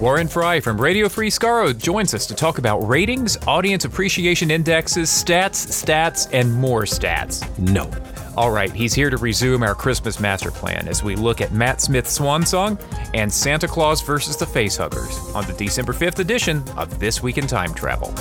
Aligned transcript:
Warren 0.00 0.28
Frey 0.28 0.60
from 0.60 0.80
Radio 0.80 1.10
Free 1.10 1.28
Skaro 1.28 1.76
joins 1.76 2.14
us 2.14 2.24
to 2.28 2.34
talk 2.34 2.56
about 2.56 2.78
ratings, 2.78 3.36
audience 3.46 3.84
appreciation 3.84 4.50
indexes, 4.50 5.10
stats, 5.10 5.84
stats, 5.84 6.26
and 6.32 6.50
more 6.54 6.84
stats. 6.84 7.46
No. 7.58 7.90
All 8.34 8.50
right, 8.50 8.72
he's 8.72 8.94
here 8.94 9.10
to 9.10 9.18
resume 9.18 9.62
our 9.62 9.74
Christmas 9.74 10.18
master 10.18 10.50
plan 10.50 10.88
as 10.88 11.04
we 11.04 11.16
look 11.16 11.42
at 11.42 11.52
Matt 11.52 11.82
Smith's 11.82 12.12
Swan 12.12 12.46
Song 12.46 12.78
and 13.12 13.30
Santa 13.30 13.68
Claus 13.68 14.00
versus 14.00 14.38
the 14.38 14.46
Facehuggers 14.46 15.34
on 15.34 15.44
the 15.44 15.52
December 15.52 15.92
5th 15.92 16.18
edition 16.18 16.66
of 16.78 16.98
This 16.98 17.22
Week 17.22 17.36
in 17.36 17.46
Time 17.46 17.74
Travel. 17.74 18.14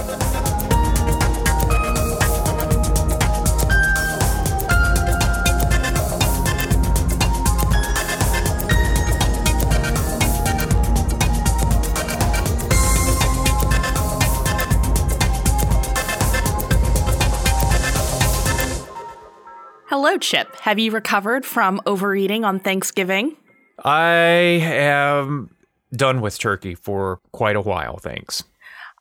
Have 20.62 20.80
you 20.80 20.92
recovered 20.92 21.46
from 21.46 21.82
overeating 21.86 22.46
on 22.46 22.60
Thanksgiving? 22.60 23.36
I 23.84 24.62
am 24.64 25.56
done 25.92 26.22
with 26.22 26.38
turkey 26.38 26.76
for 26.76 27.20
quite 27.32 27.56
a 27.56 27.62
while, 27.62 27.98
thanks. 27.98 28.44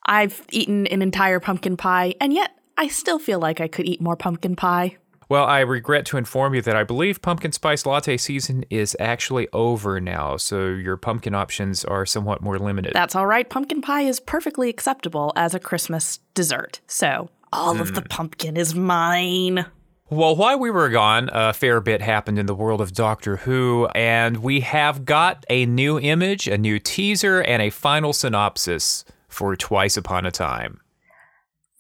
I've 0.07 0.43
eaten 0.51 0.87
an 0.87 1.03
entire 1.03 1.41
pumpkin 1.41 1.77
pie, 1.77 2.15
and 2.21 2.33
yet 2.33 2.53
I 2.77 2.89
still 2.89 3.19
feel 3.19 3.39
like 3.39 3.61
I 3.61 3.69
could 3.69 3.87
eat 3.87 4.01
more 4.01 4.17
pumpkin 4.17 4.57
pie. 4.57 4.97
Well, 5.29 5.45
I 5.45 5.61
regret 5.61 6.07
to 6.07 6.17
inform 6.17 6.55
you 6.55 6.63
that 6.63 6.75
I 6.75 6.85
believe 6.85 7.21
pumpkin 7.21 7.53
spice 7.53 7.85
latte 7.85 8.17
season 8.17 8.65
is 8.71 8.97
actually 8.99 9.49
over 9.53 10.01
now, 10.01 10.39
so 10.39 10.69
your 10.69 10.97
pumpkin 10.97 11.35
options 11.35 11.85
are 11.85 12.07
somewhat 12.07 12.41
more 12.41 12.59
limited. 12.59 12.95
That's 12.95 13.15
all 13.15 13.27
right. 13.27 13.49
Pumpkin 13.49 13.83
pie 13.83 14.03
is 14.03 14.21
perfectly 14.21 14.71
acceptable 14.71 15.35
as 15.37 15.55
a 15.55 15.61
Christmas 15.61 16.21
dessert. 16.33 16.81
So 16.87 17.29
all 17.53 17.79
of 17.79 17.95
the 17.95 18.01
hmm. 18.01 18.07
pumpkin 18.09 18.57
is 18.57 18.75
mine. 18.75 19.67
Well, 20.11 20.37
while 20.37 20.59
we 20.59 20.71
were 20.71 20.89
gone, 20.89 21.29
a 21.35 21.53
fair 21.53 21.83
bit 21.83 22.01
happened 22.01 22.39
in 22.39 22.47
the 22.47 22.55
world 22.55 22.81
of 22.81 22.95
Doctor 22.95 23.37
Who, 23.37 23.89
and 23.95 24.39
we 24.39 24.61
have 24.61 25.05
got 25.05 25.45
a 25.51 25.67
new 25.67 26.01
image, 26.01 26.49
a 26.49 26.57
new 26.57 26.79
teaser, 26.79 27.43
and 27.43 27.61
a 27.61 27.69
final 27.69 28.15
synopsis 28.15 29.05
for 29.29 29.55
Twice 29.55 29.99
Upon 29.99 30.25
a 30.25 30.31
Time. 30.31 30.81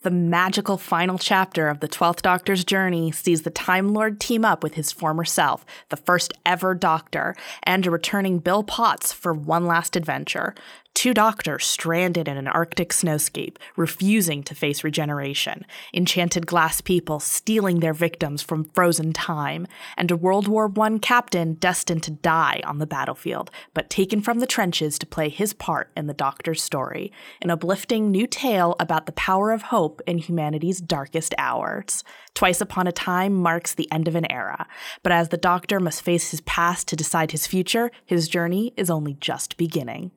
The 0.02 0.10
magical 0.10 0.76
final 0.76 1.16
chapter 1.16 1.68
of 1.68 1.80
the 1.80 1.88
12th 1.88 2.20
Doctor's 2.20 2.64
journey 2.64 3.10
sees 3.12 3.42
the 3.42 3.50
Time 3.50 3.94
Lord 3.94 4.20
team 4.20 4.44
up 4.44 4.62
with 4.62 4.74
his 4.74 4.92
former 4.92 5.24
self, 5.24 5.64
the 5.88 5.96
first 5.96 6.34
ever 6.44 6.74
Doctor, 6.74 7.34
and 7.62 7.86
a 7.86 7.90
returning 7.90 8.40
Bill 8.40 8.62
Potts 8.62 9.10
for 9.10 9.32
one 9.32 9.66
last 9.66 9.96
adventure. 9.96 10.54
Two 10.98 11.14
doctors 11.14 11.64
stranded 11.64 12.26
in 12.26 12.36
an 12.36 12.48
Arctic 12.48 12.88
snowscape, 12.88 13.58
refusing 13.76 14.42
to 14.42 14.52
face 14.52 14.82
regeneration, 14.82 15.64
enchanted 15.94 16.44
glass 16.44 16.80
people 16.80 17.20
stealing 17.20 17.78
their 17.78 17.94
victims 17.94 18.42
from 18.42 18.64
frozen 18.74 19.12
time, 19.12 19.68
and 19.96 20.10
a 20.10 20.16
World 20.16 20.48
War 20.48 20.68
I 20.76 20.98
captain 20.98 21.54
destined 21.54 22.02
to 22.02 22.10
die 22.10 22.62
on 22.64 22.78
the 22.78 22.86
battlefield, 22.86 23.52
but 23.74 23.90
taken 23.90 24.20
from 24.20 24.40
the 24.40 24.46
trenches 24.46 24.98
to 24.98 25.06
play 25.06 25.28
his 25.28 25.52
part 25.52 25.88
in 25.96 26.08
the 26.08 26.14
Doctor's 26.14 26.64
story, 26.64 27.12
an 27.40 27.50
uplifting 27.52 28.10
new 28.10 28.26
tale 28.26 28.74
about 28.80 29.06
the 29.06 29.12
power 29.12 29.52
of 29.52 29.62
hope 29.62 30.02
in 30.04 30.18
humanity's 30.18 30.80
darkest 30.80 31.32
hours. 31.38 32.02
Twice 32.34 32.60
Upon 32.60 32.88
a 32.88 32.92
Time 32.92 33.34
marks 33.34 33.72
the 33.72 33.86
end 33.92 34.08
of 34.08 34.16
an 34.16 34.28
era, 34.32 34.66
but 35.04 35.12
as 35.12 35.28
the 35.28 35.36
Doctor 35.36 35.78
must 35.78 36.02
face 36.02 36.32
his 36.32 36.40
past 36.40 36.88
to 36.88 36.96
decide 36.96 37.30
his 37.30 37.46
future, 37.46 37.92
his 38.04 38.26
journey 38.26 38.74
is 38.76 38.90
only 38.90 39.14
just 39.20 39.56
beginning. 39.56 40.10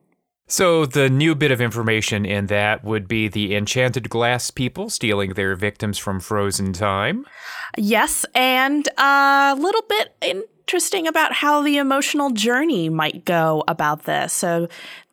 So, 0.52 0.84
the 0.84 1.08
new 1.08 1.34
bit 1.34 1.50
of 1.50 1.62
information 1.62 2.26
in 2.26 2.48
that 2.48 2.84
would 2.84 3.08
be 3.08 3.26
the 3.26 3.56
enchanted 3.56 4.10
glass 4.10 4.50
people 4.50 4.90
stealing 4.90 5.32
their 5.32 5.56
victims 5.56 5.96
from 5.96 6.20
frozen 6.20 6.74
time. 6.74 7.24
Yes, 7.78 8.26
and 8.34 8.86
a 8.98 9.56
little 9.58 9.80
bit 9.88 10.14
interesting 10.20 11.06
about 11.06 11.32
how 11.32 11.62
the 11.62 11.78
emotional 11.78 12.32
journey 12.32 12.90
might 12.90 13.24
go 13.24 13.64
about 13.66 14.04
this. 14.04 14.34
So, 14.34 14.68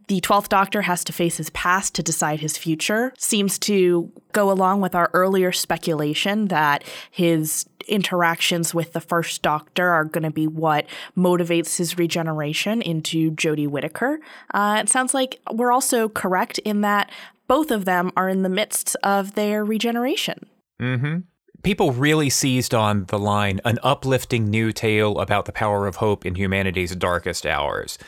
the 0.10 0.20
12th 0.22 0.50
Doctor 0.50 0.82
has 0.82 1.04
to 1.04 1.14
face 1.14 1.38
his 1.38 1.52
past 1.52 1.94
to 1.94 2.02
decide 2.02 2.40
his 2.40 2.58
future. 2.58 3.14
Seems 3.18 3.60
to 3.60 4.12
go 4.32 4.52
along 4.52 4.82
with 4.82 4.96
our 4.96 5.12
earlier 5.14 5.52
speculation 5.52 6.48
that 6.48 6.84
his 7.12 7.70
interactions 7.88 8.74
with 8.74 8.94
the 8.94 9.02
First 9.02 9.44
Doctor 9.44 9.88
are 9.88 10.04
going 10.04 10.24
to 10.24 10.32
be 10.32 10.48
what 10.48 10.88
motivates 11.16 11.78
his 11.78 12.00
regeneration 12.00 12.82
into 12.82 13.30
Jodie 13.32 13.68
Whittaker. 13.68 14.20
Uh, 14.52 14.80
it 14.82 14.90
sounds 14.90 15.14
like 15.14 15.40
we're 15.54 15.72
also 15.72 16.10
correct 16.10 16.58
in 16.60 16.82
that 16.82 17.12
both 17.48 17.70
of 17.70 17.86
them 17.86 18.12
are 18.18 18.30
in 18.30 18.42
the 18.42 18.50
midst 18.50 18.96
of 19.04 19.36
their 19.36 19.64
regeneration. 19.64 20.48
Mm-hmm. 20.82 21.20
People 21.62 21.92
really 21.92 22.32
seized 22.32 22.74
on 22.74 23.06
the 23.06 23.20
line, 23.20 23.62
an 23.64 23.78
uplifting 23.84 24.50
new 24.50 24.72
tale 24.72 25.20
about 25.20 25.46
the 25.46 25.52
power 25.52 25.86
of 25.86 25.98
hope 25.98 26.26
in 26.26 26.34
humanity's 26.34 26.96
darkest 26.96 27.46
hours, 27.46 28.00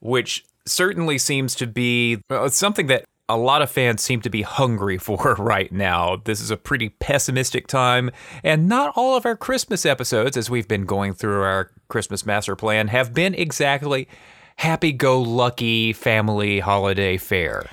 which 0.00 0.44
certainly 0.66 1.18
seems 1.18 1.54
to 1.56 1.66
be 1.66 2.20
something 2.48 2.86
that 2.88 3.04
a 3.28 3.36
lot 3.36 3.62
of 3.62 3.70
fans 3.70 4.02
seem 4.02 4.20
to 4.22 4.30
be 4.30 4.42
hungry 4.42 4.98
for 4.98 5.36
right 5.38 5.72
now. 5.72 6.16
This 6.16 6.40
is 6.40 6.50
a 6.50 6.56
pretty 6.56 6.90
pessimistic 6.90 7.66
time, 7.66 8.10
and 8.42 8.68
not 8.68 8.92
all 8.96 9.16
of 9.16 9.24
our 9.24 9.36
Christmas 9.36 9.86
episodes, 9.86 10.36
as 10.36 10.50
we've 10.50 10.68
been 10.68 10.84
going 10.84 11.14
through 11.14 11.42
our 11.42 11.70
Christmas 11.88 12.26
master 12.26 12.56
plan, 12.56 12.88
have 12.88 13.14
been 13.14 13.34
exactly 13.34 14.08
happy 14.56 14.92
go 14.92 15.20
lucky 15.20 15.92
family 15.92 16.60
holiday 16.60 17.16
fare. 17.16 17.66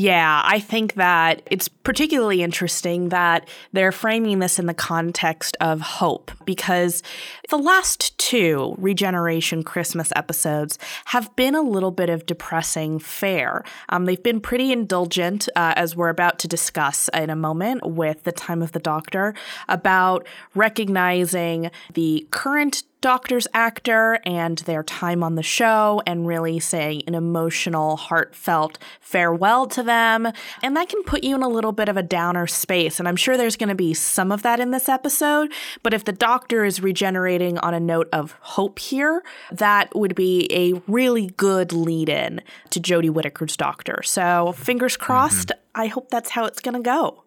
Yeah, 0.00 0.42
I 0.44 0.60
think 0.60 0.94
that 0.94 1.42
it's 1.50 1.66
particularly 1.66 2.40
interesting 2.40 3.08
that 3.08 3.48
they're 3.72 3.90
framing 3.90 4.38
this 4.38 4.60
in 4.60 4.66
the 4.66 4.72
context 4.72 5.56
of 5.60 5.80
hope 5.80 6.30
because 6.44 7.02
the 7.50 7.58
last 7.58 8.16
two 8.16 8.76
Regeneration 8.78 9.64
Christmas 9.64 10.12
episodes 10.14 10.78
have 11.06 11.34
been 11.34 11.56
a 11.56 11.62
little 11.62 11.90
bit 11.90 12.10
of 12.10 12.26
depressing 12.26 13.00
fare. 13.00 13.64
Um, 13.88 14.04
they've 14.04 14.22
been 14.22 14.40
pretty 14.40 14.70
indulgent, 14.70 15.48
uh, 15.56 15.72
as 15.74 15.96
we're 15.96 16.10
about 16.10 16.38
to 16.38 16.46
discuss 16.46 17.10
in 17.12 17.28
a 17.28 17.34
moment 17.34 17.84
with 17.84 18.22
The 18.22 18.30
Time 18.30 18.62
of 18.62 18.70
the 18.70 18.78
Doctor, 18.78 19.34
about 19.68 20.28
recognizing 20.54 21.72
the 21.94 22.24
current 22.30 22.84
Doctor's 23.00 23.46
actor 23.54 24.18
and 24.24 24.58
their 24.58 24.82
time 24.82 25.22
on 25.22 25.36
the 25.36 25.42
show 25.42 26.02
and 26.06 26.26
really 26.26 26.58
saying 26.58 27.02
an 27.06 27.14
emotional, 27.14 27.96
heartfelt 27.96 28.78
farewell 29.00 29.66
to 29.68 29.82
them. 29.82 30.32
And 30.62 30.76
that 30.76 30.88
can 30.88 31.02
put 31.04 31.22
you 31.22 31.36
in 31.36 31.42
a 31.42 31.48
little 31.48 31.72
bit 31.72 31.88
of 31.88 31.96
a 31.96 32.02
downer 32.02 32.46
space. 32.46 32.98
And 32.98 33.06
I'm 33.06 33.16
sure 33.16 33.36
there's 33.36 33.56
going 33.56 33.68
to 33.68 33.74
be 33.74 33.94
some 33.94 34.32
of 34.32 34.42
that 34.42 34.58
in 34.58 34.72
this 34.72 34.88
episode. 34.88 35.52
But 35.82 35.94
if 35.94 36.04
the 36.04 36.12
Doctor 36.12 36.64
is 36.64 36.80
regenerating 36.80 37.58
on 37.58 37.72
a 37.72 37.80
note 37.80 38.08
of 38.12 38.32
hope 38.40 38.78
here, 38.78 39.22
that 39.52 39.94
would 39.94 40.14
be 40.14 40.48
a 40.50 40.80
really 40.90 41.28
good 41.36 41.72
lead 41.72 42.08
in 42.08 42.42
to 42.70 42.80
Jodie 42.80 43.10
Whittaker's 43.10 43.56
Doctor. 43.56 44.02
So 44.02 44.52
fingers 44.52 44.96
crossed. 44.96 45.48
Mm-hmm. 45.48 45.80
I 45.80 45.86
hope 45.86 46.10
that's 46.10 46.30
how 46.30 46.44
it's 46.46 46.60
going 46.60 46.74
to 46.74 46.82
go. 46.82 47.22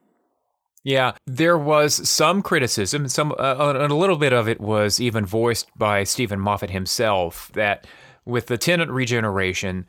Yeah, 0.84 1.14
there 1.28 1.58
was 1.58 2.10
some 2.10 2.42
criticism. 2.42 3.08
Some 3.08 3.34
uh, 3.38 3.74
a 3.78 3.94
little 3.94 4.18
bit 4.18 4.34
of 4.34 4.50
it 4.50 4.60
was 4.60 5.00
even 5.00 5.26
voiced 5.26 5.68
by 5.78 6.04
Steven 6.04 6.40
Moffat 6.40 6.72
himself 6.72 7.52
that 7.54 7.86
with 8.26 8.48
the 8.48 8.58
Tennant 8.58 8.90
regeneration, 8.92 9.86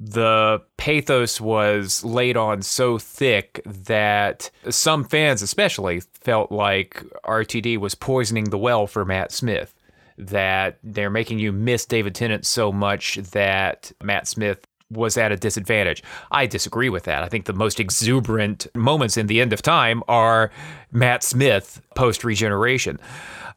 the 0.00 0.60
pathos 0.78 1.40
was 1.40 2.02
laid 2.02 2.36
on 2.36 2.62
so 2.62 2.98
thick 2.98 3.60
that 3.64 4.50
some 4.68 5.04
fans, 5.04 5.42
especially, 5.42 6.00
felt 6.20 6.50
like 6.50 7.04
RTD 7.24 7.78
was 7.78 7.94
poisoning 7.94 8.44
the 8.50 8.58
well 8.58 8.86
for 8.86 9.04
Matt 9.04 9.30
Smith. 9.30 9.74
That 10.18 10.78
they're 10.82 11.10
making 11.10 11.38
you 11.38 11.52
miss 11.52 11.86
David 11.86 12.14
Tennant 12.14 12.44
so 12.44 12.70
much 12.72 13.14
that 13.16 13.92
Matt 14.02 14.28
Smith 14.28 14.66
was 14.92 15.16
at 15.16 15.32
a 15.32 15.36
disadvantage. 15.36 16.02
I 16.30 16.46
disagree 16.46 16.88
with 16.88 17.04
that. 17.04 17.22
I 17.22 17.28
think 17.28 17.46
the 17.46 17.52
most 17.52 17.80
exuberant 17.80 18.66
moments 18.74 19.16
in 19.16 19.26
the 19.26 19.40
end 19.40 19.52
of 19.52 19.62
time 19.62 20.02
are 20.08 20.50
Matt 20.90 21.22
Smith 21.22 21.80
post 21.94 22.24
regeneration. 22.24 22.98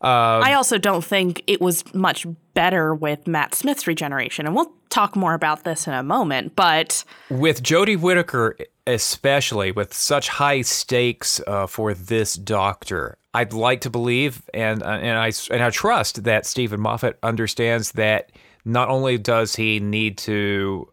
Uh, 0.02 0.42
I 0.44 0.54
also 0.54 0.78
don't 0.78 1.04
think 1.04 1.44
it 1.48 1.62
was 1.62 1.84
much 1.94 2.28
better 2.54 2.94
with 2.94 3.28
Matt 3.28 3.56
Smith's 3.56 3.88
regeneration, 3.88 4.46
and 4.46 4.56
we'll 4.56 4.72
talk 4.90 5.16
more 5.16 5.34
about 5.34 5.64
this 5.64 5.88
in 5.88 5.94
a 5.94 6.04
moment. 6.04 6.56
But 6.56 7.04
with 7.30 7.64
Jodie 7.64 8.00
Whittaker, 8.00 8.58
especially 8.86 9.72
with 9.72 9.94
such 9.94 10.30
high 10.30 10.62
stakes 10.62 11.42
uh, 11.48 11.68
for 11.68 11.94
this 11.94 12.36
Doctor, 12.36 13.18
I'd 13.34 13.54
like 13.54 13.82
to 13.82 13.90
believe, 13.90 14.50
and 14.54 14.84
uh, 14.84 14.88
and 14.88 15.18
I 15.18 15.32
and 15.52 15.64
I 15.64 15.70
trust 15.70 16.24
that 16.24 16.46
Steven 16.46 16.80
Moffat 16.80 17.18
understands 17.24 17.94
that 17.94 18.32
not 18.64 18.90
only 18.90 19.18
does 19.18 19.56
he 19.56 19.80
need 19.80 20.18
to 20.20 20.88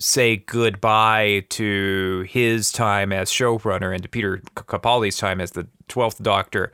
say 0.00 0.36
goodbye 0.36 1.44
to 1.50 2.24
his 2.28 2.72
time 2.72 3.12
as 3.12 3.30
showrunner 3.30 3.94
and 3.94 4.02
to 4.02 4.08
Peter 4.08 4.38
Capaldi's 4.56 5.18
time 5.18 5.40
as 5.40 5.52
the 5.52 5.68
12th 5.88 6.22
Doctor 6.22 6.72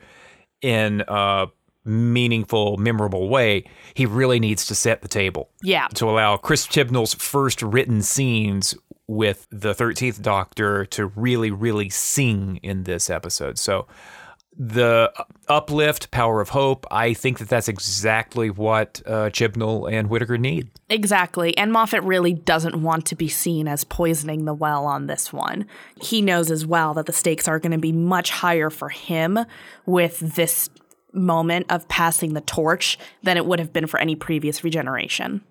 in 0.61 1.03
a 1.07 1.47
meaningful, 1.83 2.77
memorable 2.77 3.29
way, 3.29 3.65
he 3.93 4.05
really 4.05 4.39
needs 4.39 4.65
to 4.67 4.75
set 4.75 5.01
the 5.01 5.07
table. 5.07 5.49
Yeah. 5.61 5.87
To 5.95 6.09
allow 6.09 6.37
Chris 6.37 6.65
Chibnall's 6.65 7.13
first 7.13 7.61
written 7.61 8.01
scenes 8.01 8.75
with 9.07 9.47
the 9.51 9.73
13th 9.73 10.21
Doctor 10.21 10.85
to 10.85 11.07
really, 11.07 11.51
really 11.51 11.89
sing 11.89 12.59
in 12.63 12.83
this 12.83 13.09
episode. 13.09 13.57
So 13.57 13.87
the 14.59 15.13
uplift, 15.47 16.09
power 16.09 16.41
of 16.41 16.49
hope, 16.49 16.85
I 16.89 17.13
think 17.13 17.39
that 17.39 17.49
that's 17.49 17.67
exactly 17.67 18.49
what 18.49 19.01
uh, 19.05 19.29
Chibnall 19.29 19.91
and 19.91 20.09
Whittaker 20.09 20.37
need. 20.37 20.69
Exactly. 20.89 21.55
And 21.57 21.71
Moffat 21.71 22.03
really 22.03 22.33
doesn't 22.33 22.81
want 22.81 23.05
to 23.07 23.15
be 23.15 23.27
seen 23.27 23.67
as 23.67 23.83
poisoning 23.83 24.45
the 24.45 24.53
well 24.53 24.85
on 24.85 25.07
this 25.07 25.31
one. 25.31 25.67
He 26.01 26.21
knows 26.21 26.49
as 26.49 26.65
well 26.65 26.93
that 26.95 27.05
the 27.05 27.13
stakes 27.13 27.47
are 27.47 27.59
going 27.59 27.71
to 27.71 27.77
be 27.77 27.91
much 27.91 28.31
higher 28.31 28.69
for 28.69 28.89
him 28.89 29.39
with 29.85 30.19
this 30.19 30.69
moment 31.13 31.67
of 31.69 31.87
passing 31.87 32.33
the 32.33 32.41
torch 32.41 32.97
than 33.23 33.37
it 33.37 33.45
would 33.45 33.59
have 33.59 33.73
been 33.73 33.87
for 33.87 33.99
any 33.99 34.15
previous 34.15 34.63
regeneration 34.63 35.41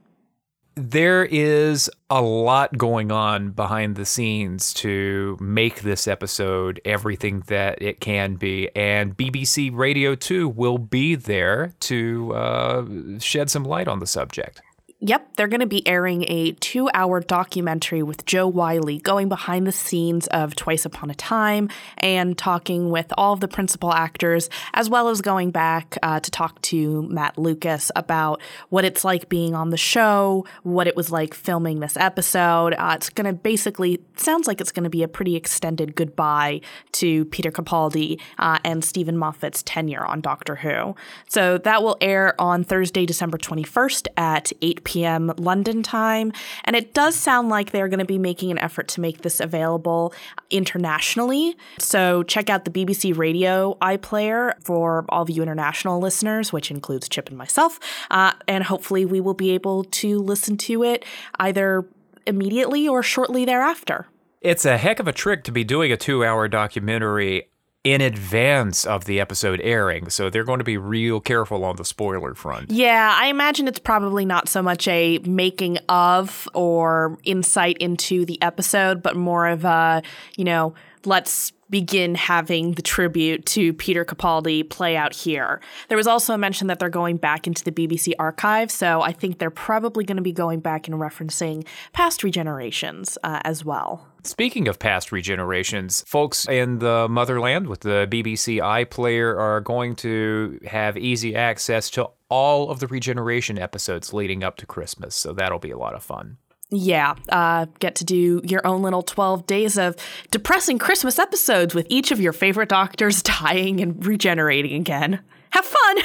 there 0.77 1.25
is 1.25 1.91
a 2.11 2.21
lot 2.21 2.77
going 2.77 3.11
on 3.11 3.51
behind 3.51 3.97
the 3.97 4.05
scenes 4.05 4.75
to 4.75 5.39
make 5.41 5.81
this 5.81 6.07
episode 6.07 6.81
everything 6.85 7.41
that 7.47 7.81
it 7.81 7.99
can 7.99 8.37
be. 8.37 8.69
And 8.77 9.17
BBC 9.17 9.75
Radio 9.75 10.15
2 10.15 10.49
will 10.49 10.79
be 10.79 11.15
there 11.15 11.73
to 11.81 12.35
uh, 12.35 12.85
shed 13.19 13.51
some 13.51 13.65
light 13.65 13.89
on 13.89 14.01
the 14.01 14.07
subject. 14.07 14.61
Yep, 15.01 15.37
they're 15.37 15.47
going 15.47 15.61
to 15.61 15.67
be 15.67 15.87
airing 15.87 16.25
a 16.27 16.53
two 16.53 16.89
hour 16.95 17.21
documentary 17.21 18.03
with 18.03 18.25
Jo 18.25 18.49
Whiley 18.49 18.97
going 18.97 19.29
behind 19.29 19.67
the 19.67 19.73
scenes 19.73 20.27
of 20.29 20.57
Twice 20.57 20.87
Upon 20.87 21.11
a 21.11 21.15
Time 21.15 21.69
and 21.99 22.37
talking 22.39 22.89
with 22.89 23.13
all 23.19 23.35
of 23.35 23.41
the 23.41 23.47
principal 23.47 23.93
actors, 23.93 24.49
as 24.73 24.89
well 24.89 25.11
as 25.11 25.21
going 25.21 25.51
back 25.51 25.99
uh, 26.03 26.21
to 26.21 26.31
talk 26.31 26.63
to 26.63 27.03
Matt 27.11 27.37
Lucas 27.37 27.93
about 27.95 28.41
what 28.71 28.87
it's 28.87 29.05
like 29.05 29.29
being 29.29 29.55
on 29.55 29.69
the 29.69 29.77
show, 29.77 30.47
what 30.63 30.87
it 30.87 30.97
was 30.97 31.11
like 31.11 31.35
filming 31.35 31.81
this 31.81 31.99
episode. 31.99 32.73
Uh, 32.73 32.95
it's 32.97 33.11
going 33.11 33.27
to 33.27 33.35
basically, 33.35 34.01
sounds 34.17 34.47
like 34.47 34.63
it's 34.63 34.73
going 34.73 34.85
to 34.85 34.91
be 34.91 35.03
a 35.03 35.09
pretty 35.09 35.37
extended 35.37 35.95
goodbye 35.95 36.63
to 36.93 37.27
Peter 37.27 37.51
Capaldi 37.51 38.19
uh, 38.39 38.61
and 38.65 38.83
Steven 38.83 39.19
Moffat's 39.19 39.63
tenure 39.63 40.07
on 40.07 40.23
Doctor 40.23 40.55
Who. 40.55 40.97
So 41.29 41.59
that 41.59 41.83
will 41.83 41.99
air 42.01 42.35
on 42.41 42.65
Thursday, 42.65 43.05
December 43.05 43.37
21st 43.37 44.07
at 44.17 44.53
8 44.63 44.85
p.m. 44.87 45.33
London 45.37 45.83
time. 45.83 46.33
And 46.65 46.75
it 46.75 46.95
does 46.95 47.15
sound 47.15 47.51
like 47.51 47.73
they're 47.73 47.89
going 47.89 47.99
to 47.99 48.07
be 48.07 48.19
making 48.19 48.51
an 48.51 48.59
effort 48.59 48.89
to 48.89 49.01
make 49.01 49.23
this 49.23 49.41
available 49.41 50.15
internationally. 50.49 51.57
So 51.79 52.23
check 52.23 52.49
out 52.49 52.65
the 52.65 52.71
BBC 52.71 53.15
Radio 53.17 53.77
iPlayer 53.83 54.55
for 54.63 55.05
all 55.11 55.23
of 55.23 55.31
you 55.31 55.43
international 55.43 56.01
listeners, 56.01 56.53
which 56.53 56.71
includes 56.71 57.09
Chip 57.09 57.29
and 57.29 57.37
myself. 57.37 57.79
Uh, 58.11 58.33
and 58.49 58.65
hopefully 58.65 59.05
we 59.05 59.21
will 59.21 59.35
be 59.35 59.51
able 59.51 59.85
to 59.85 60.21
listen 60.21 60.57
to 60.57 60.85
it 60.85 61.05
either 61.41 61.87
immediately 62.27 62.89
or 62.89 63.03
shortly 63.03 63.45
thereafter. 63.45 64.07
It's 64.41 64.65
a 64.65 64.79
heck 64.79 65.01
of 65.01 65.09
a 65.09 65.13
trick 65.13 65.43
to 65.45 65.53
be 65.53 65.65
doing 65.65 65.91
a 65.91 65.97
two 65.97 66.25
hour 66.25 66.47
documentary 66.47 67.49
in 67.87 68.01
advance 68.01 68.85
of 68.85 69.05
the 69.05 69.21
episode 69.21 69.61
airing. 69.63 70.11
So 70.11 70.29
they're 70.29 70.43
going 70.43 70.59
to 70.59 70.65
be 70.65 70.77
real 70.77 71.21
careful 71.21 71.65
on 71.65 71.77
the 71.77 71.85
spoiler 71.85 72.35
front. 72.35 72.73
Yeah, 72.73 73.17
I 73.17 73.29
imagine 73.29 73.69
it's 73.69 73.79
probably 73.79 74.25
not 74.25 74.49
so 74.49 74.61
much 74.61 74.89
a 74.89 75.19
making 75.21 75.79
of 75.89 76.49
or 76.53 77.17
insight 77.23 77.79
into 77.79 78.25
the 78.25 78.43
episode, 78.43 79.05
but 79.05 79.15
more 79.15 79.47
of 79.47 79.65
a, 79.65 80.03
you 80.37 80.43
know, 80.43 80.75
let's 81.05 81.53
begin 81.71 82.17
having 82.17 82.73
the 82.73 82.83
tribute 82.83 83.47
to 83.47 83.73
Peter 83.73 84.05
Capaldi 84.05 84.69
play 84.69 84.97
out 84.97 85.13
here. 85.13 85.61
There 85.89 85.97
was 85.97 86.09
also 86.09 86.35
a 86.35 86.39
mention 86.39 86.67
that 86.67 86.81
they're 86.81 86.89
going 86.89 87.19
back 87.19 87.47
into 87.47 87.63
the 87.63 87.73
BBC 87.73 88.15
archive, 88.19 88.71
so 88.73 89.01
I 89.03 89.13
think 89.13 89.39
they're 89.39 89.51
probably 89.51 90.05
going 90.05 90.17
to 90.17 90.23
be 90.23 90.33
going 90.33 90.59
back 90.59 90.89
and 90.89 90.97
referencing 90.97 91.65
past 91.93 92.23
regenerations 92.23 93.17
uh, 93.23 93.41
as 93.45 93.65
well. 93.65 94.09
Speaking 94.27 94.67
of 94.67 94.81
past 94.81 95.11
regenerations, 95.11 96.05
folks 96.05 96.49
in 96.49 96.81
the 96.81 97.07
motherland 97.09 97.69
with 97.69 97.81
the 97.81 98.09
BBC 98.11 98.59
iPlayer 98.59 99.39
are 99.39 99.61
going 99.61 99.95
to 99.97 100.59
have 100.67 100.99
easy 100.99 101.37
access 101.37 101.89
to 101.91 102.11
all 102.29 102.69
of 102.69 102.81
the 102.81 102.89
regeneration 102.89 103.57
episodes 103.57 104.13
leading 104.13 104.43
up 104.43 104.57
to 104.57 104.67
Christmas, 104.67 105.15
so 105.15 105.33
that'll 105.33 105.61
be 105.61 105.71
a 105.71 105.79
lot 105.79 105.95
of 105.95 106.03
fun. 106.03 106.39
Yeah, 106.71 107.15
uh, 107.29 107.67
get 107.79 107.95
to 107.97 108.05
do 108.05 108.41
your 108.43 108.67
own 108.67 108.83
little 108.83 109.03
12 109.03 109.47
days 109.47 109.79
of 109.79 109.95
depressing 110.33 110.81
Christmas 110.81 111.21
episodes 111.21 111.73
with 111.73 111.87
each 111.89 112.11
of 112.11 112.21
your 112.21 112.33
favorite 112.33 112.69
doctors 112.69 113.23
dying 113.41 113.81
and 113.81 114.05
regenerating 114.05 114.75
again. 114.75 115.21
Have 115.51 115.65
fun! 115.65 115.97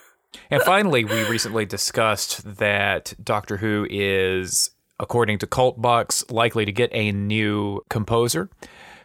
and 0.50 0.62
finally, 0.62 1.04
we 1.04 1.28
recently 1.28 1.64
discussed 1.64 2.56
that 2.56 3.14
Doctor 3.22 3.58
Who 3.58 3.86
is, 3.88 4.70
according 5.00 5.38
to 5.38 5.46
Cultbox, 5.46 6.30
likely 6.30 6.64
to 6.64 6.72
get 6.72 6.90
a 6.92 7.12
new 7.12 7.80
composer. 7.88 8.50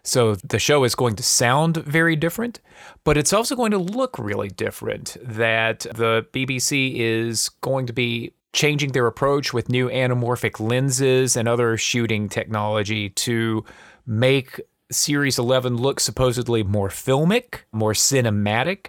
So 0.03 0.35
the 0.35 0.59
show 0.59 0.83
is 0.83 0.95
going 0.95 1.15
to 1.15 1.23
sound 1.23 1.77
very 1.77 2.15
different, 2.15 2.59
but 3.03 3.17
it's 3.17 3.31
also 3.31 3.55
going 3.55 3.71
to 3.71 3.77
look 3.77 4.19
really 4.19 4.49
different. 4.49 5.15
That 5.21 5.81
the 5.81 6.25
BBC 6.33 6.95
is 6.95 7.49
going 7.61 7.87
to 7.87 7.93
be 7.93 8.33
changing 8.51 8.91
their 8.91 9.07
approach 9.07 9.53
with 9.53 9.69
new 9.69 9.89
anamorphic 9.89 10.59
lenses 10.59 11.35
and 11.35 11.47
other 11.47 11.77
shooting 11.77 12.29
technology 12.29 13.09
to 13.09 13.63
make 14.05 14.59
Series 14.91 15.39
11 15.39 15.77
look 15.77 15.99
supposedly 15.99 16.63
more 16.63 16.89
filmic, 16.89 17.61
more 17.71 17.93
cinematic. 17.93 18.87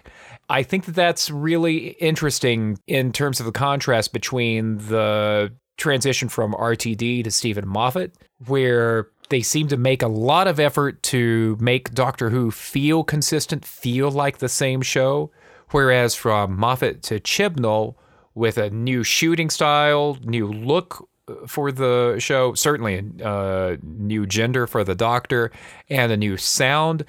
I 0.49 0.61
think 0.61 0.85
that 0.85 0.93
that's 0.93 1.31
really 1.31 1.89
interesting 1.99 2.77
in 2.85 3.11
terms 3.11 3.39
of 3.39 3.47
the 3.47 3.51
contrast 3.51 4.13
between 4.13 4.77
the 4.77 5.51
transition 5.77 6.29
from 6.29 6.53
RTD 6.53 7.23
to 7.23 7.31
Steven 7.31 7.67
Moffat, 7.67 8.13
where 8.45 9.09
they 9.29 9.41
seem 9.41 9.67
to 9.69 9.77
make 9.77 10.01
a 10.01 10.07
lot 10.07 10.47
of 10.47 10.59
effort 10.59 11.01
to 11.03 11.57
make 11.59 11.93
Doctor 11.93 12.29
Who 12.29 12.51
feel 12.51 13.03
consistent, 13.03 13.65
feel 13.65 14.11
like 14.11 14.37
the 14.37 14.49
same 14.49 14.81
show. 14.81 15.31
Whereas 15.71 16.15
from 16.15 16.57
Moffat 16.57 17.01
to 17.03 17.19
Chibnall, 17.19 17.95
with 18.35 18.57
a 18.57 18.69
new 18.69 19.03
shooting 19.03 19.49
style, 19.49 20.17
new 20.23 20.47
look 20.47 21.09
uh, 21.27 21.47
for 21.47 21.71
the 21.71 22.17
show, 22.19 22.53
certainly 22.53 23.03
a 23.19 23.27
uh, 23.27 23.77
new 23.81 24.27
gender 24.27 24.67
for 24.67 24.83
the 24.83 24.93
Doctor, 24.93 25.51
and 25.89 26.11
a 26.11 26.17
new 26.17 26.37
sound. 26.37 27.05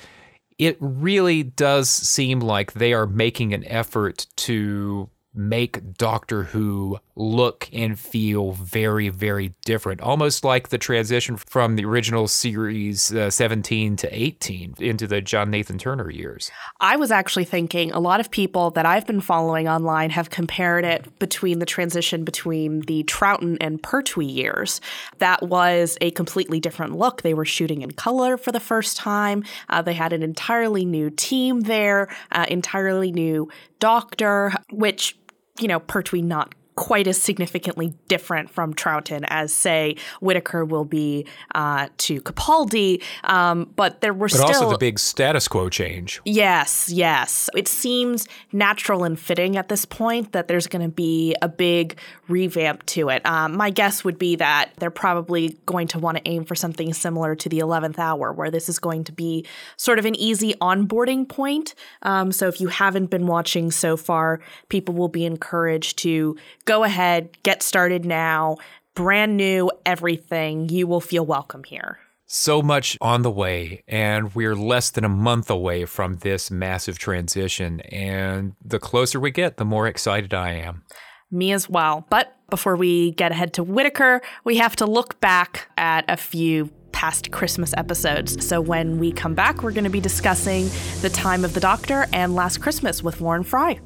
It 0.58 0.78
really 0.80 1.42
does 1.42 1.90
seem 1.90 2.40
like 2.40 2.72
they 2.72 2.94
are 2.94 3.06
making 3.06 3.52
an 3.52 3.64
effort 3.66 4.26
to 4.36 5.10
make 5.36 5.94
Doctor 5.94 6.44
Who 6.44 6.98
look 7.14 7.68
and 7.72 7.98
feel 7.98 8.52
very, 8.52 9.08
very 9.08 9.54
different, 9.64 10.00
almost 10.00 10.44
like 10.44 10.68
the 10.68 10.78
transition 10.78 11.36
from 11.36 11.76
the 11.76 11.84
original 11.84 12.28
series 12.28 13.14
uh, 13.14 13.30
17 13.30 13.96
to 13.96 14.08
18 14.14 14.74
into 14.78 15.06
the 15.06 15.20
John 15.20 15.50
Nathan 15.50 15.78
Turner 15.78 16.10
years. 16.10 16.50
I 16.80 16.96
was 16.96 17.10
actually 17.10 17.44
thinking 17.44 17.90
a 17.92 18.00
lot 18.00 18.20
of 18.20 18.30
people 18.30 18.70
that 18.72 18.84
I've 18.84 19.06
been 19.06 19.20
following 19.20 19.68
online 19.68 20.10
have 20.10 20.30
compared 20.30 20.84
it 20.84 21.18
between 21.18 21.58
the 21.58 21.66
transition 21.66 22.24
between 22.24 22.80
the 22.80 23.04
Troughton 23.04 23.56
and 23.60 23.82
Pertwee 23.82 24.26
years. 24.26 24.80
That 25.18 25.42
was 25.42 25.96
a 26.00 26.10
completely 26.12 26.60
different 26.60 26.96
look. 26.96 27.22
They 27.22 27.34
were 27.34 27.44
shooting 27.44 27.82
in 27.82 27.92
color 27.92 28.36
for 28.36 28.52
the 28.52 28.60
first 28.60 28.96
time. 28.96 29.44
Uh, 29.68 29.82
they 29.82 29.94
had 29.94 30.12
an 30.12 30.22
entirely 30.22 30.84
new 30.84 31.10
team 31.10 31.62
there, 31.62 32.08
uh, 32.32 32.46
entirely 32.48 33.12
new 33.12 33.48
doctor, 33.78 34.52
which 34.70 35.16
you 35.60 35.68
know, 35.68 35.80
Pertwee 35.80 36.22
not 36.22 36.54
quite 36.76 37.06
as 37.06 37.20
significantly 37.20 37.94
different 38.06 38.50
from 38.50 38.74
Troughton 38.74 39.24
as, 39.28 39.52
say, 39.52 39.96
Whittaker 40.20 40.64
will 40.64 40.84
be 40.84 41.26
uh, 41.54 41.88
to 41.98 42.20
Capaldi. 42.20 43.02
Um, 43.24 43.72
but 43.76 44.02
there 44.02 44.12
were 44.12 44.28
but 44.28 44.32
still. 44.32 44.46
also 44.46 44.70
the 44.70 44.78
big 44.78 44.98
status 44.98 45.48
quo 45.48 45.70
change. 45.70 46.20
Yes, 46.24 46.90
yes. 46.90 47.48
It 47.56 47.66
seems 47.66 48.28
natural 48.52 49.04
and 49.04 49.18
fitting 49.18 49.56
at 49.56 49.68
this 49.70 49.86
point 49.86 50.32
that 50.32 50.48
there's 50.48 50.66
going 50.66 50.82
to 50.82 50.92
be 50.92 51.34
a 51.40 51.48
big 51.48 51.98
revamp 52.28 52.84
to 52.86 53.08
it. 53.08 53.24
Um, 53.26 53.56
my 53.56 53.70
guess 53.70 54.04
would 54.04 54.18
be 54.18 54.36
that 54.36 54.70
they're 54.76 54.90
probably 54.90 55.58
going 55.64 55.88
to 55.88 55.98
want 55.98 56.18
to 56.18 56.28
aim 56.28 56.44
for 56.44 56.54
something 56.54 56.92
similar 56.92 57.34
to 57.36 57.48
the 57.48 57.60
11th 57.60 57.98
hour, 57.98 58.32
where 58.32 58.50
this 58.50 58.68
is 58.68 58.78
going 58.78 59.04
to 59.04 59.12
be 59.12 59.46
sort 59.78 59.98
of 59.98 60.04
an 60.04 60.14
easy 60.14 60.54
onboarding 60.60 61.26
point. 61.26 61.74
Um, 62.02 62.32
so 62.32 62.48
if 62.48 62.60
you 62.60 62.68
haven't 62.68 63.06
been 63.06 63.26
watching 63.26 63.70
so 63.70 63.96
far, 63.96 64.40
people 64.68 64.94
will 64.94 65.08
be 65.08 65.24
encouraged 65.24 65.98
to 66.00 66.36
go 66.66 66.84
ahead, 66.84 67.30
get 67.42 67.62
started 67.62 68.04
now, 68.04 68.58
brand 68.94 69.36
new 69.36 69.70
everything. 69.86 70.68
You 70.68 70.86
will 70.86 71.00
feel 71.00 71.24
welcome 71.24 71.64
here. 71.64 71.98
So 72.26 72.60
much 72.60 72.98
on 73.00 73.22
the 73.22 73.30
way, 73.30 73.84
and 73.86 74.34
we're 74.34 74.56
less 74.56 74.90
than 74.90 75.04
a 75.04 75.08
month 75.08 75.48
away 75.48 75.84
from 75.84 76.16
this 76.16 76.50
massive 76.50 76.98
transition. 76.98 77.80
And 77.82 78.54
the 78.62 78.80
closer 78.80 79.20
we 79.20 79.30
get, 79.30 79.56
the 79.56 79.64
more 79.64 79.86
excited 79.86 80.34
I 80.34 80.54
am. 80.54 80.82
Me 81.30 81.52
as 81.52 81.70
well. 81.70 82.04
But 82.10 82.36
before 82.50 82.74
we 82.74 83.12
get 83.12 83.30
ahead 83.30 83.52
to 83.54 83.62
Whittaker, 83.62 84.22
we 84.44 84.56
have 84.56 84.74
to 84.76 84.86
look 84.86 85.20
back 85.20 85.70
at 85.76 86.04
a 86.08 86.16
few 86.16 86.68
past 86.90 87.30
Christmas 87.30 87.72
episodes. 87.76 88.44
So 88.44 88.60
when 88.60 88.98
we 88.98 89.12
come 89.12 89.34
back, 89.34 89.62
we're 89.62 89.72
going 89.72 89.84
to 89.84 89.90
be 89.90 90.00
discussing 90.00 90.68
The 91.02 91.10
Time 91.10 91.44
of 91.44 91.54
the 91.54 91.60
Doctor 91.60 92.06
and 92.12 92.34
Last 92.34 92.58
Christmas 92.58 93.04
with 93.04 93.20
Warren 93.20 93.44
Frey. 93.44 93.78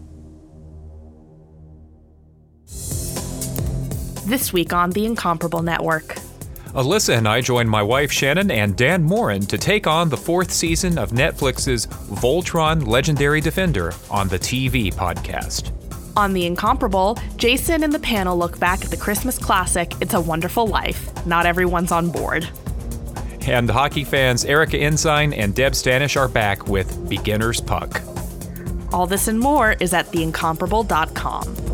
This 4.31 4.53
week 4.53 4.73
on 4.73 4.91
The 4.91 5.07
Incomparable 5.07 5.61
Network. 5.61 6.15
Alyssa 6.67 7.19
and 7.19 7.27
I 7.27 7.41
join 7.41 7.69
my 7.69 7.83
wife 7.83 8.13
Shannon 8.13 8.53
and 8.53 8.77
Dan 8.77 9.03
Moren 9.03 9.45
to 9.47 9.59
take 9.59 9.89
on 9.89 10.09
the 10.09 10.17
fourth 10.17 10.53
season 10.53 10.99
of 10.99 11.11
Netflix's 11.11 11.89
Voltron 11.89 12.87
Legendary 12.87 13.41
Defender 13.41 13.93
on 14.09 14.29
the 14.29 14.39
TV 14.39 14.95
podcast. 14.95 15.73
On 16.17 16.33
The 16.33 16.47
Incomparable, 16.47 17.19
Jason 17.39 17.83
and 17.83 17.93
the 17.93 17.99
panel 17.99 18.39
look 18.39 18.61
back 18.61 18.85
at 18.85 18.93
the 18.93 18.97
Christmas 18.97 19.37
classic, 19.37 19.95
It's 20.01 20.15
a 20.15 20.21
Wonderful 20.21 20.69
Life. 20.69 21.27
Not 21.27 21.45
everyone's 21.45 21.91
on 21.91 22.13
board. 22.13 22.49
And 23.49 23.69
the 23.69 23.73
hockey 23.73 24.05
fans 24.05 24.45
Erica 24.45 24.79
Ensign 24.79 25.33
and 25.33 25.57
Deb 25.57 25.73
Stanish 25.73 26.17
are 26.17 26.29
back 26.29 26.69
with 26.69 27.09
Beginner's 27.09 27.61
Puck. 27.61 28.01
All 28.93 29.09
this 29.09 29.27
and 29.27 29.41
more 29.41 29.73
is 29.81 29.93
at 29.93 30.07
theincomparable.com. 30.13 31.70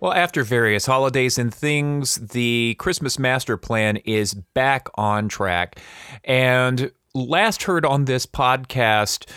Well, 0.00 0.14
after 0.14 0.42
various 0.44 0.86
holidays 0.86 1.36
and 1.36 1.52
things, 1.52 2.14
the 2.14 2.74
Christmas 2.78 3.18
master 3.18 3.58
plan 3.58 3.98
is 3.98 4.32
back 4.32 4.88
on 4.94 5.28
track. 5.28 5.78
And 6.24 6.90
last 7.14 7.64
heard 7.64 7.84
on 7.84 8.06
this 8.06 8.24
podcast 8.24 9.28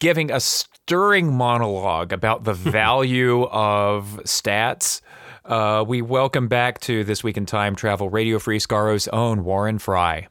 giving 0.00 0.30
a 0.30 0.40
stirring 0.40 1.34
monologue 1.34 2.14
about 2.14 2.44
the 2.44 2.54
value 2.54 3.44
of 3.44 4.18
stats. 4.24 5.02
Uh, 5.44 5.84
we 5.86 6.00
welcome 6.00 6.48
back 6.48 6.80
to 6.80 7.04
This 7.04 7.22
Week 7.22 7.36
in 7.36 7.44
Time 7.44 7.76
Travel 7.76 8.08
Radio 8.08 8.38
Free 8.38 8.58
Skaro's 8.58 9.08
own 9.08 9.44
Warren 9.44 9.78
Frey. 9.78 10.28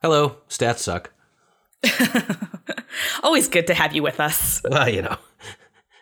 Hello, 0.00 0.36
stats 0.48 0.78
suck. 0.78 1.12
Always 3.22 3.48
good 3.48 3.66
to 3.66 3.74
have 3.74 3.94
you 3.94 4.02
with 4.02 4.20
us. 4.20 4.62
Well, 4.64 4.88
you 4.88 5.02
know, 5.02 5.18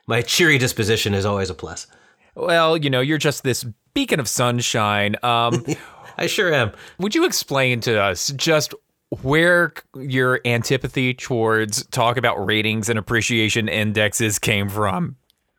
my 0.06 0.22
cheery 0.22 0.58
disposition 0.58 1.12
is 1.12 1.26
always 1.26 1.50
a 1.50 1.54
plus. 1.54 1.88
Well, 2.36 2.76
you 2.76 2.90
know, 2.90 3.00
you're 3.00 3.18
just 3.18 3.42
this 3.42 3.64
beacon 3.94 4.20
of 4.20 4.28
sunshine. 4.28 5.16
Um, 5.22 5.64
I 6.18 6.26
sure 6.26 6.52
am. 6.52 6.72
would 6.98 7.14
you 7.14 7.24
explain 7.24 7.80
to 7.80 8.00
us 8.00 8.28
just 8.36 8.74
where 9.22 9.72
your 9.94 10.40
antipathy 10.44 11.14
towards 11.14 11.84
talk 11.86 12.16
about 12.16 12.44
ratings 12.44 12.88
and 12.88 12.98
appreciation 12.98 13.68
indexes 13.68 14.38
came 14.38 14.68
from? 14.68 15.16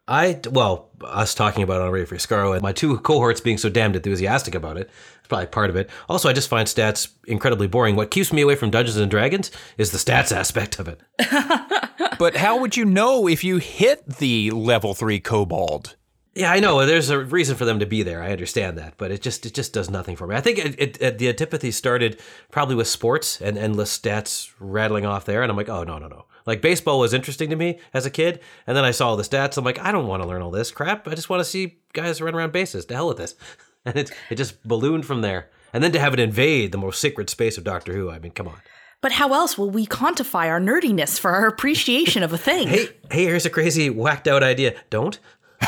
I 0.07 0.39
well, 0.51 0.89
us 1.03 1.35
talking 1.35 1.63
about 1.63 1.81
it 1.81 1.85
on 1.85 1.91
Radio 1.91 2.05
Free 2.07 2.17
Skaro 2.17 2.53
and 2.53 2.61
my 2.61 2.71
two 2.71 2.97
cohorts 2.99 3.41
being 3.41 3.57
so 3.57 3.69
damned 3.69 3.97
enthusiastic 3.97 4.55
about 4.55 4.77
it. 4.77 4.89
It's 5.19 5.27
probably 5.27 5.47
part 5.47 5.69
of 5.69 5.75
it. 5.75 5.89
Also, 6.07 6.29
I 6.29 6.33
just 6.33 6.47
find 6.47 6.65
stats 6.67 7.09
incredibly 7.27 7.67
boring. 7.67 7.97
What 7.97 8.09
keeps 8.09 8.31
me 8.31 8.41
away 8.41 8.55
from 8.55 8.69
Dungeons 8.69 8.97
and 8.97 9.11
Dragons 9.11 9.51
is 9.77 9.91
the 9.91 9.97
stats 9.97 10.31
aspect 10.31 10.79
of 10.79 10.87
it. 10.87 11.01
But 12.17 12.35
how 12.35 12.59
would 12.59 12.75
you 12.75 12.83
know 12.85 13.27
if 13.27 13.43
you 13.43 13.57
hit 13.57 14.17
the 14.17 14.49
level 14.51 14.95
three 14.95 15.19
kobold? 15.19 15.95
Yeah, 16.37 16.51
I 16.51 16.59
know. 16.59 16.85
There's 16.85 17.09
a 17.09 17.17
reason 17.17 17.55
for 17.55 17.65
them 17.65 17.79
to 17.79 17.87
be 17.87 18.03
there. 18.03 18.21
I 18.21 18.31
understand 18.31 18.77
that, 18.77 18.93
but 18.97 19.09
it 19.09 19.23
just 19.23 19.47
it 19.47 19.55
just 19.55 19.73
does 19.73 19.89
nothing 19.89 20.15
for 20.15 20.27
me. 20.27 20.35
I 20.35 20.41
think 20.41 20.59
it, 20.59 20.75
it, 20.77 21.01
it, 21.01 21.17
the 21.17 21.29
antipathy 21.29 21.71
started 21.71 22.19
probably 22.51 22.75
with 22.75 22.87
sports 22.87 23.41
and 23.41 23.57
endless 23.57 23.97
stats 23.97 24.51
rattling 24.59 25.03
off 25.03 25.25
there, 25.25 25.41
and 25.41 25.49
I'm 25.49 25.57
like, 25.57 25.67
oh 25.67 25.83
no 25.83 25.97
no 25.97 26.07
no. 26.07 26.25
Like 26.45 26.61
baseball 26.61 26.99
was 26.99 27.11
interesting 27.11 27.49
to 27.49 27.55
me 27.55 27.79
as 27.91 28.05
a 28.05 28.11
kid, 28.11 28.39
and 28.67 28.77
then 28.77 28.85
I 28.85 28.91
saw 28.91 29.09
all 29.09 29.17
the 29.17 29.23
stats. 29.23 29.57
I'm 29.57 29.65
like, 29.65 29.79
I 29.79 29.91
don't 29.91 30.05
want 30.05 30.21
to 30.21 30.29
learn 30.29 30.43
all 30.43 30.51
this 30.51 30.69
crap. 30.69 31.07
I 31.07 31.15
just 31.15 31.27
want 31.27 31.39
to 31.39 31.43
see 31.43 31.79
guys 31.93 32.21
run 32.21 32.35
around 32.35 32.53
bases. 32.53 32.85
To 32.85 32.93
hell 32.93 33.07
with 33.07 33.17
this, 33.17 33.33
and 33.85 33.95
it 33.95 34.11
it 34.29 34.35
just 34.35 34.61
ballooned 34.63 35.07
from 35.07 35.21
there. 35.21 35.49
And 35.73 35.83
then 35.83 35.91
to 35.93 35.99
have 35.99 36.13
it 36.13 36.19
invade 36.19 36.71
the 36.71 36.77
most 36.77 37.01
sacred 37.01 37.31
space 37.31 37.57
of 37.57 37.63
Doctor 37.63 37.93
Who. 37.93 38.11
I 38.11 38.19
mean, 38.19 38.31
come 38.31 38.47
on. 38.47 38.61
But 39.01 39.11
how 39.11 39.33
else 39.33 39.57
will 39.57 39.69
we 39.69 39.85
quantify 39.85 40.47
our 40.47 40.59
nerdiness 40.59 41.19
for 41.19 41.31
our 41.31 41.47
appreciation 41.47 42.23
of 42.23 42.33
a 42.33 42.37
thing? 42.37 42.67
Hey 42.67 42.89
hey, 43.11 43.25
here's 43.25 43.45
a 43.45 43.49
crazy 43.49 43.89
whacked 43.89 44.27
out 44.27 44.43
idea. 44.43 44.75
Don't. 44.89 45.19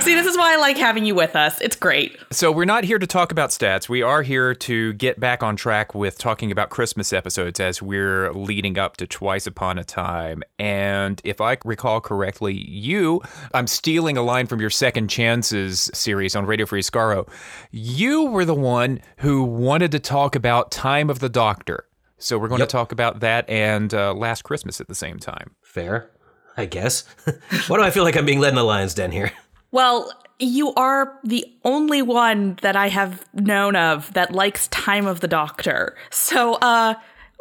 See, 0.00 0.14
this 0.14 0.26
is 0.26 0.36
why 0.36 0.52
I 0.54 0.56
like 0.60 0.76
having 0.76 1.04
you 1.04 1.14
with 1.14 1.34
us. 1.36 1.60
It's 1.60 1.76
great. 1.76 2.16
So 2.30 2.50
we're 2.52 2.64
not 2.64 2.84
here 2.84 2.98
to 2.98 3.06
talk 3.06 3.32
about 3.32 3.50
stats. 3.50 3.88
We 3.88 4.02
are 4.02 4.22
here 4.22 4.54
to 4.54 4.92
get 4.94 5.18
back 5.20 5.42
on 5.42 5.56
track 5.56 5.94
with 5.94 6.18
talking 6.18 6.50
about 6.52 6.70
Christmas 6.70 7.12
episodes 7.12 7.60
as 7.60 7.80
we're 7.80 8.32
leading 8.32 8.78
up 8.78 8.96
to 8.98 9.06
Twice 9.06 9.46
Upon 9.46 9.78
a 9.78 9.84
Time. 9.84 10.42
And 10.58 11.20
if 11.24 11.40
I 11.40 11.56
recall 11.64 12.00
correctly, 12.00 12.54
you, 12.54 13.20
I'm 13.54 13.66
stealing 13.66 14.16
a 14.16 14.22
line 14.22 14.46
from 14.46 14.60
your 14.60 14.70
Second 14.70 15.08
Chances 15.08 15.90
series 15.94 16.34
on 16.36 16.44
Radio 16.46 16.66
Free 16.66 16.82
Skaro. 16.82 17.28
You 17.70 18.24
were 18.26 18.44
the 18.44 18.54
one 18.54 19.00
who 19.18 19.44
wanted 19.44 19.92
to 19.92 19.98
talk 19.98 20.34
about 20.36 20.70
Time 20.70 21.08
of 21.10 21.20
the 21.20 21.28
Doctor. 21.28 21.86
So 22.18 22.38
we're 22.38 22.48
going 22.48 22.60
Yep. 22.60 22.68
to 22.68 22.72
talk 22.72 22.92
about 22.92 23.20
that 23.20 23.48
and 23.50 23.92
uh, 23.92 24.14
Last 24.14 24.42
Christmas 24.42 24.80
at 24.80 24.88
the 24.88 24.94
same 24.94 25.18
time. 25.18 25.54
Fair, 25.74 26.08
I 26.56 26.66
guess. 26.66 27.02
Why 27.66 27.78
do 27.78 27.82
I 27.82 27.90
feel 27.90 28.04
like 28.04 28.16
I'm 28.16 28.24
being 28.24 28.38
led 28.38 28.50
in 28.50 28.54
the 28.54 28.62
lion's 28.62 28.94
den 28.94 29.10
here? 29.10 29.32
Well, 29.72 30.12
you 30.38 30.72
are 30.74 31.18
the 31.24 31.44
only 31.64 32.00
one 32.00 32.56
that 32.62 32.76
I 32.76 32.90
have 32.90 33.24
known 33.34 33.74
of 33.74 34.12
that 34.12 34.30
likes 34.30 34.68
Time 34.68 35.04
of 35.04 35.18
the 35.18 35.26
Doctor. 35.26 35.96
So, 36.10 36.54
uh, 36.62 36.94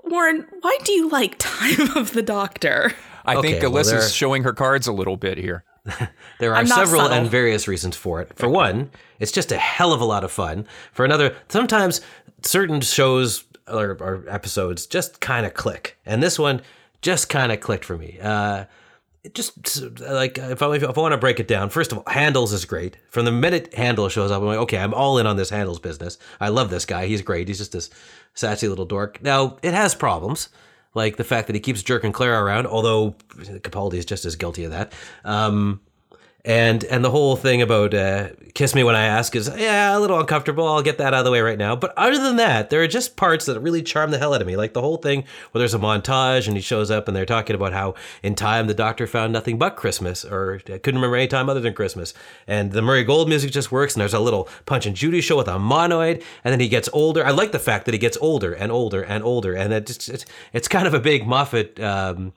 Warren, 0.03 0.47
why 0.61 0.79
do 0.83 0.93
you 0.93 1.09
like 1.09 1.35
Time 1.37 1.95
of 1.95 2.13
the 2.13 2.23
Doctor? 2.23 2.93
I 3.23 3.39
think 3.39 3.57
Okay, 3.57 3.67
well, 3.67 3.83
Alyssa's 3.83 4.15
showing 4.15 4.41
her 4.45 4.53
cards 4.53 4.87
a 4.87 4.91
little 4.91 5.15
bit 5.15 5.37
here. 5.37 5.63
There 6.39 6.55
are 6.55 6.65
several 6.65 7.01
subtle. 7.01 7.17
and 7.19 7.29
various 7.29 7.67
reasons 7.67 7.95
for 7.95 8.19
it. 8.19 8.35
For 8.35 8.49
one, 8.49 8.89
it's 9.19 9.31
just 9.31 9.51
a 9.51 9.57
hell 9.57 9.93
of 9.93 10.01
a 10.01 10.05
lot 10.05 10.23
of 10.23 10.31
fun. 10.31 10.65
For 10.91 11.05
another, 11.05 11.35
sometimes 11.49 12.01
certain 12.41 12.81
shows 12.81 13.43
or, 13.67 13.91
or 13.99 14.25
episodes 14.27 14.87
just 14.87 15.21
kind 15.21 15.45
of 15.45 15.53
click, 15.53 15.99
and 16.03 16.23
this 16.23 16.39
one 16.39 16.61
just 17.03 17.29
kind 17.29 17.51
of 17.51 17.59
clicked 17.59 17.85
for 17.85 17.97
me. 17.97 18.17
Uh, 18.19 18.65
just 19.33 19.81
like 20.01 20.37
if 20.37 20.61
I, 20.61 20.75
if 20.75 20.83
I 20.83 21.01
want 21.01 21.13
to 21.13 21.17
break 21.17 21.39
it 21.39 21.47
down, 21.47 21.69
first 21.69 21.91
of 21.91 21.99
all, 21.99 22.03
Handles 22.07 22.51
is 22.51 22.65
great. 22.65 22.97
From 23.09 23.25
the 23.25 23.31
minute 23.31 23.73
Handle 23.73 24.09
shows 24.09 24.31
up, 24.31 24.41
I'm 24.41 24.47
like, 24.47 24.57
okay, 24.59 24.77
I'm 24.77 24.93
all 24.93 25.17
in 25.17 25.27
on 25.27 25.37
this 25.37 25.49
Handles 25.49 25.79
business. 25.79 26.17
I 26.41 26.49
love 26.49 26.69
this 26.69 26.85
guy. 26.85 27.05
He's 27.05 27.21
great. 27.21 27.47
He's 27.47 27.59
just 27.59 27.71
this 27.71 27.89
sassy 28.33 28.67
little 28.67 28.85
dork. 28.85 29.21
Now 29.21 29.57
it 29.61 29.73
has 29.73 29.95
problems, 29.95 30.49
like 30.93 31.15
the 31.17 31.23
fact 31.23 31.47
that 31.47 31.55
he 31.55 31.61
keeps 31.61 31.83
jerking 31.83 32.11
Clara 32.11 32.43
around. 32.43 32.67
Although 32.67 33.11
Capaldi 33.37 33.95
is 33.95 34.05
just 34.05 34.25
as 34.25 34.35
guilty 34.35 34.65
of 34.65 34.71
that. 34.71 34.93
Um, 35.23 35.79
and 36.45 36.83
and 36.85 37.05
the 37.05 37.11
whole 37.11 37.37
thing 37.37 37.61
about 37.61 37.93
uh, 37.93 38.29
kiss 38.53 38.75
me 38.75 38.83
when 38.83 38.95
I 38.95 39.05
ask 39.05 39.33
is 39.33 39.49
yeah 39.55 39.97
a 39.97 39.99
little 39.99 40.19
uncomfortable. 40.19 40.67
I'll 40.67 40.81
get 40.81 40.97
that 40.97 41.13
out 41.13 41.19
of 41.19 41.25
the 41.25 41.31
way 41.31 41.39
right 41.39 41.57
now. 41.57 41.73
But 41.75 41.93
other 41.97 42.21
than 42.21 42.35
that, 42.35 42.69
there 42.69 42.81
are 42.81 42.87
just 42.87 43.15
parts 43.15 43.45
that 43.45 43.59
really 43.61 43.81
charm 43.81 44.11
the 44.11 44.17
hell 44.17 44.33
out 44.33 44.41
of 44.41 44.47
me. 44.47 44.57
Like 44.57 44.73
the 44.73 44.81
whole 44.81 44.97
thing 44.97 45.23
where 45.51 45.59
there's 45.59 45.73
a 45.73 45.79
montage 45.79 46.47
and 46.47 46.57
he 46.57 46.61
shows 46.61 46.91
up 46.91 47.07
and 47.07 47.15
they're 47.15 47.25
talking 47.25 47.55
about 47.55 47.71
how 47.71 47.95
in 48.21 48.35
time 48.35 48.67
the 48.67 48.73
doctor 48.73 49.07
found 49.07 49.31
nothing 49.31 49.57
but 49.57 49.77
Christmas 49.77 50.25
or 50.25 50.59
couldn't 50.59 50.95
remember 50.95 51.15
any 51.15 51.27
time 51.27 51.47
other 51.47 51.61
than 51.61 51.73
Christmas. 51.73 52.13
And 52.45 52.73
the 52.73 52.81
Murray 52.81 53.05
Gold 53.05 53.29
music 53.29 53.51
just 53.51 53.71
works. 53.71 53.93
And 53.93 54.01
there's 54.01 54.13
a 54.13 54.19
little 54.19 54.49
Punch 54.65 54.85
and 54.85 54.97
Judy 54.97 55.21
show 55.21 55.37
with 55.37 55.47
a 55.47 55.51
monoid. 55.51 56.21
And 56.43 56.51
then 56.51 56.59
he 56.59 56.67
gets 56.67 56.89
older. 56.91 57.25
I 57.25 57.31
like 57.31 57.53
the 57.53 57.59
fact 57.59 57.85
that 57.85 57.93
he 57.93 57.99
gets 57.99 58.17
older 58.19 58.51
and 58.51 58.69
older 58.69 59.01
and 59.01 59.23
older. 59.23 59.53
And 59.53 59.71
that 59.71 59.89
it's, 59.89 60.25
it's 60.51 60.67
kind 60.67 60.87
of 60.87 60.93
a 60.93 60.99
big 60.99 61.25
Moffat. 61.25 61.79
Um, 61.79 62.33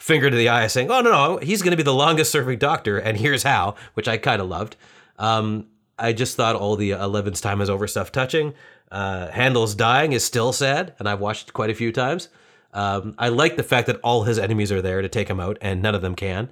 finger 0.00 0.28
to 0.30 0.36
the 0.36 0.48
eye 0.48 0.66
saying, 0.66 0.90
"Oh 0.90 1.00
no, 1.00 1.10
no, 1.10 1.36
he's 1.38 1.62
going 1.62 1.70
to 1.70 1.76
be 1.76 1.82
the 1.84 1.94
longest 1.94 2.32
serving 2.32 2.58
doctor, 2.58 2.98
and 2.98 3.16
here's 3.16 3.44
how," 3.44 3.76
which 3.94 4.08
I 4.08 4.16
kind 4.16 4.42
of 4.42 4.48
loved. 4.48 4.76
Um, 5.18 5.66
I 5.98 6.12
just 6.12 6.36
thought 6.36 6.56
all 6.56 6.74
the 6.76 6.90
Eleven's 6.92 7.40
time 7.40 7.60
is 7.60 7.70
over 7.70 7.86
stuff 7.86 8.10
touching. 8.10 8.54
Uh, 8.90 9.28
Handles 9.28 9.74
dying 9.74 10.12
is 10.12 10.24
still 10.24 10.52
sad, 10.52 10.94
and 10.98 11.08
I've 11.08 11.20
watched 11.20 11.48
it 11.48 11.52
quite 11.52 11.70
a 11.70 11.74
few 11.74 11.92
times. 11.92 12.28
Um, 12.72 13.14
I 13.18 13.28
like 13.28 13.56
the 13.56 13.62
fact 13.62 13.86
that 13.88 14.00
all 14.02 14.24
his 14.24 14.38
enemies 14.38 14.72
are 14.72 14.80
there 14.82 15.02
to 15.02 15.08
take 15.08 15.28
him 15.28 15.38
out, 15.40 15.58
and 15.60 15.82
none 15.82 15.94
of 15.94 16.02
them 16.02 16.14
can. 16.14 16.48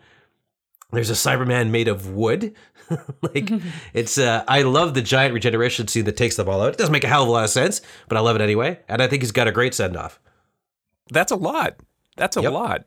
There's 0.92 1.10
a 1.10 1.14
Cyberman 1.14 1.70
made 1.70 1.88
of 1.88 2.12
wood. 2.14 2.54
like 3.22 3.50
it's 3.94 4.18
uh, 4.18 4.44
I 4.46 4.62
love 4.62 4.94
the 4.94 5.02
giant 5.02 5.34
regeneration 5.34 5.88
scene 5.88 6.04
that 6.04 6.16
takes 6.16 6.36
them 6.36 6.48
all 6.48 6.60
out. 6.62 6.72
It 6.74 6.78
doesn't 6.78 6.92
make 6.92 7.04
a 7.04 7.08
hell 7.08 7.22
of 7.22 7.28
a 7.28 7.32
lot 7.32 7.44
of 7.44 7.50
sense, 7.50 7.80
but 8.08 8.16
I 8.16 8.20
love 8.20 8.36
it 8.36 8.42
anyway, 8.42 8.80
and 8.88 9.00
I 9.02 9.06
think 9.08 9.22
he's 9.22 9.32
got 9.32 9.48
a 9.48 9.52
great 9.52 9.74
send 9.74 9.96
off. 9.96 10.20
That's 11.10 11.32
a 11.32 11.36
lot. 11.36 11.76
That's 12.16 12.36
a 12.36 12.42
Yep. 12.42 12.52
lot. 12.52 12.86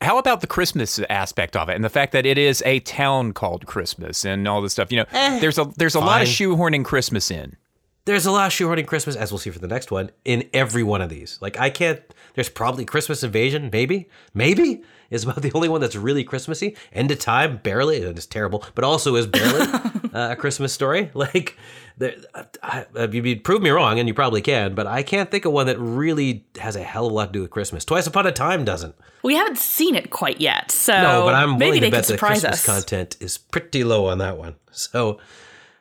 How 0.00 0.18
about 0.18 0.40
the 0.40 0.46
Christmas 0.46 1.00
aspect 1.10 1.56
of 1.56 1.68
it 1.68 1.74
and 1.74 1.84
the 1.84 1.88
fact 1.90 2.12
that 2.12 2.24
it 2.24 2.38
is 2.38 2.62
a 2.64 2.78
town 2.80 3.32
called 3.32 3.66
Christmas 3.66 4.24
and 4.24 4.46
all 4.46 4.62
this 4.62 4.72
stuff? 4.72 4.92
You 4.92 4.98
know, 4.98 5.06
eh. 5.12 5.40
there's 5.40 5.58
a 5.58 5.64
there's 5.76 5.96
a 5.96 6.00
lot 6.00 6.22
of 6.22 6.28
shoehorning 6.28 6.84
Christmas 6.84 7.30
in. 7.30 7.56
there's 8.04 8.24
a 8.24 8.30
lot 8.30 8.46
of 8.46 8.52
shoehorning 8.52 8.86
Christmas, 8.86 9.16
as 9.16 9.32
we'll 9.32 9.38
see 9.38 9.50
for 9.50 9.58
the 9.58 9.66
next 9.68 9.90
one, 9.90 10.10
in 10.24 10.48
every 10.54 10.82
one 10.84 11.00
of 11.02 11.10
these. 11.10 11.38
Like 11.40 11.58
I 11.58 11.68
can't. 11.70 12.00
There's 12.34 12.48
probably 12.48 12.84
Christmas 12.84 13.24
Invasion, 13.24 13.70
maybe, 13.72 14.08
maybe 14.32 14.82
is 15.10 15.24
about 15.24 15.42
the 15.42 15.50
only 15.52 15.68
one 15.68 15.80
that's 15.80 15.96
really 15.96 16.22
Christmassy. 16.22 16.76
End 16.92 17.10
of 17.10 17.18
Time, 17.18 17.56
barely, 17.56 18.04
and 18.04 18.16
it's 18.16 18.26
terrible, 18.26 18.62
but 18.76 18.84
also 18.84 19.16
is 19.16 19.26
barely 19.26 19.66
uh, 20.14 20.28
a 20.32 20.36
Christmas 20.36 20.72
story. 20.72 21.10
Like, 21.18 21.56
there, 21.98 22.14
I, 22.62 22.86
I, 22.94 23.04
you 23.06 23.22
you'd 23.22 23.42
prove 23.42 23.60
me 23.60 23.70
wrong, 23.70 23.98
and 23.98 24.06
you 24.06 24.14
probably 24.14 24.40
can, 24.40 24.74
but 24.74 24.86
I 24.86 25.02
can't 25.02 25.30
think 25.30 25.44
of 25.44 25.52
one 25.52 25.66
that 25.66 25.78
really 25.78 26.46
has 26.60 26.76
a 26.76 26.82
hell 26.82 27.06
of 27.06 27.12
a 27.12 27.14
lot 27.14 27.26
to 27.26 27.32
do 27.32 27.42
with 27.42 27.50
Christmas. 27.50 27.84
Twice 27.84 28.06
Upon 28.06 28.26
a 28.26 28.32
Time 28.32 28.64
doesn't. 28.64 28.94
We 29.22 29.34
haven't 29.34 29.58
seen 29.58 29.96
it 29.96 30.10
quite 30.10 30.40
yet, 30.40 30.70
so 30.70 30.92
No, 30.92 31.24
but 31.24 31.34
I'm 31.34 31.58
maybe 31.58 31.64
willing 31.64 31.82
to 31.82 31.90
bet 31.90 32.06
the 32.06 32.18
Christmas 32.18 32.52
us. 32.52 32.66
content 32.66 33.16
is 33.20 33.36
pretty 33.36 33.82
low 33.82 34.06
on 34.06 34.18
that 34.18 34.38
one. 34.38 34.54
So, 34.70 35.18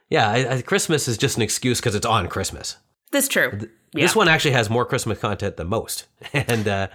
yeah, 0.10 0.28
I, 0.30 0.56
I, 0.56 0.62
Christmas 0.64 1.08
is 1.08 1.18
just 1.18 1.38
an 1.38 1.44
excuse 1.44 1.80
because 1.80 1.94
it's 1.94 2.06
on 2.06 2.28
Christmas. 2.30 2.78
That's 3.12 3.28
true. 3.28 3.70
This 3.94 4.16
one 4.16 4.28
actually 4.28 4.52
has 4.52 4.70
more 4.70 4.86
Christmas 4.86 5.20
content 5.20 5.58
than 5.58 5.68
most, 5.68 6.06
and 6.34 6.68
uh, 6.68 6.88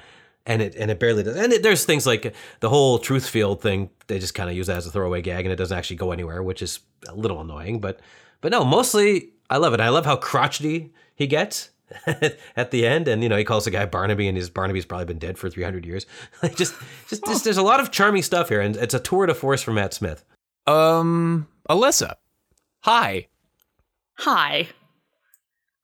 and 0.46 0.62
it 0.62 0.74
and 0.74 0.90
it 0.90 0.98
barely 0.98 1.22
does. 1.22 1.36
And 1.36 1.52
it, 1.52 1.62
there's 1.62 1.84
things 1.84 2.06
like 2.06 2.34
the 2.60 2.68
whole 2.68 2.98
truth 2.98 3.28
field 3.28 3.60
thing. 3.60 3.90
They 4.06 4.18
just 4.18 4.34
kind 4.34 4.50
of 4.50 4.56
use 4.56 4.66
that 4.66 4.78
as 4.78 4.86
a 4.86 4.90
throwaway 4.90 5.22
gag, 5.22 5.44
and 5.44 5.52
it 5.52 5.56
doesn't 5.56 5.76
actually 5.76 5.96
go 5.96 6.12
anywhere, 6.12 6.42
which 6.42 6.62
is 6.62 6.80
a 7.08 7.14
little 7.14 7.40
annoying. 7.40 7.80
But 7.80 8.00
but 8.40 8.52
no, 8.52 8.64
mostly 8.64 9.30
I 9.50 9.58
love 9.58 9.74
it. 9.74 9.80
I 9.80 9.88
love 9.88 10.04
how 10.04 10.16
crotchety 10.16 10.92
he 11.14 11.26
gets 11.26 11.70
at 12.56 12.70
the 12.70 12.86
end, 12.86 13.08
and 13.08 13.22
you 13.22 13.28
know 13.28 13.36
he 13.36 13.44
calls 13.44 13.64
the 13.64 13.70
guy 13.70 13.86
Barnaby, 13.86 14.28
and 14.28 14.36
his 14.36 14.50
Barnaby's 14.50 14.86
probably 14.86 15.06
been 15.06 15.18
dead 15.18 15.38
for 15.38 15.48
300 15.48 15.86
years. 15.86 16.06
Like 16.42 16.56
just 16.56 16.74
just, 17.08 17.24
just 17.24 17.44
there's 17.44 17.56
a 17.56 17.62
lot 17.62 17.80
of 17.80 17.90
charming 17.90 18.22
stuff 18.22 18.48
here, 18.48 18.60
and 18.60 18.76
it's 18.76 18.94
a 18.94 19.00
tour 19.00 19.26
de 19.26 19.34
force 19.34 19.62
for 19.62 19.72
Matt 19.72 19.94
Smith. 19.94 20.24
Um, 20.66 21.48
Alyssa, 21.68 22.14
hi. 22.80 23.28
Hi. 24.18 24.68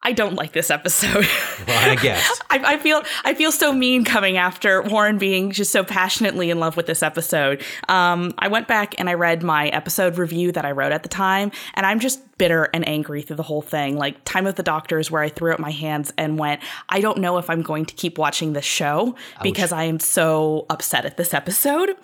I 0.02 0.12
don't 0.12 0.34
like 0.34 0.52
this 0.52 0.70
episode. 0.70 1.26
Well, 1.66 1.90
I 1.90 1.96
guess. 1.96 2.40
I, 2.50 2.74
I 2.74 2.78
feel 2.78 3.02
I 3.24 3.34
feel 3.34 3.52
so 3.52 3.72
mean 3.72 4.04
coming 4.04 4.36
after 4.36 4.80
Warren 4.80 5.18
being 5.18 5.50
just 5.50 5.70
so 5.72 5.82
passionately 5.84 6.50
in 6.50 6.60
love 6.60 6.76
with 6.76 6.86
this 6.86 7.02
episode. 7.02 7.62
Um, 7.88 8.32
I 8.38 8.48
went 8.48 8.68
back 8.68 8.94
and 8.98 9.10
I 9.10 9.14
read 9.14 9.42
my 9.42 9.68
episode 9.68 10.16
review 10.16 10.52
that 10.52 10.64
I 10.64 10.70
wrote 10.70 10.92
at 10.92 11.02
the 11.02 11.08
time, 11.08 11.50
and 11.74 11.84
I'm 11.84 11.98
just 11.98 12.38
bitter 12.38 12.70
and 12.72 12.88
angry 12.88 13.22
through 13.22 13.36
the 13.36 13.42
whole 13.42 13.60
thing. 13.60 13.98
Like 13.98 14.24
Time 14.24 14.46
of 14.46 14.54
the 14.54 14.62
Doctor 14.62 14.98
is 14.98 15.10
where 15.10 15.20
I 15.20 15.28
threw 15.28 15.52
up 15.52 15.58
my 15.58 15.72
hands 15.72 16.12
and 16.16 16.38
went, 16.38 16.62
I 16.88 17.00
don't 17.00 17.18
know 17.18 17.36
if 17.36 17.50
I'm 17.50 17.62
going 17.62 17.84
to 17.86 17.94
keep 17.94 18.16
watching 18.18 18.52
this 18.52 18.64
show 18.64 19.16
because 19.42 19.72
I 19.72 19.84
am 19.84 19.98
so 20.00 20.64
upset 20.70 21.04
at 21.04 21.16
this 21.16 21.34
episode. 21.34 21.96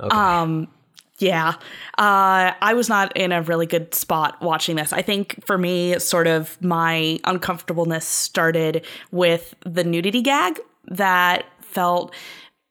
Um, 0.00 0.68
yeah. 1.18 1.54
Uh, 1.98 2.52
I 2.60 2.74
was 2.74 2.88
not 2.88 3.16
in 3.16 3.32
a 3.32 3.42
really 3.42 3.66
good 3.66 3.94
spot 3.94 4.40
watching 4.42 4.76
this. 4.76 4.92
I 4.92 5.02
think 5.02 5.44
for 5.44 5.56
me, 5.56 5.98
sort 5.98 6.26
of 6.26 6.60
my 6.62 7.18
uncomfortableness 7.24 8.06
started 8.06 8.84
with 9.10 9.54
the 9.64 9.84
nudity 9.84 10.22
gag 10.22 10.60
that 10.88 11.46
felt 11.60 12.14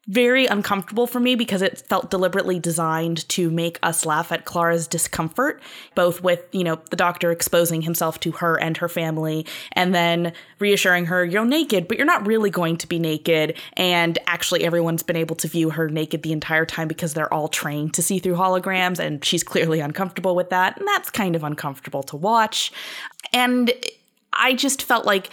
very 0.08 0.46
uncomfortable 0.46 1.06
for 1.06 1.18
me 1.18 1.34
because 1.34 1.62
it 1.62 1.80
felt 1.88 2.10
deliberately 2.10 2.60
designed 2.60 3.28
to 3.28 3.50
make 3.50 3.78
us 3.82 4.06
laugh 4.06 4.30
at 4.30 4.44
Clara's 4.44 4.86
discomfort, 4.86 5.60
both 5.96 6.22
with, 6.22 6.44
you 6.52 6.62
know, 6.62 6.78
the 6.90 6.96
doctor 6.96 7.32
exposing 7.32 7.82
himself 7.82 8.20
to 8.20 8.30
her 8.32 8.58
and 8.60 8.76
her 8.76 8.88
family 8.88 9.44
and 9.72 9.94
then 9.94 10.32
reassuring 10.60 11.06
her, 11.06 11.24
you're 11.24 11.44
naked, 11.44 11.88
but 11.88 11.96
you're 11.96 12.06
not 12.06 12.24
really 12.24 12.50
going 12.50 12.76
to 12.76 12.86
be 12.86 13.00
naked. 13.00 13.56
And 13.72 14.16
actually, 14.28 14.64
everyone's 14.64 15.02
been 15.02 15.16
able 15.16 15.36
to 15.36 15.48
view 15.48 15.70
her 15.70 15.88
naked 15.88 16.22
the 16.22 16.32
entire 16.32 16.66
time 16.66 16.86
because 16.86 17.14
they're 17.14 17.32
all 17.32 17.48
trained 17.48 17.94
to 17.94 18.02
see 18.02 18.20
through 18.20 18.36
holograms, 18.36 19.00
and 19.00 19.24
she's 19.24 19.42
clearly 19.42 19.80
uncomfortable 19.80 20.36
with 20.36 20.50
that. 20.50 20.78
And 20.78 20.86
that's 20.86 21.10
kind 21.10 21.34
of 21.34 21.42
uncomfortable 21.42 22.04
to 22.04 22.16
watch. 22.16 22.72
And 23.32 23.72
I 24.32 24.54
just 24.54 24.82
felt 24.82 25.04
like 25.04 25.30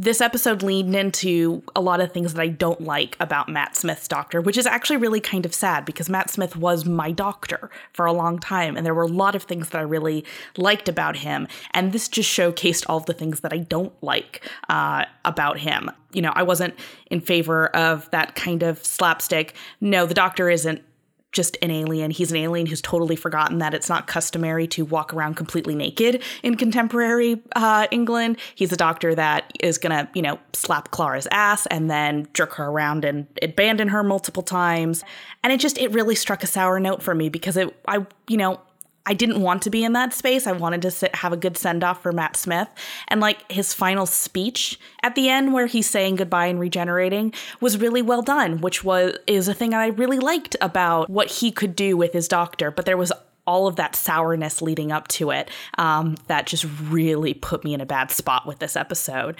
this 0.00 0.22
episode 0.22 0.62
leaned 0.62 0.96
into 0.96 1.62
a 1.76 1.80
lot 1.82 2.00
of 2.00 2.10
things 2.10 2.32
that 2.32 2.40
I 2.40 2.48
don't 2.48 2.80
like 2.80 3.18
about 3.20 3.50
Matt 3.50 3.76
Smith's 3.76 4.08
doctor, 4.08 4.40
which 4.40 4.56
is 4.56 4.64
actually 4.64 4.96
really 4.96 5.20
kind 5.20 5.44
of 5.44 5.52
sad 5.52 5.84
because 5.84 6.08
Matt 6.08 6.30
Smith 6.30 6.56
was 6.56 6.86
my 6.86 7.10
doctor 7.10 7.68
for 7.92 8.06
a 8.06 8.12
long 8.12 8.38
time. 8.38 8.78
And 8.78 8.86
there 8.86 8.94
were 8.94 9.02
a 9.02 9.08
lot 9.08 9.34
of 9.34 9.42
things 9.42 9.68
that 9.68 9.78
I 9.78 9.82
really 9.82 10.24
liked 10.56 10.88
about 10.88 11.16
him. 11.16 11.46
And 11.74 11.92
this 11.92 12.08
just 12.08 12.30
showcased 12.30 12.86
all 12.88 12.96
of 12.96 13.04
the 13.04 13.12
things 13.12 13.40
that 13.40 13.52
I 13.52 13.58
don't 13.58 13.92
like 14.02 14.42
uh, 14.70 15.04
about 15.26 15.58
him. 15.58 15.90
You 16.14 16.22
know, 16.22 16.32
I 16.34 16.44
wasn't 16.44 16.78
in 17.10 17.20
favor 17.20 17.66
of 17.76 18.10
that 18.10 18.34
kind 18.34 18.62
of 18.62 18.82
slapstick. 18.82 19.54
No, 19.82 20.06
the 20.06 20.14
doctor 20.14 20.48
isn't 20.48 20.82
just 21.32 21.56
an 21.62 21.70
alien. 21.70 22.10
He's 22.10 22.30
an 22.30 22.36
alien 22.36 22.66
who's 22.66 22.82
totally 22.82 23.16
forgotten 23.16 23.58
that 23.58 23.74
it's 23.74 23.88
not 23.88 24.06
customary 24.06 24.66
to 24.68 24.84
walk 24.84 25.14
around 25.14 25.34
completely 25.34 25.74
naked 25.74 26.22
in 26.42 26.56
contemporary 26.56 27.40
uh, 27.54 27.86
England. 27.90 28.38
He's 28.54 28.72
a 28.72 28.76
doctor 28.76 29.14
that 29.14 29.52
is 29.60 29.78
gonna, 29.78 30.10
you 30.14 30.22
know, 30.22 30.38
slap 30.52 30.90
Clara's 30.90 31.28
ass 31.30 31.66
and 31.66 31.90
then 31.90 32.28
jerk 32.34 32.54
her 32.54 32.64
around 32.64 33.04
and 33.04 33.26
abandon 33.42 33.88
her 33.88 34.02
multiple 34.02 34.42
times. 34.42 35.04
And 35.42 35.52
it 35.52 35.60
just 35.60 35.78
it 35.78 35.92
really 35.92 36.14
struck 36.14 36.42
a 36.42 36.46
sour 36.46 36.80
note 36.80 37.02
for 37.02 37.14
me 37.14 37.28
because 37.28 37.56
it, 37.56 37.74
I, 37.86 38.06
you 38.28 38.36
know, 38.36 38.60
I 39.06 39.14
didn't 39.14 39.40
want 39.40 39.62
to 39.62 39.70
be 39.70 39.82
in 39.82 39.92
that 39.94 40.12
space. 40.12 40.46
I 40.46 40.52
wanted 40.52 40.82
to 40.82 40.90
sit, 40.90 41.14
have 41.16 41.32
a 41.32 41.36
good 41.36 41.56
send 41.56 41.82
off 41.82 42.02
for 42.02 42.12
Matt 42.12 42.36
Smith. 42.36 42.68
And 43.08 43.20
like 43.20 43.50
his 43.50 43.72
final 43.72 44.06
speech 44.06 44.78
at 45.02 45.14
the 45.14 45.28
end 45.28 45.52
where 45.52 45.66
he's 45.66 45.88
saying 45.88 46.16
goodbye 46.16 46.46
and 46.46 46.60
regenerating 46.60 47.32
was 47.60 47.78
really 47.78 48.02
well 48.02 48.22
done, 48.22 48.60
which 48.60 48.84
was 48.84 49.16
is 49.26 49.48
a 49.48 49.54
thing 49.54 49.74
I 49.74 49.86
really 49.86 50.18
liked 50.18 50.56
about 50.60 51.08
what 51.08 51.30
he 51.30 51.50
could 51.50 51.74
do 51.74 51.96
with 51.96 52.12
his 52.12 52.28
doctor. 52.28 52.70
But 52.70 52.84
there 52.84 52.96
was 52.96 53.12
all 53.46 53.66
of 53.66 53.76
that 53.76 53.96
sourness 53.96 54.62
leading 54.62 54.92
up 54.92 55.08
to 55.08 55.30
it 55.30 55.50
um, 55.78 56.16
that 56.28 56.46
just 56.46 56.64
really 56.88 57.34
put 57.34 57.64
me 57.64 57.74
in 57.74 57.80
a 57.80 57.86
bad 57.86 58.10
spot 58.10 58.46
with 58.46 58.58
this 58.58 58.76
episode. 58.76 59.34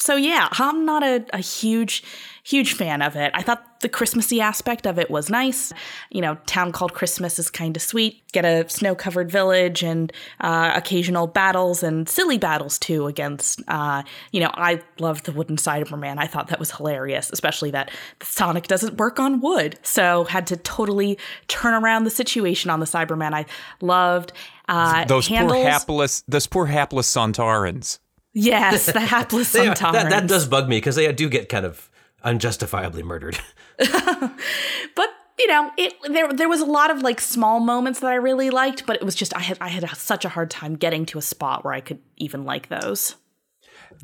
So 0.00 0.16
yeah, 0.16 0.48
I'm 0.52 0.86
not 0.86 1.02
a, 1.02 1.26
a 1.34 1.38
huge, 1.38 2.02
huge 2.42 2.72
fan 2.72 3.02
of 3.02 3.16
it. 3.16 3.30
I 3.34 3.42
thought 3.42 3.80
the 3.80 3.88
Christmassy 3.88 4.40
aspect 4.40 4.86
of 4.86 4.98
it 4.98 5.10
was 5.10 5.28
nice. 5.28 5.74
You 6.10 6.22
know, 6.22 6.36
town 6.46 6.72
called 6.72 6.94
Christmas 6.94 7.38
is 7.38 7.50
kind 7.50 7.76
of 7.76 7.82
sweet. 7.82 8.22
Get 8.32 8.46
a 8.46 8.66
snow-covered 8.68 9.30
village 9.30 9.82
and 9.82 10.10
uh, 10.40 10.72
occasional 10.74 11.26
battles 11.26 11.82
and 11.82 12.08
silly 12.08 12.38
battles 12.38 12.78
too 12.78 13.06
against. 13.06 13.60
Uh, 13.68 14.02
you 14.32 14.40
know, 14.40 14.50
I 14.54 14.82
love 14.98 15.22
the 15.24 15.32
wooden 15.32 15.56
Cyberman. 15.56 16.16
I 16.16 16.26
thought 16.26 16.48
that 16.48 16.58
was 16.58 16.70
hilarious, 16.70 17.30
especially 17.30 17.70
that 17.72 17.90
Sonic 18.22 18.68
doesn't 18.68 18.96
work 18.96 19.20
on 19.20 19.40
wood, 19.40 19.78
so 19.82 20.24
had 20.24 20.46
to 20.46 20.56
totally 20.56 21.18
turn 21.48 21.74
around 21.74 22.04
the 22.04 22.10
situation 22.10 22.70
on 22.70 22.80
the 22.80 22.86
Cyberman. 22.86 23.34
I 23.34 23.44
loved 23.82 24.32
uh, 24.66 25.04
Those 25.04 25.26
handles. 25.26 25.58
poor 25.58 25.70
hapless, 25.70 26.24
those 26.26 26.46
poor 26.46 26.66
hapless 26.66 27.14
Sontarans. 27.14 27.98
Yes, 28.32 28.86
the 28.86 29.00
hapless 29.00 29.52
They 29.52 29.66
are- 29.68 29.74
that, 29.74 30.10
that 30.10 30.26
does 30.28 30.46
bug 30.46 30.68
me 30.68 30.76
because 30.76 30.96
they 30.96 31.10
do 31.12 31.28
get 31.28 31.48
kind 31.48 31.66
of 31.66 31.90
unjustifiably 32.22 33.02
murdered. 33.02 33.38
but 33.78 35.08
you 35.38 35.46
know, 35.46 35.70
it 35.76 35.94
there 36.08 36.32
there 36.32 36.48
was 36.48 36.60
a 36.60 36.66
lot 36.66 36.90
of 36.90 37.02
like 37.02 37.20
small 37.20 37.60
moments 37.60 38.00
that 38.00 38.10
I 38.10 38.16
really 38.16 38.50
liked, 38.50 38.86
but 38.86 38.96
it 38.96 39.02
was 39.02 39.14
just 39.14 39.34
I 39.34 39.40
had 39.40 39.58
I 39.60 39.68
had 39.68 39.88
such 39.96 40.24
a 40.24 40.28
hard 40.28 40.50
time 40.50 40.76
getting 40.76 41.06
to 41.06 41.18
a 41.18 41.22
spot 41.22 41.64
where 41.64 41.72
I 41.72 41.80
could 41.80 41.98
even 42.16 42.44
like 42.44 42.68
those. 42.68 43.16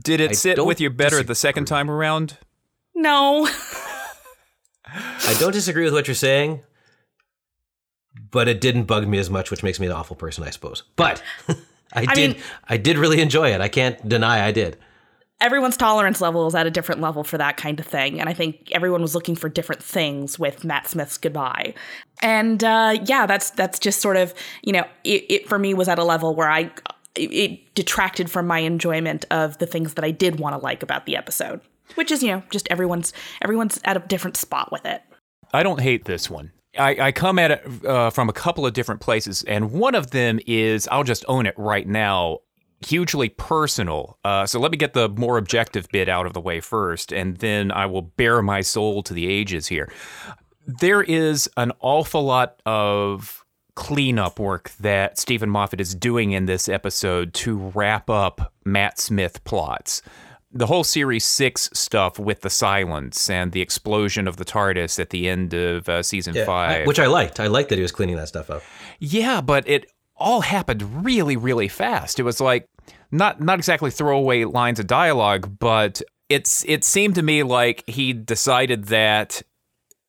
Did 0.02 0.20
it 0.20 0.36
sit 0.36 0.64
with 0.64 0.80
you 0.80 0.90
better 0.90 1.22
the 1.22 1.34
second 1.34 1.66
time 1.66 1.90
around? 1.90 2.38
No. 2.94 3.48
I 4.88 5.36
don't 5.38 5.52
disagree 5.52 5.84
with 5.84 5.92
what 5.92 6.08
you're 6.08 6.14
saying, 6.14 6.62
but 8.30 8.48
it 8.48 8.60
didn't 8.60 8.84
bug 8.84 9.06
me 9.06 9.18
as 9.18 9.28
much, 9.28 9.50
which 9.50 9.62
makes 9.62 9.78
me 9.78 9.86
an 9.86 9.92
awful 9.92 10.16
person, 10.16 10.44
I 10.44 10.50
suppose. 10.50 10.84
But 10.96 11.22
I, 12.00 12.14
did 12.14 12.32
mean- 12.32 12.42
I 12.68 12.76
did 12.76 12.98
really 12.98 13.20
enjoy 13.20 13.52
it. 13.52 13.60
I 13.60 13.68
can't 13.68 14.08
deny 14.08 14.44
I 14.44 14.52
did. 14.52 14.76
Everyone's 15.38 15.76
tolerance 15.76 16.22
level 16.22 16.46
is 16.46 16.54
at 16.54 16.66
a 16.66 16.70
different 16.70 17.02
level 17.02 17.22
for 17.22 17.36
that 17.36 17.58
kind 17.58 17.78
of 17.78 17.86
thing, 17.86 18.20
and 18.20 18.28
I 18.28 18.32
think 18.32 18.72
everyone 18.72 19.02
was 19.02 19.14
looking 19.14 19.36
for 19.36 19.50
different 19.50 19.82
things 19.82 20.38
with 20.38 20.64
Matt 20.64 20.88
Smith's 20.88 21.18
goodbye. 21.18 21.74
And 22.22 22.64
uh, 22.64 22.96
yeah, 23.04 23.26
that's 23.26 23.50
that's 23.50 23.78
just 23.78 24.00
sort 24.00 24.16
of 24.16 24.32
you 24.62 24.72
know 24.72 24.84
it, 25.04 25.24
it 25.28 25.48
for 25.48 25.58
me 25.58 25.74
was 25.74 25.88
at 25.88 25.98
a 25.98 26.04
level 26.04 26.34
where 26.34 26.50
I 26.50 26.70
it, 27.14 27.32
it 27.32 27.74
detracted 27.74 28.30
from 28.30 28.46
my 28.46 28.60
enjoyment 28.60 29.26
of 29.30 29.58
the 29.58 29.66
things 29.66 29.92
that 29.94 30.04
I 30.06 30.10
did 30.10 30.40
want 30.40 30.54
to 30.54 30.58
like 30.58 30.82
about 30.82 31.04
the 31.04 31.16
episode, 31.16 31.60
which 31.96 32.10
is 32.10 32.22
you 32.22 32.30
know 32.30 32.42
just 32.50 32.66
everyone's 32.70 33.12
everyone's 33.42 33.78
at 33.84 33.98
a 33.98 34.00
different 34.00 34.38
spot 34.38 34.72
with 34.72 34.86
it. 34.86 35.02
I 35.52 35.62
don't 35.62 35.80
hate 35.80 36.06
this 36.06 36.30
one. 36.30 36.50
I, 36.78 37.06
I 37.06 37.12
come 37.12 37.38
at 37.38 37.50
it 37.50 37.84
uh, 37.84 38.10
from 38.10 38.28
a 38.28 38.32
couple 38.32 38.66
of 38.66 38.72
different 38.72 39.00
places, 39.00 39.42
and 39.44 39.72
one 39.72 39.94
of 39.94 40.10
them 40.10 40.40
is 40.46 40.88
I'll 40.90 41.04
just 41.04 41.24
own 41.28 41.46
it 41.46 41.54
right 41.56 41.86
now. 41.86 42.40
Hugely 42.86 43.30
personal. 43.30 44.18
Uh, 44.22 44.44
so 44.44 44.60
let 44.60 44.70
me 44.70 44.76
get 44.76 44.92
the 44.92 45.08
more 45.08 45.38
objective 45.38 45.88
bit 45.90 46.10
out 46.10 46.26
of 46.26 46.34
the 46.34 46.40
way 46.40 46.60
first, 46.60 47.10
and 47.10 47.38
then 47.38 47.72
I 47.72 47.86
will 47.86 48.02
bare 48.02 48.42
my 48.42 48.60
soul 48.60 49.02
to 49.04 49.14
the 49.14 49.26
ages 49.26 49.66
here. 49.66 49.90
There 50.66 51.02
is 51.02 51.48
an 51.56 51.72
awful 51.80 52.22
lot 52.22 52.60
of 52.66 53.44
cleanup 53.76 54.38
work 54.38 54.72
that 54.80 55.18
Steven 55.18 55.48
Moffat 55.48 55.80
is 55.80 55.94
doing 55.94 56.32
in 56.32 56.46
this 56.46 56.68
episode 56.68 57.32
to 57.34 57.56
wrap 57.56 58.10
up 58.10 58.52
Matt 58.64 58.98
Smith 58.98 59.44
plots 59.44 60.02
the 60.52 60.66
whole 60.66 60.84
series 60.84 61.24
six 61.24 61.68
stuff 61.72 62.18
with 62.18 62.40
the 62.40 62.50
silence 62.50 63.28
and 63.28 63.52
the 63.52 63.60
explosion 63.60 64.26
of 64.28 64.36
the 64.36 64.44
TARDIS 64.44 64.98
at 64.98 65.10
the 65.10 65.28
end 65.28 65.52
of 65.54 65.88
uh, 65.88 66.02
season 66.02 66.36
I- 66.36 66.44
five. 66.44 66.86
which 66.86 66.98
I 66.98 67.06
liked. 67.06 67.40
I 67.40 67.46
liked 67.48 67.68
that 67.70 67.76
he 67.76 67.82
was 67.82 67.92
cleaning 67.92 68.16
that 68.16 68.28
stuff 68.28 68.48
up. 68.50 68.62
yeah, 68.98 69.40
but 69.40 69.68
it 69.68 69.90
all 70.16 70.40
happened 70.42 71.04
really, 71.04 71.36
really 71.36 71.68
fast. 71.68 72.18
It 72.18 72.22
was 72.22 72.40
like 72.40 72.68
not 73.10 73.40
not 73.40 73.58
exactly 73.58 73.90
throwaway 73.90 74.44
lines 74.44 74.78
of 74.80 74.86
dialogue, 74.86 75.58
but 75.58 76.00
it's 76.28 76.64
it 76.66 76.84
seemed 76.84 77.14
to 77.16 77.22
me 77.22 77.42
like 77.42 77.84
he 77.86 78.12
decided 78.12 78.86
that 78.86 79.42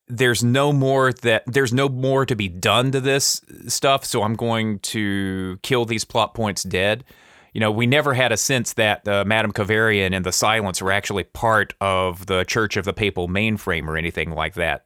there's 0.06 0.42
no 0.42 0.72
more 0.72 1.12
that 1.12 1.42
there's 1.46 1.72
no 1.74 1.88
more 1.88 2.24
to 2.24 2.34
be 2.34 2.48
done 2.48 2.90
to 2.92 3.00
this 3.00 3.42
stuff, 3.66 4.04
so 4.04 4.22
I'm 4.22 4.34
going 4.34 4.78
to 4.80 5.58
kill 5.62 5.84
these 5.84 6.04
plot 6.04 6.32
points 6.34 6.62
dead. 6.62 7.04
You 7.52 7.60
know, 7.60 7.70
we 7.70 7.86
never 7.86 8.14
had 8.14 8.30
a 8.32 8.36
sense 8.36 8.74
that 8.74 9.06
uh, 9.08 9.24
Madame 9.26 9.52
Kovarian 9.52 10.14
and 10.14 10.24
the 10.24 10.32
Silence 10.32 10.82
were 10.82 10.92
actually 10.92 11.24
part 11.24 11.74
of 11.80 12.26
the 12.26 12.44
Church 12.44 12.76
of 12.76 12.84
the 12.84 12.92
Papal 12.92 13.28
Mainframe 13.28 13.86
or 13.88 13.96
anything 13.96 14.30
like 14.32 14.54
that. 14.54 14.84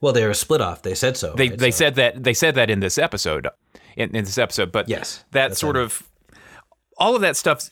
Well, 0.00 0.12
they 0.12 0.26
were 0.26 0.34
split 0.34 0.60
off. 0.60 0.82
They 0.82 0.94
said 0.94 1.16
so. 1.16 1.34
They 1.34 1.50
right? 1.50 1.58
they 1.58 1.70
So- 1.70 1.76
said 1.78 1.94
that 1.96 2.24
they 2.24 2.34
said 2.34 2.54
that 2.54 2.70
in 2.70 2.80
this 2.80 2.98
episode, 2.98 3.46
in, 3.96 4.14
in 4.16 4.24
this 4.24 4.38
episode. 4.38 4.72
But 4.72 4.88
Yes, 4.88 5.24
that 5.32 5.56
sort 5.56 5.76
right. 5.76 5.82
of 5.82 6.02
all 6.98 7.14
of 7.14 7.20
that 7.20 7.36
stuff 7.36 7.68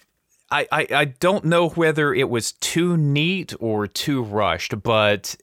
I, 0.51 0.69
I, 0.71 0.87
I 0.91 1.05
don't 1.07 1.47
know 1.47 1.71
whether 1.71 2.13
it 2.15 2.29
was 2.29 2.53
too 2.53 2.97
neat 2.99 3.55
or 3.59 3.87
too 3.87 4.23
rushed, 4.23 4.81
but 4.83 5.35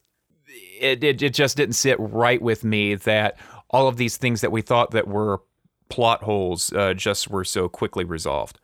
it, 0.79 1.03
it, 1.03 1.21
it 1.23 1.33
just 1.33 1.57
didn't 1.57 1.73
sit 1.73 1.97
right 1.99 2.41
with 2.41 2.63
me 2.63 2.93
that 2.95 3.37
all 3.71 3.87
of 3.87 3.97
these 3.97 4.17
things 4.17 4.41
that 4.41 4.51
we 4.51 4.61
thought 4.61 4.91
that 4.91 5.07
were 5.07 5.41
plot 5.91 6.23
holes 6.23 6.73
uh, 6.73 6.93
just 6.93 7.29
were 7.29 7.43
so 7.43 7.69
quickly 7.69 8.03
resolved. 8.03 8.59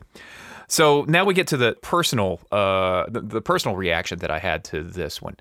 So 0.68 1.06
now 1.08 1.24
we 1.24 1.34
get 1.34 1.48
to 1.48 1.58
the 1.58 1.78
personal, 1.82 2.40
uh, 2.52 3.06
the, 3.10 3.22
the 3.22 3.42
personal 3.42 3.78
reaction 3.78 4.20
that 4.20 4.32
I 4.32 4.40
had 4.40 4.64
to 4.66 4.84
this 4.84 5.22
one. 5.22 5.38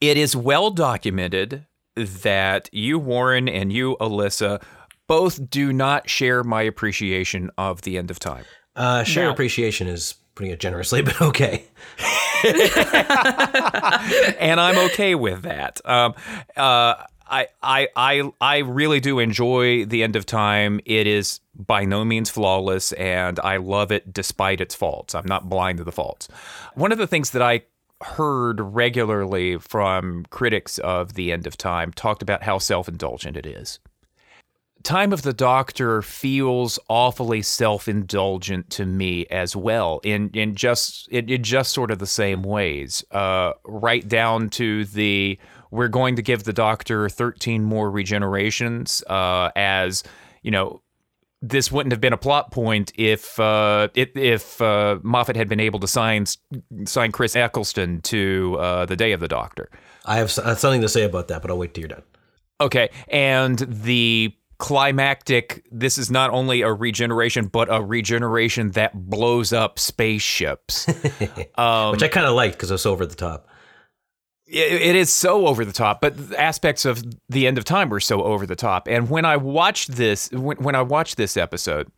It 0.00 0.16
is 0.16 0.34
well 0.34 0.70
documented 0.70 1.66
that 1.94 2.68
you, 2.72 2.98
Warren, 2.98 3.48
and 3.48 3.72
you, 3.72 3.96
Alyssa, 4.00 4.62
both 5.06 5.50
do 5.50 5.72
not 5.72 6.08
share 6.08 6.42
my 6.42 6.62
appreciation 6.62 7.50
of 7.58 7.82
the 7.82 7.98
end 7.98 8.10
of 8.10 8.18
time. 8.18 8.44
Uh, 8.76 9.04
share 9.04 9.26
no. 9.26 9.32
appreciation 9.32 9.86
is 9.86 10.14
putting 10.34 10.52
it 10.52 10.60
generously, 10.60 11.02
but 11.02 11.20
okay. 11.20 11.64
and 14.38 14.60
I'm 14.60 14.78
okay 14.90 15.14
with 15.14 15.42
that. 15.42 15.80
Um, 15.84 16.14
uh, 16.56 16.94
I, 17.30 17.46
I, 17.62 17.88
I, 17.94 18.32
I 18.40 18.58
really 18.58 19.00
do 19.00 19.20
enjoy 19.20 19.84
the 19.84 20.02
end 20.02 20.16
of 20.16 20.26
time. 20.26 20.80
It 20.84 21.06
is 21.06 21.40
by 21.54 21.84
no 21.84 22.04
means 22.04 22.28
flawless, 22.28 22.92
and 22.92 23.38
I 23.40 23.56
love 23.58 23.92
it 23.92 24.12
despite 24.12 24.60
its 24.60 24.74
faults. 24.74 25.14
I'm 25.14 25.26
not 25.26 25.48
blind 25.48 25.78
to 25.78 25.84
the 25.84 25.92
faults. 25.92 26.28
One 26.74 26.90
of 26.90 26.98
the 26.98 27.06
things 27.06 27.30
that 27.30 27.42
I 27.42 27.62
heard 28.02 28.60
regularly 28.60 29.58
from 29.58 30.24
critics 30.30 30.78
of 30.78 31.14
the 31.14 31.30
end 31.30 31.46
of 31.46 31.56
time 31.56 31.92
talked 31.92 32.22
about 32.22 32.42
how 32.42 32.58
self-indulgent 32.58 33.36
it 33.36 33.46
is. 33.46 33.78
Time 34.82 35.12
of 35.12 35.20
the 35.20 35.34
Doctor 35.34 36.00
feels 36.00 36.78
awfully 36.88 37.42
self-indulgent 37.42 38.70
to 38.70 38.86
me 38.86 39.26
as 39.26 39.54
well, 39.54 40.00
in 40.02 40.30
in 40.32 40.54
just 40.54 41.06
in, 41.08 41.28
in 41.28 41.42
just 41.42 41.74
sort 41.74 41.90
of 41.90 41.98
the 41.98 42.06
same 42.06 42.42
ways, 42.42 43.04
uh, 43.10 43.52
right 43.64 44.08
down 44.08 44.48
to 44.48 44.86
the 44.86 45.38
we're 45.70 45.88
going 45.88 46.16
to 46.16 46.22
give 46.22 46.44
the 46.44 46.52
Doctor 46.52 47.08
thirteen 47.08 47.64
more 47.64 47.90
regenerations 47.90 49.02
uh, 49.08 49.50
as 49.56 50.02
you 50.42 50.50
know 50.50 50.82
this 51.42 51.72
wouldn't 51.72 51.92
have 51.92 52.00
been 52.00 52.12
a 52.12 52.18
plot 52.18 52.50
point 52.50 52.92
if 52.96 53.40
uh, 53.40 53.88
if, 53.94 54.14
if 54.16 54.60
uh, 54.60 54.98
Moffat 55.02 55.36
had 55.36 55.48
been 55.48 55.60
able 55.60 55.80
to 55.80 55.88
sign 55.88 56.26
sign 56.84 57.12
Chris 57.12 57.34
Eccleston 57.34 58.00
to 58.02 58.56
uh, 58.60 58.86
the 58.86 58.96
Day 58.96 59.12
of 59.12 59.20
the 59.20 59.28
Doctor. 59.28 59.70
I 60.04 60.16
have 60.16 60.30
something 60.30 60.80
to 60.80 60.88
say 60.88 61.04
about 61.04 61.28
that, 61.28 61.42
but 61.42 61.50
I'll 61.50 61.58
wait 61.58 61.74
till 61.74 61.82
you're 61.82 61.88
done. 61.88 62.02
Okay, 62.60 62.90
and 63.08 63.58
the 63.58 64.34
climactic 64.58 65.64
this 65.72 65.96
is 65.96 66.10
not 66.10 66.28
only 66.28 66.60
a 66.60 66.70
regeneration 66.70 67.46
but 67.46 67.66
a 67.74 67.82
regeneration 67.82 68.72
that 68.72 68.92
blows 69.08 69.54
up 69.54 69.78
spaceships 69.78 70.86
um, 71.54 71.92
which 71.92 72.02
i 72.02 72.08
kind 72.08 72.26
of 72.26 72.34
liked 72.34 72.56
because 72.56 72.70
it 72.70 72.74
was 72.74 72.84
over 72.84 73.06
the 73.06 73.14
top 73.14 73.48
it 74.52 74.96
is 74.96 75.12
so 75.12 75.46
over 75.46 75.64
the 75.64 75.72
top 75.72 76.00
but 76.00 76.16
aspects 76.34 76.84
of 76.84 77.02
the 77.28 77.46
end 77.46 77.58
of 77.58 77.64
time 77.64 77.88
were 77.88 78.00
so 78.00 78.22
over 78.22 78.46
the 78.46 78.56
top 78.56 78.88
and 78.88 79.08
when 79.08 79.24
i 79.24 79.36
watched 79.36 79.92
this 79.92 80.30
when, 80.32 80.56
when 80.58 80.74
i 80.74 80.82
watched 80.82 81.16
this 81.16 81.36
episode 81.36 81.88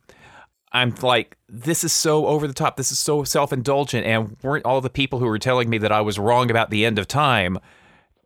i'm 0.71 0.93
like 1.01 1.37
this 1.49 1.83
is 1.83 1.91
so 1.91 2.27
over 2.27 2.47
the 2.47 2.53
top 2.53 2.77
this 2.77 2.91
is 2.91 2.99
so 2.99 3.23
self-indulgent 3.23 4.05
and 4.05 4.37
weren't 4.43 4.65
all 4.65 4.81
the 4.81 4.89
people 4.89 5.19
who 5.19 5.25
were 5.25 5.39
telling 5.39 5.69
me 5.69 5.77
that 5.77 5.91
i 5.91 6.01
was 6.01 6.19
wrong 6.19 6.51
about 6.51 6.69
the 6.69 6.85
end 6.85 6.99
of 6.99 7.07
time 7.07 7.57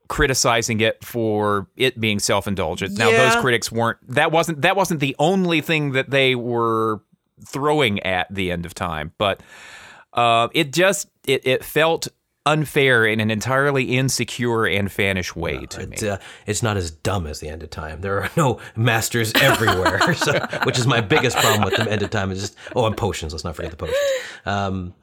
criticizing 0.08 0.80
it 0.82 1.04
for 1.04 1.68
it 1.76 2.00
being 2.00 2.20
self-indulgent. 2.20 2.98
Yeah. 2.98 3.06
Now 3.06 3.12
those 3.12 3.36
critics 3.42 3.72
weren't 3.72 3.98
that 4.08 4.32
wasn't 4.32 4.62
that 4.62 4.76
wasn't 4.76 5.00
the 5.00 5.16
only 5.20 5.62
thing 5.62 5.92
that 5.92 6.10
they 6.10 6.36
were 6.36 7.02
throwing 7.46 8.00
at 8.02 8.34
the 8.34 8.52
end 8.52 8.66
of 8.66 8.74
time, 8.74 9.14
but 9.18 9.42
uh, 10.14 10.48
it 10.54 10.74
just 10.74 11.10
it, 11.26 11.46
it 11.46 11.64
felt 11.64 12.08
unfair 12.48 13.06
in 13.06 13.20
an 13.20 13.30
entirely 13.30 13.98
insecure 13.98 14.66
and 14.66 14.88
fanish 14.88 15.36
way 15.36 15.66
to 15.66 15.82
it's, 15.82 16.02
me. 16.02 16.10
Uh, 16.10 16.18
it's 16.46 16.64
not 16.64 16.78
as 16.78 16.90
dumb 16.90 17.28
as 17.28 17.40
the 17.40 17.50
end 17.50 17.62
of 17.62 17.70
time. 17.70 18.02
There 18.02 18.24
are 18.24 18.30
no 18.38 18.60
masters 18.76 19.34
everywhere, 19.36 20.14
so, 20.16 20.40
which 20.64 20.80
is 20.80 20.88
my 20.88 21.02
biggest 21.02 21.38
problem 21.38 21.64
with 21.64 21.76
the 21.76 21.92
end 21.92 22.02
of 22.02 22.10
time. 22.10 22.32
Is 22.32 22.40
just 22.40 22.58
oh, 22.76 22.86
and 22.86 22.96
potions. 22.96 23.34
Let's 23.34 23.44
not 23.44 23.56
forget 23.56 23.72
the 23.72 23.78
potions. 23.78 23.98
Um, 24.46 24.94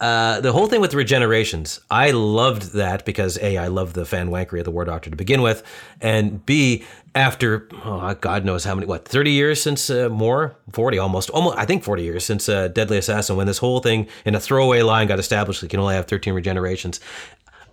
uh, 0.00 0.40
the 0.40 0.52
whole 0.52 0.68
thing 0.68 0.80
with 0.80 0.92
regenerations, 0.92 1.80
I 1.90 2.12
loved 2.12 2.74
that 2.74 3.04
because 3.04 3.36
A, 3.38 3.56
I 3.56 3.66
love 3.66 3.94
the 3.94 4.04
fan 4.04 4.30
wankery 4.30 4.60
of 4.60 4.64
the 4.64 4.70
War 4.70 4.84
Doctor 4.84 5.10
to 5.10 5.16
begin 5.16 5.42
with, 5.42 5.64
and 6.00 6.44
B, 6.46 6.84
after 7.16 7.68
oh, 7.84 8.14
God 8.14 8.44
knows 8.44 8.62
how 8.62 8.76
many, 8.76 8.86
what, 8.86 9.04
30 9.04 9.32
years 9.32 9.60
since 9.60 9.90
uh, 9.90 10.08
more, 10.08 10.56
40 10.70 10.98
almost, 10.98 11.30
almost, 11.30 11.58
I 11.58 11.64
think 11.64 11.82
40 11.82 12.04
years 12.04 12.24
since 12.24 12.48
uh, 12.48 12.68
Deadly 12.68 12.98
Assassin, 12.98 13.34
when 13.34 13.48
this 13.48 13.58
whole 13.58 13.80
thing 13.80 14.06
in 14.24 14.36
a 14.36 14.40
throwaway 14.40 14.82
line 14.82 15.08
got 15.08 15.18
established, 15.18 15.60
that 15.60 15.66
you 15.66 15.70
can 15.70 15.80
only 15.80 15.96
have 15.96 16.06
13 16.06 16.32
regenerations. 16.32 17.00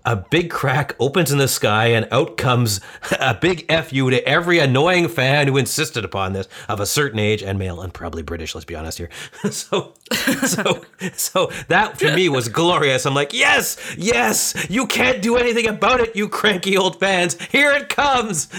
A 0.07 0.15
big 0.15 0.51
crack 0.51 0.95
opens 0.99 1.31
in 1.31 1.39
the 1.39 1.47
sky 1.47 1.87
and 1.87 2.07
out 2.11 2.37
comes 2.37 2.79
a 3.19 3.33
big 3.33 3.71
fu 3.71 4.09
to 4.11 4.27
every 4.27 4.59
annoying 4.59 5.07
fan 5.07 5.47
who 5.47 5.57
insisted 5.57 6.05
upon 6.05 6.33
this 6.33 6.47
of 6.69 6.79
a 6.79 6.85
certain 6.85 7.17
age 7.17 7.41
and 7.41 7.57
male 7.57 7.81
and 7.81 7.91
probably 7.91 8.21
british 8.21 8.53
let's 8.53 8.65
be 8.65 8.75
honest 8.75 8.99
here. 8.99 9.09
So 9.51 9.93
so 10.45 10.81
so 11.13 11.51
that 11.67 11.97
for 11.99 12.11
me 12.13 12.29
was 12.29 12.49
glorious 12.49 13.05
i'm 13.05 13.13
like 13.13 13.33
yes 13.33 13.77
yes 13.97 14.55
you 14.69 14.87
can't 14.87 15.21
do 15.21 15.35
anything 15.37 15.67
about 15.67 15.99
it 15.99 16.15
you 16.15 16.27
cranky 16.27 16.77
old 16.77 16.99
fans 16.99 17.39
here 17.51 17.71
it 17.71 17.89
comes 17.89 18.49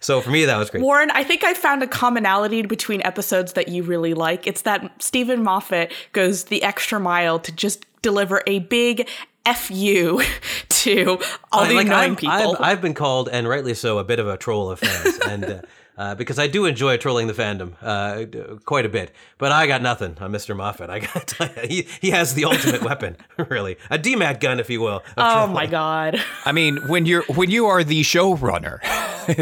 so 0.00 0.20
for 0.20 0.30
me, 0.30 0.44
that 0.46 0.56
was 0.56 0.70
great. 0.70 0.82
Warren, 0.82 1.10
I 1.10 1.24
think 1.24 1.44
I 1.44 1.54
found 1.54 1.82
a 1.82 1.86
commonality 1.86 2.62
between 2.62 3.02
episodes 3.02 3.52
that 3.52 3.68
you 3.68 3.82
really 3.82 4.14
like. 4.14 4.46
It's 4.46 4.62
that 4.62 5.02
Steven 5.02 5.42
Moffat 5.42 5.92
goes 6.12 6.44
the 6.44 6.62
extra 6.62 6.98
mile 6.98 7.38
to 7.40 7.52
just 7.52 7.84
deliver 8.02 8.42
a 8.46 8.60
big 8.60 9.08
F 9.44 9.70
you 9.70 10.22
to 10.70 11.18
all 11.52 11.66
the 11.66 11.74
like, 11.74 11.86
annoying 11.86 12.12
I've, 12.12 12.18
people. 12.18 12.56
I've, 12.56 12.60
I've, 12.60 12.80
been 12.80 12.94
called, 12.94 13.28
and 13.28 13.48
rightly 13.48 13.74
so, 13.74 13.98
a 13.98 14.04
bit 14.04 14.18
of 14.18 14.26
a 14.26 14.36
troll 14.36 14.70
of 14.70 14.80
fans. 14.80 15.18
and 15.26 15.44
uh, 15.44 15.60
uh, 15.96 16.14
because 16.14 16.38
I 16.38 16.46
do 16.46 16.66
enjoy 16.66 16.96
trolling 16.96 17.26
the 17.26 17.32
fandom 17.32 17.74
uh, 17.80 18.56
quite 18.64 18.86
a 18.86 18.88
bit. 18.88 19.12
But 19.38 19.52
I 19.52 19.66
got 19.66 19.82
nothing 19.82 20.16
on 20.20 20.32
Mr. 20.32 20.56
Moffat. 20.56 20.90
I 20.90 21.00
got 21.00 21.26
to 21.28 21.34
tell 21.34 21.64
you, 21.64 21.68
he, 21.68 21.88
he 22.00 22.10
has 22.10 22.34
the 22.34 22.44
ultimate 22.44 22.82
weapon, 22.84 23.16
really. 23.50 23.76
A 23.90 23.98
DMAT 23.98 24.40
gun, 24.40 24.60
if 24.60 24.70
you 24.70 24.80
will. 24.80 25.02
Oh 25.16 25.46
my 25.46 25.66
God. 25.66 26.20
I 26.44 26.52
mean, 26.52 26.88
when 26.88 27.06
you're 27.06 27.24
when 27.24 27.50
you 27.50 27.66
are 27.66 27.84
the 27.84 28.02
showrunner, 28.02 28.80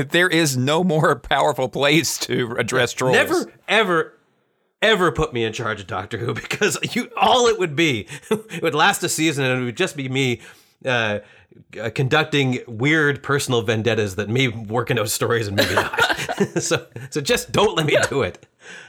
there 0.11 0.29
is 0.29 0.57
no 0.57 0.85
more 0.85 1.17
powerful 1.17 1.69
place 1.69 2.19
to 2.19 2.55
address 2.59 2.93
trolls. 2.93 3.15
Never, 3.15 3.53
ever, 3.69 4.19
ever 4.81 5.13
put 5.13 5.33
me 5.33 5.45
in 5.45 5.53
charge 5.53 5.81
of 5.81 5.87
Doctor 5.87 6.19
Who 6.19 6.35
because 6.35 6.79
you 6.95 7.11
all 7.17 7.47
it 7.47 7.59
would 7.59 7.77
be 7.77 8.07
it 8.31 8.63
would 8.63 8.75
last 8.75 9.03
a 9.03 9.09
season 9.09 9.45
and 9.45 9.63
it 9.63 9.65
would 9.65 9.77
just 9.77 9.97
be 9.97 10.09
me 10.09 10.41
uh, 10.85 11.21
uh, 11.81 11.91
conducting 11.91 12.61
weird 12.67 13.23
personal 13.23 13.63
vendettas 13.63 14.17
that 14.17 14.29
may 14.29 14.49
work 14.49 14.91
in 14.91 14.97
those 14.97 15.13
stories 15.13 15.47
and 15.47 15.57
maybe 15.57 15.75
not. 15.75 15.99
so 16.63 16.87
so 17.11 17.21
just 17.21 17.53
don't 17.53 17.77
let 17.77 17.87
me 17.87 17.97
do 18.09 18.23
it. 18.23 18.47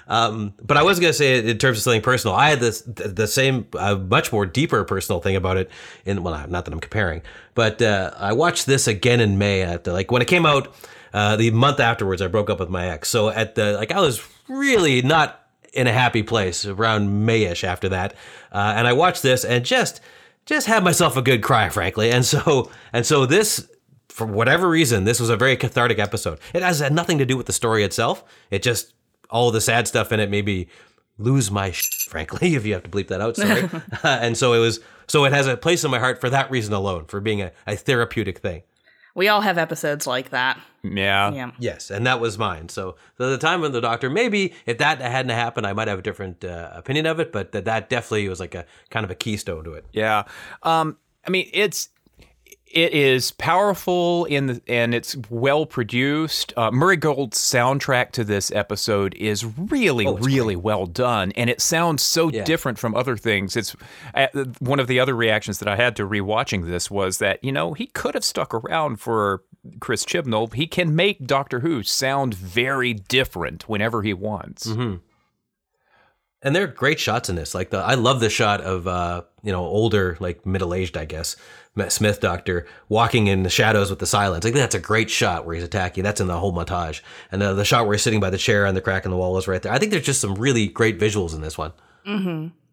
Um, 0.07 0.53
but 0.61 0.77
I 0.77 0.83
was 0.83 0.99
gonna 0.99 1.13
say 1.13 1.39
in 1.39 1.57
terms 1.57 1.77
of 1.77 1.83
something 1.83 2.01
personal, 2.01 2.35
I 2.35 2.49
had 2.49 2.59
this 2.59 2.81
the 2.81 3.27
same 3.27 3.67
uh, 3.77 3.95
much 3.95 4.31
more 4.31 4.45
deeper 4.45 4.83
personal 4.83 5.21
thing 5.21 5.35
about 5.35 5.57
it. 5.57 5.69
In 6.05 6.23
well, 6.23 6.33
not 6.47 6.65
that 6.65 6.73
I'm 6.73 6.79
comparing, 6.79 7.21
but 7.55 7.81
uh, 7.81 8.11
I 8.17 8.33
watched 8.33 8.65
this 8.65 8.87
again 8.87 9.19
in 9.19 9.37
May 9.37 9.61
at 9.61 9.85
the, 9.85 9.93
like 9.93 10.11
when 10.11 10.21
it 10.21 10.27
came 10.27 10.45
out. 10.45 10.73
Uh, 11.13 11.35
the 11.35 11.51
month 11.51 11.79
afterwards, 11.79 12.23
I 12.23 12.27
broke 12.27 12.49
up 12.49 12.59
with 12.59 12.69
my 12.69 12.87
ex. 12.87 13.07
So 13.07 13.29
at 13.29 13.53
the 13.53 13.73
like, 13.73 13.91
I 13.91 13.99
was 13.99 14.27
really 14.49 15.03
not 15.03 15.47
in 15.71 15.85
a 15.85 15.93
happy 15.93 16.23
place 16.23 16.65
around 16.65 17.27
Mayish 17.27 17.63
after 17.63 17.87
that, 17.89 18.15
uh, 18.51 18.73
and 18.75 18.87
I 18.87 18.93
watched 18.93 19.21
this 19.21 19.45
and 19.45 19.63
just 19.63 20.01
just 20.45 20.67
had 20.67 20.83
myself 20.83 21.17
a 21.17 21.21
good 21.21 21.41
cry, 21.41 21.69
frankly. 21.69 22.11
And 22.11 22.25
so 22.25 22.71
and 22.91 23.05
so 23.05 23.25
this, 23.25 23.69
for 24.09 24.25
whatever 24.27 24.69
reason, 24.69 25.03
this 25.03 25.19
was 25.19 25.29
a 25.29 25.37
very 25.37 25.55
cathartic 25.55 25.99
episode. 25.99 26.39
It 26.53 26.61
has 26.61 26.79
had 26.79 26.93
nothing 26.93 27.17
to 27.17 27.25
do 27.25 27.37
with 27.37 27.45
the 27.45 27.53
story 27.53 27.83
itself. 27.83 28.23
It 28.51 28.63
just 28.63 28.93
all 29.29 29.51
the 29.51 29.61
sad 29.61 29.87
stuff 29.87 30.11
in 30.11 30.19
it 30.19 30.29
made 30.29 30.45
me 30.45 30.67
lose 31.17 31.51
my 31.51 31.71
sh- 31.71 32.07
frankly, 32.07 32.55
if 32.55 32.65
you 32.65 32.73
have 32.73 32.83
to 32.83 32.89
bleep 32.89 33.07
that 33.07 33.21
out. 33.21 33.35
Sorry. 33.35 33.63
uh, 34.03 34.19
and 34.21 34.37
so 34.37 34.53
it 34.53 34.59
was. 34.59 34.79
So 35.07 35.25
it 35.25 35.33
has 35.33 35.47
a 35.47 35.57
place 35.57 35.83
in 35.83 35.91
my 35.91 35.99
heart 35.99 36.21
for 36.21 36.29
that 36.29 36.49
reason 36.49 36.73
alone, 36.73 37.05
for 37.05 37.19
being 37.19 37.41
a, 37.41 37.51
a 37.67 37.75
therapeutic 37.75 38.39
thing. 38.39 38.63
We 39.15 39.27
all 39.27 39.41
have 39.41 39.57
episodes 39.57 40.07
like 40.07 40.31
that. 40.31 40.59
Yeah. 40.83 41.31
Yeah. 41.31 41.51
Yes, 41.59 41.91
and 41.91 42.05
that 42.07 42.19
was 42.19 42.37
mine. 42.37 42.69
So, 42.69 42.95
so 43.17 43.29
the 43.29 43.37
time 43.37 43.63
of 43.63 43.71
the 43.71 43.81
doctor, 43.81 44.09
maybe 44.09 44.53
if 44.65 44.79
that 44.79 44.99
hadn't 44.99 45.31
happened, 45.31 45.67
I 45.67 45.73
might 45.73 45.87
have 45.87 45.99
a 45.99 46.01
different 46.01 46.43
uh, 46.43 46.71
opinion 46.73 47.05
of 47.05 47.19
it. 47.19 47.31
But 47.31 47.51
that, 47.51 47.65
that 47.65 47.89
definitely 47.89 48.27
was 48.27 48.39
like 48.39 48.55
a 48.55 48.65
kind 48.89 49.03
of 49.03 49.11
a 49.11 49.15
keystone 49.15 49.63
to 49.65 49.73
it. 49.73 49.85
Yeah. 49.91 50.23
Um. 50.63 50.97
I 51.25 51.29
mean, 51.29 51.49
it's 51.53 51.87
it 52.73 52.91
is 52.91 53.31
powerful 53.31 54.25
in 54.25 54.47
the, 54.47 54.61
and 54.67 54.95
it's 54.95 55.15
well 55.29 55.65
produced. 55.67 56.53
Uh, 56.57 56.71
Murray 56.71 56.97
Gold's 56.97 57.37
soundtrack 57.37 58.11
to 58.13 58.23
this 58.23 58.51
episode 58.51 59.13
is 59.13 59.45
really, 59.45 60.07
oh, 60.07 60.17
really 60.17 60.55
great. 60.55 60.63
well 60.63 60.87
done, 60.87 61.31
and 61.33 61.51
it 61.51 61.61
sounds 61.61 62.01
so 62.01 62.29
yeah. 62.29 62.43
different 62.43 62.79
from 62.79 62.95
other 62.95 63.15
things. 63.15 63.55
It's 63.55 63.75
uh, 64.15 64.27
one 64.59 64.79
of 64.79 64.87
the 64.87 64.99
other 64.99 65.15
reactions 65.15 65.59
that 65.59 65.67
I 65.67 65.75
had 65.75 65.95
to 65.97 66.07
rewatching 66.07 66.65
this 66.65 66.89
was 66.89 67.19
that 67.19 67.43
you 67.43 67.51
know 67.51 67.73
he 67.73 67.85
could 67.85 68.15
have 68.15 68.23
stuck 68.23 68.53
around 68.55 68.97
for 68.97 69.43
Chris 69.79 70.03
Chibnall. 70.03 70.51
He 70.51 70.65
can 70.65 70.95
make 70.95 71.27
Doctor 71.27 71.59
Who 71.59 71.83
sound 71.83 72.33
very 72.33 72.93
different 72.95 73.69
whenever 73.69 74.01
he 74.01 74.13
wants. 74.13 74.65
Mm-hmm. 74.67 74.95
And 76.43 76.55
there 76.55 76.63
are 76.65 76.67
great 76.67 76.99
shots 76.99 77.29
in 77.29 77.35
this. 77.35 77.55
Like 77.55 77.69
the, 77.69 77.77
I 77.77 77.93
love 77.95 78.19
the 78.19 78.29
shot 78.29 78.61
of, 78.61 78.85
uh, 78.85 79.23
you 79.41 79.51
know, 79.51 79.65
older, 79.65 80.17
like 80.19 80.45
middle 80.45 80.73
aged, 80.73 80.97
I 80.97 81.05
guess, 81.05 81.37
Smith 81.87 82.19
doctor 82.19 82.67
walking 82.89 83.27
in 83.27 83.43
the 83.43 83.49
shadows 83.49 83.89
with 83.89 83.99
the 83.99 84.05
silence. 84.05 84.43
Like 84.43 84.53
that's 84.53 84.75
a 84.75 84.79
great 84.79 85.09
shot 85.09 85.45
where 85.45 85.55
he's 85.55 85.63
attacking. 85.63 86.03
That's 86.03 86.21
in 86.21 86.27
the 86.27 86.37
whole 86.37 86.53
montage. 86.53 87.01
And 87.31 87.41
uh, 87.41 87.53
the 87.53 87.65
shot 87.65 87.85
where 87.85 87.93
he's 87.93 88.03
sitting 88.03 88.19
by 88.19 88.29
the 88.29 88.37
chair 88.37 88.65
and 88.65 88.75
the 88.75 88.81
crack 88.81 89.05
in 89.05 89.11
the 89.11 89.17
wall 89.17 89.37
is 89.37 89.47
right 89.47 89.61
there. 89.61 89.71
I 89.71 89.79
think 89.79 89.91
there's 89.91 90.05
just 90.05 90.21
some 90.21 90.35
really 90.35 90.67
great 90.67 90.99
visuals 90.99 91.33
in 91.33 91.41
this 91.41 91.57
one. 91.57 91.71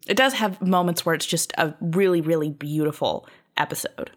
It 0.07 0.17
does 0.17 0.33
have 0.33 0.61
moments 0.61 1.05
where 1.05 1.15
it's 1.15 1.25
just 1.25 1.53
a 1.57 1.73
really, 1.79 2.21
really 2.21 2.49
beautiful 2.49 3.27
episode. 3.55 4.11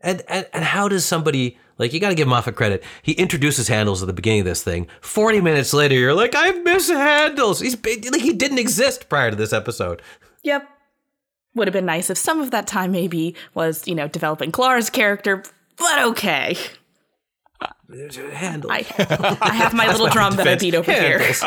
And, 0.00 0.22
and 0.28 0.46
and 0.52 0.64
how 0.64 0.88
does 0.88 1.04
somebody 1.04 1.58
like 1.76 1.92
you 1.92 2.00
got 2.00 2.10
to 2.10 2.14
give 2.14 2.28
Moffat 2.28 2.54
credit? 2.54 2.84
He 3.02 3.12
introduces 3.12 3.68
handles 3.68 4.02
at 4.02 4.06
the 4.06 4.12
beginning 4.12 4.40
of 4.40 4.46
this 4.46 4.62
thing. 4.62 4.86
Forty 5.00 5.40
minutes 5.40 5.72
later, 5.72 5.94
you're 5.94 6.14
like, 6.14 6.34
I 6.36 6.50
miss 6.52 6.88
handles. 6.88 7.60
He's 7.60 7.76
like 7.84 8.20
he 8.20 8.32
didn't 8.32 8.58
exist 8.58 9.08
prior 9.08 9.30
to 9.30 9.36
this 9.36 9.52
episode. 9.52 10.02
Yep. 10.44 10.68
Would 11.54 11.66
have 11.66 11.72
been 11.72 11.86
nice 11.86 12.10
if 12.10 12.18
some 12.18 12.40
of 12.40 12.52
that 12.52 12.66
time 12.66 12.92
maybe 12.92 13.34
was, 13.54 13.88
you 13.88 13.94
know, 13.94 14.06
developing 14.06 14.52
Clara's 14.52 14.90
character, 14.90 15.42
but 15.76 16.02
okay. 16.04 16.56
Handles. 18.32 18.70
I, 18.70 18.84
I 19.40 19.54
have 19.54 19.72
my 19.74 19.86
little 19.90 20.08
drum 20.08 20.36
that 20.36 20.46
I 20.46 20.56
beat 20.56 20.74
over 20.74 20.92
here. 20.92 21.18
Handles. 21.18 21.42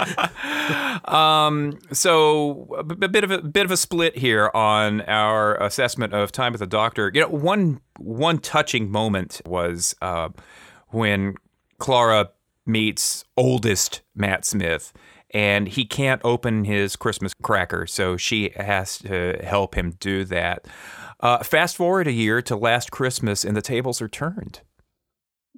So 1.93 2.67
a 2.78 2.84
b- 2.84 3.08
bit 3.08 3.24
of 3.24 3.32
a 3.32 3.41
bit 3.41 3.65
of 3.65 3.71
a 3.71 3.78
split 3.78 4.17
here 4.17 4.50
on 4.54 5.02
our 5.02 5.56
assessment 5.62 6.13
of 6.13 6.32
Time 6.32 6.52
with 6.54 6.60
the 6.60 6.67
Doctor. 6.67 7.12
You 7.13 7.21
know, 7.21 7.30
one 7.30 7.82
one 7.97 8.39
touching 8.39 8.89
moment 8.89 9.41
was 9.45 9.95
uh, 10.02 10.30
when 10.89 11.36
Clara 11.78 12.30
meets 12.65 13.24
oldest 13.38 14.02
Matt 14.15 14.45
Smith, 14.45 14.93
and 15.32 15.67
he 15.67 15.86
can't 15.86 16.21
open 16.24 16.63
his 16.65 16.95
Christmas 16.95 17.34
cracker, 17.34 17.86
so 17.88 18.17
she 18.17 18.50
has 18.56 18.97
to 19.00 19.39
help 19.43 19.76
him 19.76 19.91
do 20.00 20.24
that. 20.26 20.67
Uh, 21.19 21.43
fast 21.43 21.76
forward 21.76 22.08
a 22.08 22.12
year 22.12 22.41
to 22.41 22.56
last 22.56 22.91
Christmas, 22.91 23.45
and 23.45 23.56
the 23.56 23.62
tables 23.62 24.02
are 24.02 24.08
turned. 24.08 24.62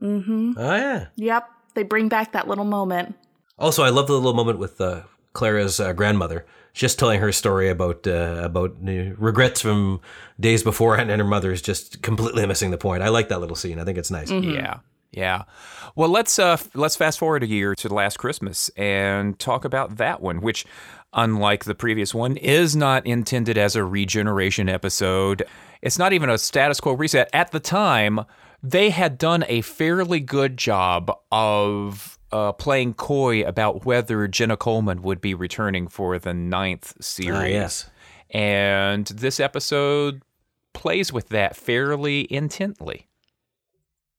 Oh 0.02 0.54
yeah. 0.58 1.08
Yep. 1.16 1.50
They 1.76 1.84
bring 1.84 2.10
back 2.10 2.34
that 2.34 2.48
little 2.48 2.66
moment. 2.66 3.16
Also, 3.58 3.84
I 3.84 3.90
love 3.90 4.08
the 4.08 4.14
little 4.14 4.34
moment 4.34 4.60
with 4.60 4.80
uh, 4.82 5.04
Clara's 5.34 5.80
uh, 5.80 5.94
grandmother, 5.94 6.46
just 6.74 7.00
telling 7.00 7.20
her 7.20 7.32
story 7.32 7.70
about 7.70 8.06
uh, 8.08 8.42
about 8.44 8.76
uh, 8.88 9.14
regrets 9.18 9.62
from 9.62 10.02
days 10.40 10.64
before, 10.64 10.96
and 10.96 11.10
her 11.10 11.24
mother 11.24 11.52
is 11.52 11.62
just 11.62 12.02
completely 12.02 12.46
missing 12.46 12.72
the 12.72 12.78
point. 12.78 13.04
I 13.04 13.10
like 13.10 13.30
that 13.30 13.40
little 13.40 13.56
scene. 13.56 13.80
I 13.80 13.84
think 13.84 13.98
it's 13.98 14.12
nice. 14.12 14.30
Yeah. 14.30 14.80
Yeah. 15.12 15.44
Well, 15.96 16.10
let's 16.10 16.40
uh 16.40 16.58
let's 16.74 16.96
fast 16.96 17.20
forward 17.20 17.44
a 17.44 17.48
year 17.48 17.76
to 17.76 17.94
last 17.94 18.18
Christmas 18.18 18.70
and 18.70 19.38
talk 19.38 19.64
about 19.64 19.98
that 19.98 20.22
one, 20.22 20.42
which 20.42 20.66
unlike 21.14 21.66
the 21.66 21.76
previous 21.76 22.16
one 22.16 22.36
is 22.38 22.76
not 22.76 23.06
intended 23.06 23.56
as 23.58 23.76
a 23.76 23.84
regeneration 23.84 24.68
episode. 24.68 25.44
It's 25.84 26.00
not 26.00 26.14
even 26.14 26.30
a 26.32 26.40
status 26.40 26.80
quo 26.80 26.94
reset. 26.94 27.30
At 27.32 27.52
the 27.52 27.60
time, 27.60 28.22
they 28.64 28.90
had 28.90 29.18
done 29.18 29.44
a 29.50 29.62
fairly 29.62 30.22
good 30.22 30.58
job 30.58 31.12
of 31.32 32.18
uh, 32.32 32.54
playing 32.54 32.94
coy 32.94 33.44
about 33.44 33.86
whether 33.86 34.26
Jenna 34.28 34.56
Coleman 34.56 35.02
would 35.02 35.20
be 35.20 35.34
returning 35.34 35.90
for 35.90 36.18
the 36.18 36.34
ninth 36.34 36.94
series. 37.04 37.38
Ah, 37.38 37.44
yes. 37.44 37.90
And 38.30 39.06
this 39.08 39.40
episode 39.40 40.24
plays 40.72 41.12
with 41.12 41.30
that 41.30 41.58
fairly 41.58 42.26
intently. 42.34 43.08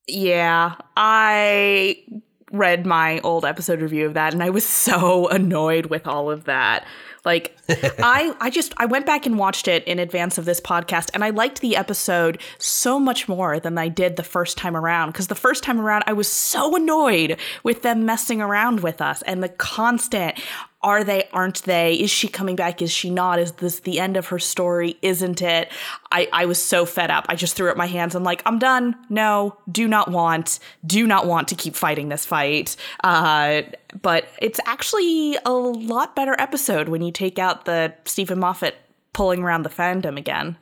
Yeah, 0.07 0.75
I 0.95 2.03
read 2.51 2.85
my 2.85 3.19
old 3.21 3.43
episode 3.43 3.81
review 3.81 4.05
of 4.05 4.13
that 4.13 4.31
and 4.33 4.43
I 4.43 4.51
was 4.51 4.65
so 4.65 5.27
annoyed 5.27 5.87
with 5.87 6.05
all 6.05 6.29
of 6.29 6.45
that. 6.45 6.85
Like 7.25 7.57
I 7.69 8.35
I 8.39 8.49
just 8.49 8.73
I 8.77 8.85
went 8.85 9.05
back 9.05 9.25
and 9.25 9.37
watched 9.37 9.67
it 9.67 9.83
in 9.85 9.99
advance 9.99 10.37
of 10.37 10.45
this 10.45 10.61
podcast 10.61 11.09
and 11.13 11.23
I 11.23 11.31
liked 11.31 11.61
the 11.61 11.75
episode 11.75 12.39
so 12.57 12.99
much 12.99 13.27
more 13.27 13.59
than 13.59 13.77
I 13.77 13.87
did 13.87 14.15
the 14.15 14.23
first 14.23 14.57
time 14.57 14.77
around 14.77 15.13
cuz 15.13 15.27
the 15.27 15.35
first 15.35 15.63
time 15.63 15.81
around 15.81 16.03
I 16.07 16.13
was 16.13 16.27
so 16.27 16.75
annoyed 16.75 17.37
with 17.63 17.81
them 17.81 18.05
messing 18.05 18.41
around 18.41 18.81
with 18.81 19.01
us 19.01 19.21
and 19.23 19.41
the 19.41 19.49
constant 19.49 20.39
are 20.85 21.03
they 21.03 21.27
aren't 21.33 21.63
they? 21.63 21.95
Is 21.95 22.11
she 22.11 22.27
coming 22.27 22.55
back? 22.55 22.79
Is 22.79 22.91
she 22.91 23.09
not? 23.09 23.39
Is 23.39 23.53
this 23.53 23.79
the 23.79 23.99
end 23.99 24.15
of 24.15 24.27
her 24.27 24.37
story? 24.37 24.97
Isn't 25.01 25.41
it? 25.41 25.71
I 26.11 26.29
i 26.31 26.45
was 26.45 26.61
so 26.61 26.85
fed 26.85 27.09
up. 27.09 27.25
I 27.27 27.35
just 27.35 27.55
threw 27.55 27.71
up 27.71 27.75
my 27.75 27.87
hands. 27.87 28.13
I'm 28.13 28.23
like 28.23 28.43
i'm 28.45 28.59
done. 28.59 28.95
No 29.09 29.57
do 29.69 29.87
not 29.87 30.11
want 30.11 30.59
do 30.85 31.07
not 31.07 31.25
want 31.25 31.47
to 31.49 31.55
keep 31.55 31.75
fighting 31.75 32.09
this 32.09 32.25
fight. 32.25 32.75
Uh 33.03 33.63
but 34.01 34.27
it's 34.39 34.59
actually 34.67 35.37
a 35.43 35.51
lot 35.51 36.15
better 36.15 36.35
episode 36.39 36.87
when 36.87 37.01
you 37.01 37.11
take 37.11 37.39
out 37.39 37.65
the 37.65 37.93
steven 38.05 38.39
moffat 38.39 38.75
pulling 39.11 39.41
around 39.41 39.63
the 39.63 39.69
fandom 39.69 40.17
again. 40.17 40.55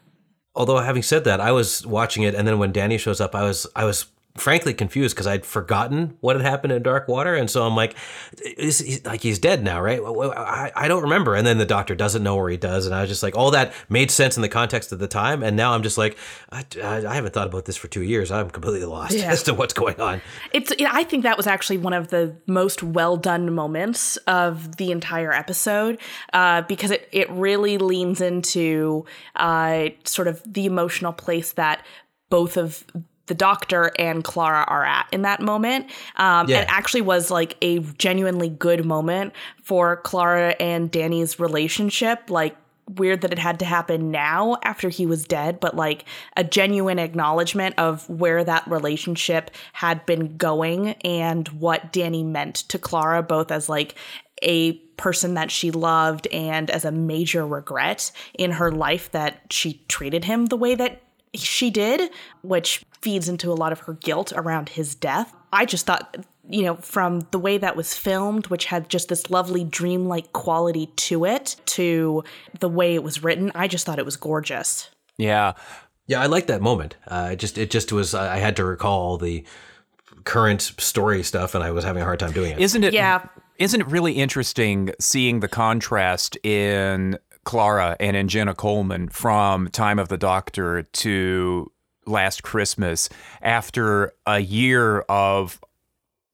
Although 0.56 0.78
having 0.78 1.04
said 1.04 1.26
that, 1.26 1.42
I 1.42 1.52
was 1.52 1.86
watching 1.86 2.24
it, 2.24 2.36
and 2.36 2.48
then 2.48 2.60
when 2.60 2.72
Danny 2.72 2.98
shows 2.98 3.20
up, 3.20 3.36
I 3.36 3.44
was 3.44 3.68
I 3.76 3.84
was 3.86 4.06
frankly 4.36 4.74
confused 4.74 5.16
because 5.16 5.28
I'd 5.28 5.46
forgotten 5.46 6.18
what 6.20 6.36
had 6.36 6.44
happened 6.44 6.74
in 6.74 6.82
Dark 6.82 7.08
Water, 7.08 7.36
and 7.36 7.50
so 7.50 7.64
I'm 7.64 7.76
like, 7.76 7.96
is 8.58 8.80
he, 8.80 9.00
like 9.06 9.22
he's 9.22 9.38
dead 9.38 9.64
now, 9.64 9.80
right? 9.82 10.00
I, 10.02 10.72
I 10.76 10.88
don't 10.88 11.04
remember. 11.04 11.36
And 11.36 11.46
then 11.46 11.60
the 11.60 11.66
doctor 11.66 11.94
doesn't 11.94 12.24
know 12.24 12.36
where 12.36 12.50
he 12.50 12.58
does, 12.58 12.86
and 12.86 12.96
I 12.96 13.02
was 13.02 13.10
just 13.10 13.22
like, 13.22 13.36
all 13.38 13.52
that 13.52 13.74
made 13.90 14.10
sense 14.10 14.36
in 14.36 14.42
the 14.42 14.50
context 14.50 14.92
of 14.92 15.00
the 15.00 15.08
time, 15.08 15.44
and 15.44 15.56
now 15.56 15.74
I'm 15.74 15.84
just 15.84 15.98
like, 15.98 16.18
I, 16.52 16.66
I, 16.82 17.06
I 17.06 17.16
haven't 17.16 17.34
thought 17.34 17.48
about 17.48 17.66
this 17.66 17.78
for 17.78 17.88
two 17.88 18.02
years. 18.02 18.32
I'm 18.32 18.50
completely 18.50 18.86
lost 18.86 19.16
Yeah. 19.16 19.26
as 19.32 19.44
to 19.44 19.54
what's 19.54 19.74
going 19.74 20.00
on. 20.00 20.22
It's. 20.52 20.74
I 20.90 21.04
think 21.04 21.24
that 21.24 21.38
was 21.38 21.48
actually 21.48 21.78
one 21.78 21.94
of 21.94 22.08
the 22.10 22.36
most 22.48 22.82
well 22.82 23.18
done 23.18 23.54
moments 23.54 24.18
of 24.28 24.78
the 24.78 24.92
entire 24.92 25.32
episode 25.32 26.00
uh, 26.34 26.64
because 26.64 26.92
it 26.92 27.08
it 27.12 27.30
really 27.30 27.78
leans 27.78 28.22
into 28.22 29.06
uh, 29.36 29.90
sort 30.06 30.28
of 30.28 30.42
the 30.52 30.66
emotional 30.66 31.14
place 31.14 31.52
that 31.54 31.86
both 32.30 32.58
of 32.58 32.84
the 33.28 33.34
doctor 33.34 33.92
and 33.98 34.24
Clara 34.24 34.66
are 34.68 34.86
at 34.86 35.08
in 35.12 35.22
that 35.22 35.42
moment. 35.42 35.90
Um, 36.18 36.50
Yeah. 36.50 36.62
It 36.62 36.68
actually 36.70 37.02
was 37.02 37.32
like 37.32 37.56
a 37.62 37.80
genuinely 37.80 38.50
good 38.50 38.86
moment 38.86 39.34
for 39.62 39.98
Clara 39.98 40.56
and 40.60 40.92
Danny's 40.92 41.40
relationship. 41.40 42.30
Like 42.30 42.56
weird 42.98 43.22
that 43.22 43.32
it 43.32 43.40
had 43.40 43.60
to 43.60 43.66
happen 43.66 44.12
now 44.12 44.58
after 44.64 44.90
he 44.90 45.06
was 45.06 45.24
dead, 45.26 45.60
but 45.60 45.76
like 45.76 46.06
a 46.36 46.44
genuine 46.44 47.00
acknowledgement 47.00 47.76
of 47.78 48.08
where 48.10 48.44
that 48.44 48.68
relationship 48.68 49.52
had 49.72 50.06
been 50.06 50.36
going 50.38 50.90
and 51.02 51.48
what 51.50 51.94
Danny 51.94 52.24
meant 52.24 52.56
to 52.56 52.78
Clara, 52.78 53.24
both 53.24 53.52
as 53.52 53.70
like 53.70 53.96
a 54.42 54.74
person 54.98 55.36
that 55.36 55.50
she 55.50 55.72
loved 55.72 56.28
and 56.28 56.70
as 56.70 56.84
a 56.84 56.92
major 56.92 57.48
regret 57.48 58.12
in 58.38 58.52
her 58.52 58.72
life 58.72 59.10
that 59.12 59.42
she 59.50 59.82
treated 59.88 60.26
him 60.26 60.48
the 60.48 60.58
way 60.58 60.76
that 60.76 61.02
she 61.34 61.72
did, 61.72 62.12
which 62.42 62.84
feeds 63.04 63.28
into 63.28 63.52
a 63.52 63.54
lot 63.54 63.74
of 63.74 63.82
her 63.82 63.94
guilt 63.94 64.32
around 64.36 64.70
his 64.70 64.96
death. 64.96 65.34
I 65.52 65.66
just 65.66 65.86
thought, 65.86 66.16
you 66.50 66.64
know, 66.64 66.76
from 66.76 67.28
the 67.32 67.38
way 67.38 67.58
that 67.58 67.76
was 67.76 67.94
filmed, 67.94 68.48
which 68.48 68.66
had 68.66 68.90
just 68.90 69.10
this 69.10 69.30
lovely 69.30 69.66
dreamlike 69.66 70.32
quality 70.32 70.88
to 70.96 71.26
it, 71.26 71.58
to 71.66 72.24
the 72.60 72.70
way 72.70 72.96
it 72.96 73.04
was 73.04 73.22
written, 73.22 73.52
I 73.54 73.68
just 73.68 73.86
thought 73.86 74.00
it 74.00 74.06
was 74.06 74.16
gorgeous. 74.16 74.90
Yeah. 75.18 75.54
Yeah, 76.08 76.22
I 76.22 76.28
like 76.28 76.48
that 76.48 76.62
moment. 76.62 76.96
Uh, 77.08 77.30
it 77.34 77.40
just 77.40 77.58
it 77.58 77.72
just 77.72 77.92
was. 77.94 78.14
I 78.14 78.38
had 78.38 78.58
to 78.58 78.66
recall 78.66 79.18
the 79.18 79.46
current 80.26 80.62
story 80.62 81.24
stuff, 81.24 81.56
and 81.56 81.64
I 81.64 81.72
was 81.72 81.86
having 81.86 82.02
a 82.02 82.06
hard 82.06 82.20
time 82.20 82.34
doing 82.34 82.52
it. 82.52 82.60
Isn't 82.60 82.84
it? 82.84 82.94
Yeah. 82.94 83.26
Isn't 83.58 83.82
it 83.82 83.88
really 83.88 84.14
interesting 84.14 84.92
seeing 85.00 85.40
the 85.40 85.48
contrast 85.48 86.36
in 86.44 87.18
Clara 87.46 87.96
and 88.00 88.18
in 88.18 88.28
Jenna 88.28 88.54
Coleman 88.54 89.10
from 89.10 89.70
Time 89.70 90.00
of 90.00 90.10
the 90.10 90.18
Doctor 90.18 90.84
to 90.84 91.72
Last 92.06 92.44
Christmas 92.44 93.10
after 93.42 94.14
a 94.26 94.40
year 94.40 95.00
of 95.02 95.60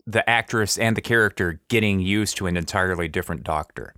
the 0.06 0.28
actress 0.28 0.78
and 0.78 0.98
the 0.98 1.02
character 1.02 1.62
getting 1.68 2.00
used 2.00 2.38
to 2.38 2.48
an 2.48 2.58
entirely 2.58 3.08
different 3.08 3.44
doctor? 3.44 3.94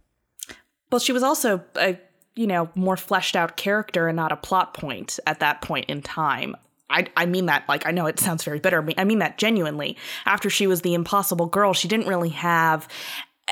Well, 0.92 1.00
she 1.00 1.14
was 1.14 1.24
also 1.24 1.64
a, 1.78 1.98
you 2.36 2.48
know, 2.48 2.70
more 2.76 2.98
fleshed 2.98 3.36
out 3.36 3.56
character 3.56 4.08
and 4.10 4.18
not 4.18 4.32
a 4.34 4.36
plot 4.36 4.74
point 4.74 5.20
at 5.26 5.40
that 5.40 5.62
point 5.62 5.90
in 5.90 6.02
time. 6.02 6.56
I, 6.90 7.08
I 7.16 7.26
mean 7.26 7.46
that 7.46 7.64
like 7.70 7.88
I 7.88 7.92
know 7.92 8.06
it 8.06 8.20
sounds 8.20 8.44
very 8.44 8.60
bitter. 8.60 8.86
I 8.98 9.06
mean 9.06 9.20
that 9.20 9.38
genuinely. 9.38 9.96
After 10.26 10.50
she 10.50 10.68
was 10.68 10.82
the 10.82 10.94
impossible 10.94 11.46
girl, 11.46 11.74
she 11.74 11.88
didn't 11.88 12.08
really 12.08 12.30
have 12.30 12.90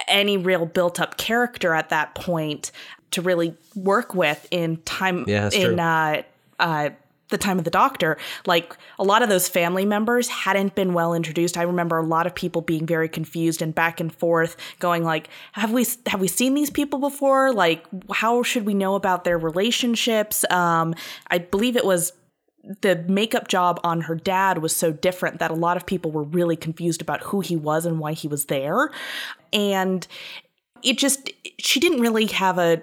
any 0.10 0.36
real 0.38 0.66
built 0.66 1.00
up 1.00 1.18
character 1.18 1.74
at 1.74 1.90
that 1.90 2.16
point 2.16 2.72
to 3.12 3.22
really 3.22 3.56
work 3.76 4.14
with 4.14 4.46
in 4.52 4.78
time 4.84 5.24
Yeah, 5.28 5.50
in 5.54 5.80
uh 5.80 6.24
uh 6.60 6.90
the 7.30 7.38
time 7.38 7.58
of 7.58 7.64
the 7.64 7.72
doctor 7.72 8.18
like 8.46 8.76
a 8.98 9.04
lot 9.04 9.22
of 9.22 9.30
those 9.30 9.48
family 9.48 9.86
members 9.86 10.28
hadn't 10.28 10.76
been 10.76 10.94
well 10.94 11.14
introduced. 11.14 11.58
I 11.58 11.64
remember 11.64 11.98
a 11.98 12.06
lot 12.06 12.28
of 12.28 12.36
people 12.36 12.62
being 12.62 12.86
very 12.86 13.10
confused 13.10 13.62
and 13.62 13.74
back 13.74 14.00
and 14.00 14.14
forth 14.14 14.58
going 14.80 15.04
like 15.04 15.30
have 15.54 15.72
we 15.72 15.86
have 16.08 16.20
we 16.20 16.28
seen 16.28 16.54
these 16.54 16.70
people 16.70 17.00
before? 17.00 17.54
Like 17.54 17.86
how 18.12 18.44
should 18.44 18.66
we 18.66 18.74
know 18.74 18.96
about 18.96 19.24
their 19.24 19.38
relationships? 19.38 20.46
Um 20.50 20.96
i 21.28 21.38
believe 21.38 21.76
it 21.76 21.86
was 21.86 22.14
the 22.82 23.04
makeup 23.08 23.48
job 23.48 23.80
on 23.84 24.02
her 24.02 24.16
dad 24.16 24.60
was 24.60 24.76
so 24.76 24.92
different 24.92 25.40
that 25.40 25.52
a 25.52 25.56
lot 25.56 25.78
of 25.78 25.86
people 25.86 26.12
were 26.12 26.24
really 26.24 26.56
confused 26.56 27.02
about 27.02 27.22
who 27.22 27.40
he 27.40 27.56
was 27.56 27.86
and 27.86 28.00
why 28.00 28.14
he 28.14 28.28
was 28.28 28.46
there. 28.46 28.92
And 29.54 30.06
it 30.84 30.98
just 30.98 31.32
she 31.58 31.80
didn't 31.80 32.02
really 32.02 32.28
have 32.28 32.58
a 32.58 32.82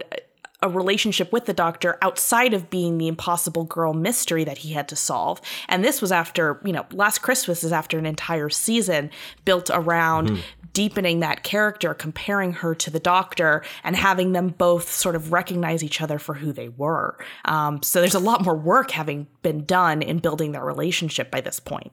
a 0.63 0.69
relationship 0.69 1.33
with 1.33 1.45
the 1.47 1.53
doctor 1.53 1.99
outside 2.03 2.55
of 2.55 2.71
being 2.71 2.99
the 2.99 3.09
impossible 3.09 3.65
girl 3.65 3.93
mystery 3.93 4.45
that 4.45 4.59
he 4.59 4.73
had 4.73 4.89
to 4.89 4.97
solve. 4.97 5.41
And 5.69 5.85
this 5.85 6.01
was 6.01 6.13
after, 6.13 6.61
you 6.65 6.73
know, 6.73 6.87
Last 6.93 7.19
Christmas 7.19 7.63
is 7.63 7.73
after 7.73 7.99
an 7.99 8.07
entire 8.07 8.49
season 8.49 9.11
built 9.45 9.71
around 9.73 10.29
mm-hmm. 10.29 10.41
deepening 10.73 11.21
that 11.21 11.43
character, 11.43 11.93
comparing 11.95 12.53
her 12.53 12.75
to 12.77 12.91
the 12.91 13.01
doctor, 13.01 13.63
and 13.85 13.97
having 13.97 14.33
them 14.33 14.49
both 14.49 14.91
sort 14.91 15.15
of 15.15 15.33
recognize 15.33 15.85
each 15.85 16.01
other 16.01 16.19
for 16.19 16.35
who 16.35 16.53
they 16.53 16.69
were. 16.69 17.19
Um, 17.45 17.83
so 17.83 18.01
there's 18.01 18.15
a 18.15 18.21
lot 18.21 18.43
more 18.43 18.57
work 18.57 18.91
having 18.93 19.27
been 19.43 19.65
done 19.65 20.01
in 20.03 20.19
building 20.19 20.53
their 20.53 20.65
relationship 20.65 21.31
by 21.31 21.41
this 21.41 21.61
point. 21.61 21.93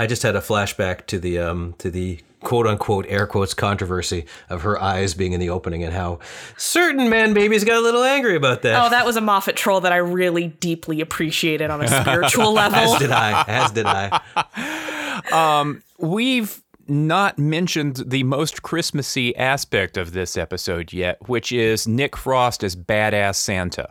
I 0.00 0.06
just 0.06 0.22
had 0.22 0.34
a 0.34 0.40
flashback 0.40 1.04
to 1.08 1.18
the 1.18 1.38
um, 1.40 1.74
to 1.76 1.90
the 1.90 2.20
quote 2.40 2.66
unquote 2.66 3.04
air 3.10 3.26
quotes 3.26 3.52
controversy 3.52 4.24
of 4.48 4.62
her 4.62 4.80
eyes 4.80 5.12
being 5.12 5.34
in 5.34 5.40
the 5.40 5.50
opening 5.50 5.84
and 5.84 5.92
how 5.92 6.20
certain 6.56 7.10
man 7.10 7.34
babies 7.34 7.64
got 7.64 7.76
a 7.76 7.82
little 7.82 8.02
angry 8.02 8.34
about 8.34 8.62
that. 8.62 8.82
Oh, 8.82 8.88
that 8.88 9.04
was 9.04 9.16
a 9.16 9.20
Moffat 9.20 9.56
troll 9.56 9.82
that 9.82 9.92
I 9.92 9.98
really 9.98 10.46
deeply 10.46 11.02
appreciated 11.02 11.70
on 11.70 11.82
a 11.82 11.88
spiritual 11.88 12.50
level. 12.54 12.78
As 12.78 12.98
did 12.98 13.10
I. 13.10 13.44
As 13.46 13.70
did 13.72 13.84
I. 13.84 15.20
um, 15.60 15.82
we've 15.98 16.62
not 16.88 17.38
mentioned 17.38 17.96
the 18.06 18.22
most 18.22 18.62
Christmassy 18.62 19.36
aspect 19.36 19.98
of 19.98 20.14
this 20.14 20.38
episode 20.38 20.94
yet, 20.94 21.28
which 21.28 21.52
is 21.52 21.86
Nick 21.86 22.16
Frost 22.16 22.64
as 22.64 22.74
badass 22.74 23.34
Santa. 23.34 23.90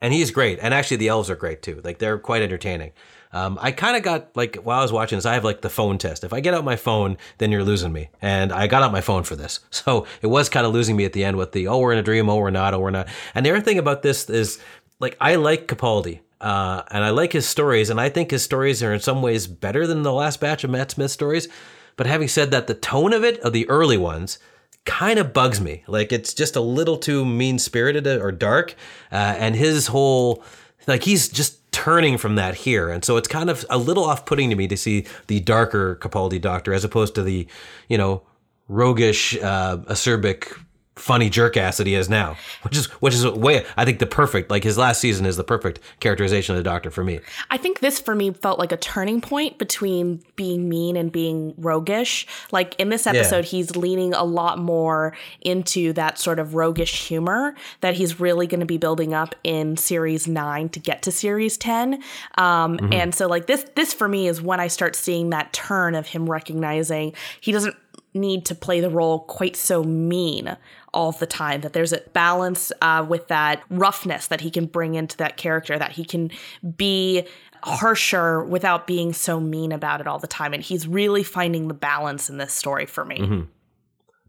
And 0.00 0.14
he's 0.14 0.30
great. 0.30 0.58
And 0.62 0.72
actually, 0.72 0.96
the 0.96 1.08
elves 1.08 1.28
are 1.28 1.36
great 1.36 1.60
too. 1.60 1.82
Like, 1.84 1.98
they're 1.98 2.18
quite 2.18 2.40
entertaining. 2.40 2.92
Um, 3.32 3.58
I 3.60 3.72
kind 3.72 3.96
of 3.96 4.02
got 4.02 4.36
like 4.36 4.56
while 4.56 4.78
I 4.78 4.82
was 4.82 4.92
watching 4.92 5.18
this, 5.18 5.26
I 5.26 5.34
have 5.34 5.44
like 5.44 5.60
the 5.60 5.68
phone 5.68 5.98
test. 5.98 6.24
If 6.24 6.32
I 6.32 6.40
get 6.40 6.54
out 6.54 6.64
my 6.64 6.76
phone, 6.76 7.18
then 7.38 7.52
you're 7.52 7.64
losing 7.64 7.92
me. 7.92 8.08
And 8.22 8.52
I 8.52 8.66
got 8.66 8.82
out 8.82 8.92
my 8.92 9.00
phone 9.00 9.22
for 9.22 9.36
this, 9.36 9.60
so 9.70 10.06
it 10.22 10.28
was 10.28 10.48
kind 10.48 10.66
of 10.66 10.72
losing 10.72 10.96
me 10.96 11.04
at 11.04 11.12
the 11.12 11.24
end 11.24 11.36
with 11.36 11.52
the 11.52 11.68
oh 11.68 11.78
we're 11.78 11.92
in 11.92 11.98
a 11.98 12.02
dream, 12.02 12.28
oh 12.28 12.36
we're 12.36 12.50
not, 12.50 12.74
oh 12.74 12.80
we're 12.80 12.90
not. 12.90 13.08
And 13.34 13.44
the 13.44 13.50
other 13.50 13.60
thing 13.60 13.78
about 13.78 14.02
this 14.02 14.28
is 14.30 14.58
like 15.00 15.16
I 15.20 15.36
like 15.36 15.66
Capaldi. 15.66 16.20
Uh, 16.40 16.84
and 16.92 17.02
I 17.02 17.10
like 17.10 17.32
his 17.32 17.48
stories, 17.48 17.90
and 17.90 18.00
I 18.00 18.08
think 18.10 18.30
his 18.30 18.44
stories 18.44 18.80
are 18.80 18.94
in 18.94 19.00
some 19.00 19.22
ways 19.22 19.48
better 19.48 19.88
than 19.88 20.02
the 20.02 20.12
last 20.12 20.38
batch 20.38 20.62
of 20.62 20.70
Matt 20.70 20.92
Smith 20.92 21.10
stories. 21.10 21.48
But 21.96 22.06
having 22.06 22.28
said 22.28 22.52
that, 22.52 22.68
the 22.68 22.74
tone 22.74 23.12
of 23.12 23.24
it, 23.24 23.40
of 23.40 23.52
the 23.52 23.68
early 23.68 23.96
ones, 23.96 24.38
kind 24.84 25.18
of 25.18 25.32
bugs 25.32 25.60
me. 25.60 25.84
Like 25.86 26.12
it's 26.12 26.32
just 26.32 26.56
a 26.56 26.60
little 26.60 26.96
too 26.96 27.24
mean 27.24 27.58
spirited 27.58 28.06
or 28.06 28.32
dark. 28.32 28.74
Uh, 29.12 29.34
and 29.38 29.54
his 29.54 29.88
whole, 29.88 30.42
like 30.86 31.02
he's 31.02 31.28
just 31.28 31.57
turning 31.70 32.18
from 32.18 32.34
that 32.36 32.54
here. 32.54 32.90
And 32.90 33.04
so 33.04 33.16
it's 33.16 33.28
kind 33.28 33.50
of 33.50 33.64
a 33.70 33.78
little 33.78 34.04
off 34.04 34.26
putting 34.26 34.50
to 34.50 34.56
me 34.56 34.68
to 34.68 34.76
see 34.76 35.06
the 35.26 35.40
darker 35.40 35.96
Capaldi 35.96 36.40
Doctor 36.40 36.72
as 36.72 36.84
opposed 36.84 37.14
to 37.16 37.22
the, 37.22 37.46
you 37.88 37.98
know, 37.98 38.22
roguish, 38.68 39.36
uh, 39.36 39.78
acerbic 39.88 40.58
funny 40.98 41.30
jerk 41.30 41.56
ass 41.56 41.76
that 41.78 41.86
he 41.86 41.94
is 41.94 42.08
now, 42.08 42.36
which 42.62 42.76
is 42.76 42.86
which 43.00 43.14
is 43.14 43.26
way 43.26 43.64
I 43.76 43.84
think 43.84 43.98
the 43.98 44.06
perfect 44.06 44.50
like 44.50 44.64
his 44.64 44.76
last 44.76 45.00
season 45.00 45.26
is 45.26 45.36
the 45.36 45.44
perfect 45.44 45.80
characterization 46.00 46.54
of 46.54 46.58
the 46.58 46.68
Doctor 46.68 46.90
for 46.90 47.04
me. 47.04 47.20
I 47.50 47.56
think 47.56 47.80
this 47.80 47.98
for 48.00 48.14
me 48.14 48.32
felt 48.32 48.58
like 48.58 48.72
a 48.72 48.76
turning 48.76 49.20
point 49.20 49.58
between 49.58 50.22
being 50.36 50.68
mean 50.68 50.96
and 50.96 51.10
being 51.10 51.54
roguish. 51.56 52.26
Like 52.50 52.74
in 52.78 52.88
this 52.88 53.06
episode, 53.06 53.44
yeah. 53.44 53.50
he's 53.50 53.76
leaning 53.76 54.14
a 54.14 54.24
lot 54.24 54.58
more 54.58 55.16
into 55.40 55.92
that 55.94 56.18
sort 56.18 56.38
of 56.38 56.54
roguish 56.54 57.06
humor 57.06 57.54
that 57.80 57.94
he's 57.94 58.20
really 58.20 58.46
going 58.46 58.60
to 58.60 58.66
be 58.66 58.78
building 58.78 59.14
up 59.14 59.34
in 59.44 59.76
series 59.76 60.26
nine 60.26 60.68
to 60.70 60.80
get 60.80 61.02
to 61.02 61.12
series 61.12 61.56
ten. 61.56 62.02
Um, 62.36 62.78
mm-hmm. 62.78 62.92
And 62.92 63.14
so 63.14 63.26
like 63.26 63.46
this 63.46 63.64
this 63.74 63.92
for 63.92 64.08
me 64.08 64.28
is 64.28 64.42
when 64.42 64.60
I 64.60 64.68
start 64.68 64.96
seeing 64.96 65.30
that 65.30 65.52
turn 65.52 65.94
of 65.94 66.06
him 66.06 66.28
recognizing 66.28 67.14
he 67.40 67.52
doesn't 67.52 67.76
need 68.18 68.44
to 68.46 68.54
play 68.54 68.80
the 68.80 68.90
role 68.90 69.20
quite 69.20 69.56
so 69.56 69.82
mean 69.82 70.56
all 70.92 71.12
the 71.12 71.26
time 71.26 71.60
that 71.60 71.72
there's 71.72 71.92
a 71.92 72.00
balance 72.12 72.72
uh, 72.82 73.04
with 73.08 73.28
that 73.28 73.62
roughness 73.70 74.26
that 74.28 74.40
he 74.40 74.50
can 74.50 74.66
bring 74.66 74.94
into 74.94 75.16
that 75.16 75.36
character 75.36 75.78
that 75.78 75.92
he 75.92 76.04
can 76.04 76.30
be 76.76 77.26
harsher 77.62 78.42
without 78.44 78.86
being 78.86 79.12
so 79.12 79.40
mean 79.40 79.72
about 79.72 80.00
it 80.00 80.06
all 80.06 80.18
the 80.18 80.26
time. 80.26 80.54
And 80.54 80.62
he's 80.62 80.86
really 80.86 81.22
finding 81.22 81.68
the 81.68 81.74
balance 81.74 82.30
in 82.30 82.38
this 82.38 82.52
story 82.52 82.86
for 82.86 83.04
me. 83.04 83.18
Mm-hmm. 83.18 83.40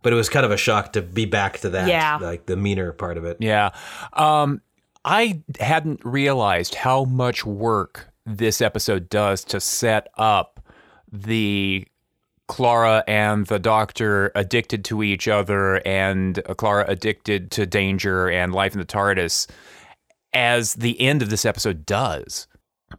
but 0.02 0.14
it 0.14 0.16
was 0.16 0.30
kind 0.30 0.46
of 0.46 0.52
a 0.52 0.58
shock 0.58 0.94
to 0.94 1.02
be 1.02 1.26
back 1.26 1.60
to 1.60 1.70
that 1.70 1.88
yeah. 1.88 2.18
like 2.18 2.46
the 2.46 2.56
meaner 2.56 2.92
part 2.92 3.18
of 3.18 3.26
it. 3.26 3.38
Yeah. 3.40 3.72
Um, 4.14 4.62
i 5.06 5.42
hadn't 5.60 6.04
realized 6.04 6.76
how 6.76 7.06
much 7.06 7.46
work 7.46 8.10
this 8.26 8.62
episode 8.62 9.10
does 9.10 9.44
to 9.46 9.60
set 9.60 10.10
up 10.18 10.60
the 11.12 11.88
Clara 12.50 13.04
and 13.08 13.46
the 13.46 13.60
doctor 13.60 14.32
addicted 14.34 14.84
to 14.86 15.04
each 15.04 15.28
other 15.28 15.76
and 15.88 16.44
Clara 16.58 16.84
addicted 16.88 17.52
to 17.52 17.68
danger 17.68 18.28
and 18.28 18.54
life 18.54 18.74
in 18.74 18.80
the 18.80 18.86
TARDIS 18.86 19.48
as 20.34 20.74
the 20.74 21.00
end 21.00 21.22
of 21.22 21.30
this 21.30 21.46
episode 21.46 21.86
does. 21.86 22.48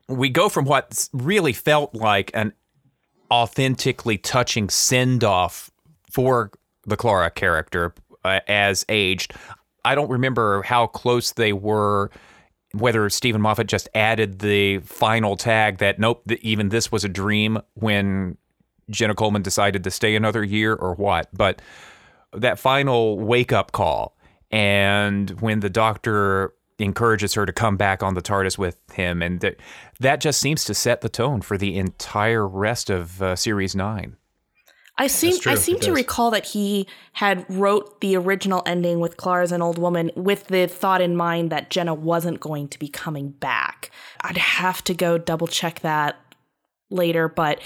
We 0.08 0.28
go 0.28 0.48
from 0.48 0.66
what 0.66 1.08
really 1.12 1.52
felt 1.52 1.94
like 1.96 2.30
an 2.32 2.52
authentically 3.30 4.18
touching 4.18 4.70
send 4.70 5.24
off 5.24 5.68
for 6.10 6.52
the 6.86 6.96
Clara 6.96 7.30
character 7.30 7.92
uh, 8.24 8.38
as 8.46 8.86
aged. 8.88 9.34
I 9.84 9.96
don't 9.96 10.10
remember 10.10 10.62
how 10.62 10.86
close 10.86 11.32
they 11.32 11.52
were 11.52 12.10
whether 12.72 13.10
Steven 13.10 13.40
Moffat 13.40 13.66
just 13.66 13.88
added 13.94 14.38
the 14.38 14.78
final 14.78 15.36
tag 15.36 15.78
that 15.78 15.98
nope, 15.98 16.22
even 16.40 16.68
this 16.68 16.92
was 16.92 17.02
a 17.02 17.08
dream 17.08 17.58
when 17.74 18.36
Jenna 18.90 19.14
Coleman 19.14 19.42
decided 19.42 19.84
to 19.84 19.90
stay 19.90 20.16
another 20.16 20.44
year 20.44 20.74
or 20.74 20.94
what. 20.94 21.28
But 21.32 21.62
that 22.32 22.58
final 22.58 23.18
wake 23.18 23.52
up 23.52 23.72
call, 23.72 24.16
and 24.50 25.30
when 25.40 25.60
the 25.60 25.70
doctor 25.70 26.52
encourages 26.78 27.34
her 27.34 27.44
to 27.46 27.52
come 27.52 27.76
back 27.76 28.02
on 28.02 28.14
the 28.14 28.22
TARDIS 28.22 28.58
with 28.58 28.78
him, 28.92 29.22
and 29.22 29.40
that 29.40 29.56
that 29.98 30.20
just 30.20 30.40
seems 30.40 30.64
to 30.64 30.74
set 30.74 31.00
the 31.00 31.08
tone 31.08 31.42
for 31.42 31.58
the 31.58 31.76
entire 31.76 32.46
rest 32.46 32.90
of 32.90 33.22
uh, 33.22 33.36
series 33.36 33.74
nine. 33.74 34.16
I 35.00 35.06
seem 35.06 35.38
I 35.46 35.54
seem 35.54 35.80
to 35.80 35.92
recall 35.92 36.30
that 36.32 36.44
he 36.44 36.86
had 37.14 37.46
wrote 37.48 38.02
the 38.02 38.16
original 38.16 38.62
ending 38.66 39.00
with 39.00 39.16
Clara 39.16 39.42
as 39.42 39.50
an 39.50 39.62
old 39.62 39.78
woman 39.78 40.10
with 40.14 40.48
the 40.48 40.66
thought 40.66 41.00
in 41.00 41.16
mind 41.16 41.48
that 41.50 41.70
Jenna 41.70 41.94
wasn't 41.94 42.38
going 42.38 42.68
to 42.68 42.78
be 42.78 42.88
coming 42.88 43.30
back. 43.30 43.90
I'd 44.20 44.36
have 44.36 44.84
to 44.84 44.94
go 44.94 45.16
double 45.16 45.46
check 45.46 45.80
that 45.80 46.16
later, 46.90 47.28
but 47.28 47.60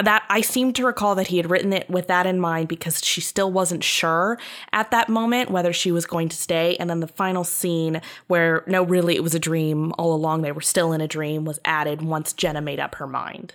that 0.00 0.24
I 0.28 0.40
seem 0.40 0.72
to 0.74 0.86
recall 0.86 1.14
that 1.16 1.28
he 1.28 1.36
had 1.36 1.50
written 1.50 1.72
it 1.72 1.88
with 1.90 2.06
that 2.06 2.26
in 2.26 2.38
mind 2.38 2.68
because 2.68 3.04
she 3.04 3.20
still 3.20 3.50
wasn't 3.50 3.82
sure 3.82 4.38
at 4.72 4.90
that 4.90 5.08
moment 5.08 5.50
whether 5.50 5.72
she 5.72 5.90
was 5.90 6.06
going 6.06 6.28
to 6.28 6.36
stay. 6.36 6.76
And 6.76 6.88
then 6.88 7.00
the 7.00 7.08
final 7.08 7.44
scene 7.44 8.00
where 8.28 8.62
no, 8.66 8.82
really, 8.82 9.16
it 9.16 9.22
was 9.22 9.34
a 9.34 9.40
dream 9.40 9.92
all 9.98 10.14
along. 10.14 10.42
They 10.42 10.52
were 10.52 10.60
still 10.60 10.92
in 10.92 11.00
a 11.00 11.08
dream 11.08 11.44
was 11.44 11.60
added 11.64 12.02
once 12.02 12.32
Jenna 12.32 12.60
made 12.60 12.80
up 12.80 12.96
her 12.96 13.06
mind. 13.06 13.54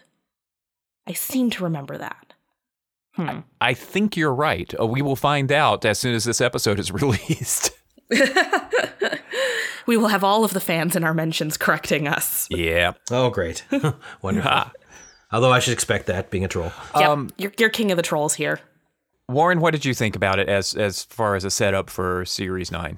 I 1.08 1.14
seem 1.14 1.50
to 1.52 1.64
remember 1.64 1.98
that. 1.98 2.34
Hmm. 3.16 3.40
I 3.60 3.74
think 3.74 4.16
you're 4.16 4.34
right. 4.34 4.74
Uh, 4.80 4.86
we 4.86 5.02
will 5.02 5.16
find 5.16 5.52
out 5.52 5.84
as 5.84 6.00
soon 6.00 6.14
as 6.16 6.26
this 6.26 6.42
episode 6.42 6.80
is 6.80 6.92
released. 6.92 7.72
we 9.86 9.98
will 9.98 10.08
have 10.08 10.24
all 10.24 10.44
of 10.44 10.54
the 10.54 10.60
fans 10.60 10.96
in 10.96 11.04
our 11.04 11.14
mentions 11.14 11.58
correcting 11.58 12.08
us. 12.08 12.48
Yeah. 12.50 12.94
Oh, 13.10 13.30
great. 13.30 13.66
Wonderful. 14.22 14.72
Although 15.32 15.52
I 15.52 15.60
should 15.60 15.74
expect 15.74 16.08
that 16.08 16.32
being 16.32 16.44
a 16.44 16.48
troll. 16.48 16.72
Yep, 16.96 17.10
um, 17.10 17.30
you're, 17.38 17.54
you're 17.60 17.70
king 17.70 17.92
of 17.92 17.98
the 17.98 18.04
trolls 18.04 18.36
here. 18.36 18.60
Warren, 19.28 19.60
what 19.60 19.72
did 19.72 19.86
you 19.86 19.94
think 19.94 20.16
about 20.16 20.40
it 20.40 20.50
as 20.50 20.74
as 20.74 21.04
far 21.04 21.36
as 21.36 21.44
a 21.46 21.52
setup 21.52 21.90
for 21.90 22.26
Series 22.26 22.72
Nine? 22.72 22.98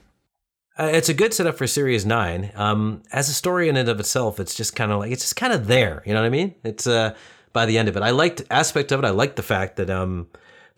Uh, 0.80 0.90
it's 0.94 1.10
a 1.10 1.14
good 1.14 1.34
setup 1.34 1.58
for 1.58 1.68
Series 1.68 2.06
Nine. 2.06 2.52
Um, 2.56 3.04
as 3.12 3.28
a 3.28 3.34
story 3.34 3.68
in 3.68 3.76
and 3.76 3.90
of 3.90 4.00
itself, 4.00 4.40
it's 4.40 4.56
just 4.56 4.76
kind 4.76 4.92
of 4.94 5.00
like 5.00 5.12
it's 5.12 5.24
just 5.24 5.36
kind 5.36 5.52
of 5.52 5.68
there. 5.68 6.02
You 6.06 6.14
know 6.14 6.22
what 6.22 6.28
I 6.28 6.30
mean? 6.30 6.56
It's 6.64 6.88
uh, 6.88 7.16
by 7.52 7.66
the 7.66 7.78
end 7.78 7.90
of 7.90 7.98
it, 7.98 8.04
I 8.04 8.12
liked 8.12 8.44
aspect 8.50 8.94
of 8.94 9.04
it. 9.04 9.06
I 9.06 9.10
liked 9.10 9.36
the 9.36 9.44
fact 9.44 9.76
that 9.76 9.90
um, 9.90 10.28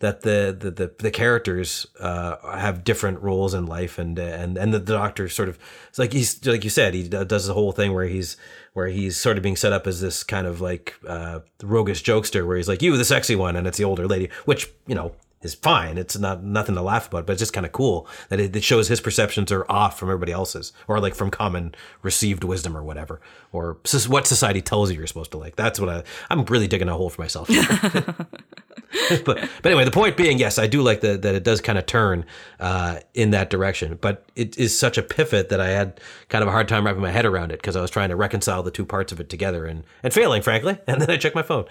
that 0.00 0.22
the 0.22 0.56
the 0.58 0.70
the, 0.70 0.92
the 0.98 1.10
characters 1.10 1.86
uh, 2.00 2.36
have 2.58 2.84
different 2.84 3.22
roles 3.22 3.54
in 3.54 3.66
life, 3.66 3.98
and 3.98 4.18
and 4.18 4.56
and 4.56 4.74
the 4.74 4.80
doctor 4.80 5.28
sort 5.28 5.48
of 5.48 5.58
it's 5.88 5.98
like 5.98 6.12
he's 6.12 6.44
like 6.46 6.64
you 6.64 6.70
said, 6.70 6.94
he 6.94 7.08
does 7.08 7.46
the 7.46 7.54
whole 7.54 7.72
thing 7.72 7.92
where 7.92 8.06
he's 8.06 8.36
where 8.72 8.88
he's 8.88 9.16
sort 9.16 9.36
of 9.36 9.42
being 9.42 9.56
set 9.56 9.72
up 9.72 9.86
as 9.86 10.00
this 10.00 10.24
kind 10.24 10.46
of 10.46 10.60
like 10.60 10.94
uh, 11.06 11.40
roguish 11.62 12.02
jokester, 12.02 12.46
where 12.46 12.56
he's 12.56 12.68
like 12.68 12.82
you, 12.82 12.96
the 12.96 13.04
sexy 13.04 13.36
one, 13.36 13.56
and 13.56 13.66
it's 13.66 13.78
the 13.78 13.84
older 13.84 14.06
lady, 14.06 14.28
which 14.44 14.70
you 14.86 14.94
know 14.94 15.12
is 15.44 15.54
fine. 15.54 15.98
It's 15.98 16.18
not 16.18 16.42
nothing 16.42 16.74
to 16.74 16.82
laugh 16.82 17.08
about, 17.08 17.26
but 17.26 17.34
it's 17.34 17.40
just 17.40 17.52
kind 17.52 17.66
of 17.66 17.72
cool 17.72 18.08
that 18.28 18.40
it, 18.40 18.56
it, 18.56 18.64
shows 18.64 18.88
his 18.88 19.00
perceptions 19.00 19.52
are 19.52 19.70
off 19.70 19.98
from 19.98 20.08
everybody 20.08 20.32
else's, 20.32 20.72
or 20.88 20.98
like 21.00 21.14
from 21.14 21.30
common 21.30 21.74
received 22.02 22.42
wisdom 22.42 22.76
or 22.76 22.82
whatever, 22.82 23.20
or 23.52 23.78
what 24.08 24.26
society 24.26 24.62
tells 24.62 24.90
you 24.90 24.98
you're 24.98 25.06
supposed 25.06 25.30
to 25.32 25.38
like. 25.38 25.56
That's 25.56 25.78
what 25.78 25.88
I, 25.88 26.02
I'm 26.30 26.44
really 26.46 26.66
digging 26.66 26.88
a 26.88 26.94
hole 26.94 27.10
for 27.10 27.20
myself. 27.20 27.48
but 29.24 29.26
but 29.26 29.66
anyway, 29.66 29.84
the 29.84 29.90
point 29.90 30.16
being, 30.16 30.38
yes, 30.38 30.58
I 30.58 30.66
do 30.66 30.82
like 30.82 31.00
the, 31.00 31.16
that 31.18 31.34
it 31.34 31.44
does 31.44 31.60
kind 31.60 31.78
of 31.78 31.86
turn 31.86 32.24
uh, 32.60 33.00
in 33.12 33.30
that 33.30 33.50
direction, 33.50 33.98
but 34.00 34.24
it 34.36 34.58
is 34.58 34.76
such 34.76 34.98
a 34.98 35.02
pivot 35.02 35.50
that 35.50 35.60
I 35.60 35.68
had 35.68 36.00
kind 36.28 36.42
of 36.42 36.48
a 36.48 36.52
hard 36.52 36.68
time 36.68 36.86
wrapping 36.86 37.02
my 37.02 37.10
head 37.10 37.26
around 37.26 37.52
it 37.52 37.58
because 37.58 37.76
I 37.76 37.80
was 37.80 37.90
trying 37.90 38.08
to 38.08 38.16
reconcile 38.16 38.62
the 38.62 38.70
two 38.70 38.84
parts 38.84 39.12
of 39.12 39.20
it 39.20 39.28
together 39.28 39.66
and 39.66 39.84
and 40.02 40.12
failing, 40.12 40.42
frankly. 40.42 40.78
And 40.86 41.02
then 41.02 41.10
I 41.10 41.16
checked 41.16 41.34
my 41.34 41.42
phone. 41.42 41.64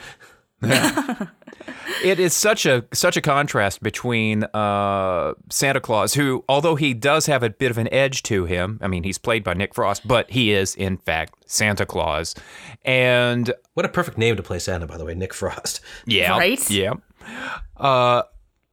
It 2.04 2.20
is 2.20 2.34
such 2.34 2.66
a 2.66 2.86
such 2.94 3.18
a 3.18 3.22
contrast 3.22 3.82
between 3.84 4.44
uh, 4.54 5.34
Santa 5.50 5.80
Claus, 5.80 6.14
who, 6.14 6.44
although 6.50 6.76
he 6.76 6.94
does 6.94 7.26
have 7.28 7.44
a 7.44 7.50
bit 7.50 7.72
of 7.72 7.78
an 7.78 7.92
edge 7.94 8.24
to 8.24 8.46
him, 8.46 8.80
I 8.82 8.88
mean, 8.88 9.04
he's 9.04 9.18
played 9.18 9.44
by 9.44 9.54
Nick 9.54 9.74
Frost, 9.74 10.08
but 10.08 10.30
he 10.32 10.52
is 10.52 10.76
in 10.76 10.98
fact 10.98 11.36
Santa 11.46 11.86
Claus, 11.86 12.36
and 12.84 13.54
What 13.74 13.86
a 13.86 13.90
perfect 13.90 14.18
name 14.18 14.36
to 14.36 14.44
play 14.44 14.60
Santa, 14.60 14.88
by 14.88 14.98
the 14.98 15.06
way, 15.06 15.14
Nick 15.14 15.34
Frost. 15.34 15.82
yeah, 16.06 16.32
Right? 16.38 16.70
yeah, 16.70 16.94
uh, 17.78 18.24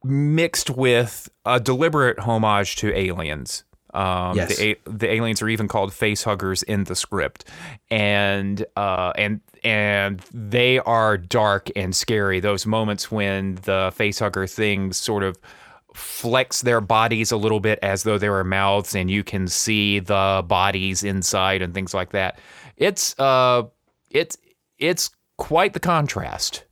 mixed 0.03 0.69
with 0.69 1.29
a 1.45 1.59
deliberate 1.59 2.19
homage 2.19 2.75
to 2.77 2.97
aliens. 2.97 3.63
Um, 3.93 4.35
Yes. 4.37 4.57
the, 4.57 4.71
a- 4.71 4.89
the 4.89 5.11
aliens 5.11 5.41
are 5.41 5.49
even 5.49 5.67
called 5.67 5.93
face 5.93 6.23
huggers 6.23 6.63
in 6.63 6.85
the 6.85 6.95
script, 6.95 7.45
and 7.89 8.65
uh, 8.75 9.11
and 9.17 9.41
and 9.63 10.19
they 10.33 10.79
are 10.79 11.17
dark 11.17 11.69
and 11.75 11.95
scary. 11.95 12.39
Those 12.39 12.65
moments 12.65 13.11
when 13.11 13.55
the 13.63 13.91
face 13.95 14.19
hugger 14.19 14.47
things 14.47 14.97
sort 14.97 15.23
of 15.23 15.37
flex 15.93 16.61
their 16.61 16.79
bodies 16.81 17.31
a 17.33 17.37
little 17.37 17.59
bit 17.59 17.77
as 17.83 18.03
though 18.03 18.17
they 18.17 18.29
were 18.29 18.43
mouths, 18.45 18.95
and 18.95 19.11
you 19.11 19.23
can 19.23 19.47
see 19.47 19.99
the 19.99 20.43
bodies 20.47 21.03
inside 21.03 21.61
and 21.61 21.73
things 21.73 21.93
like 21.93 22.11
that. 22.11 22.39
It's 22.77 23.17
uh, 23.19 23.63
it's 24.09 24.37
it's 24.79 25.09
quite 25.37 25.73
the 25.73 25.79
contrast. 25.79 26.63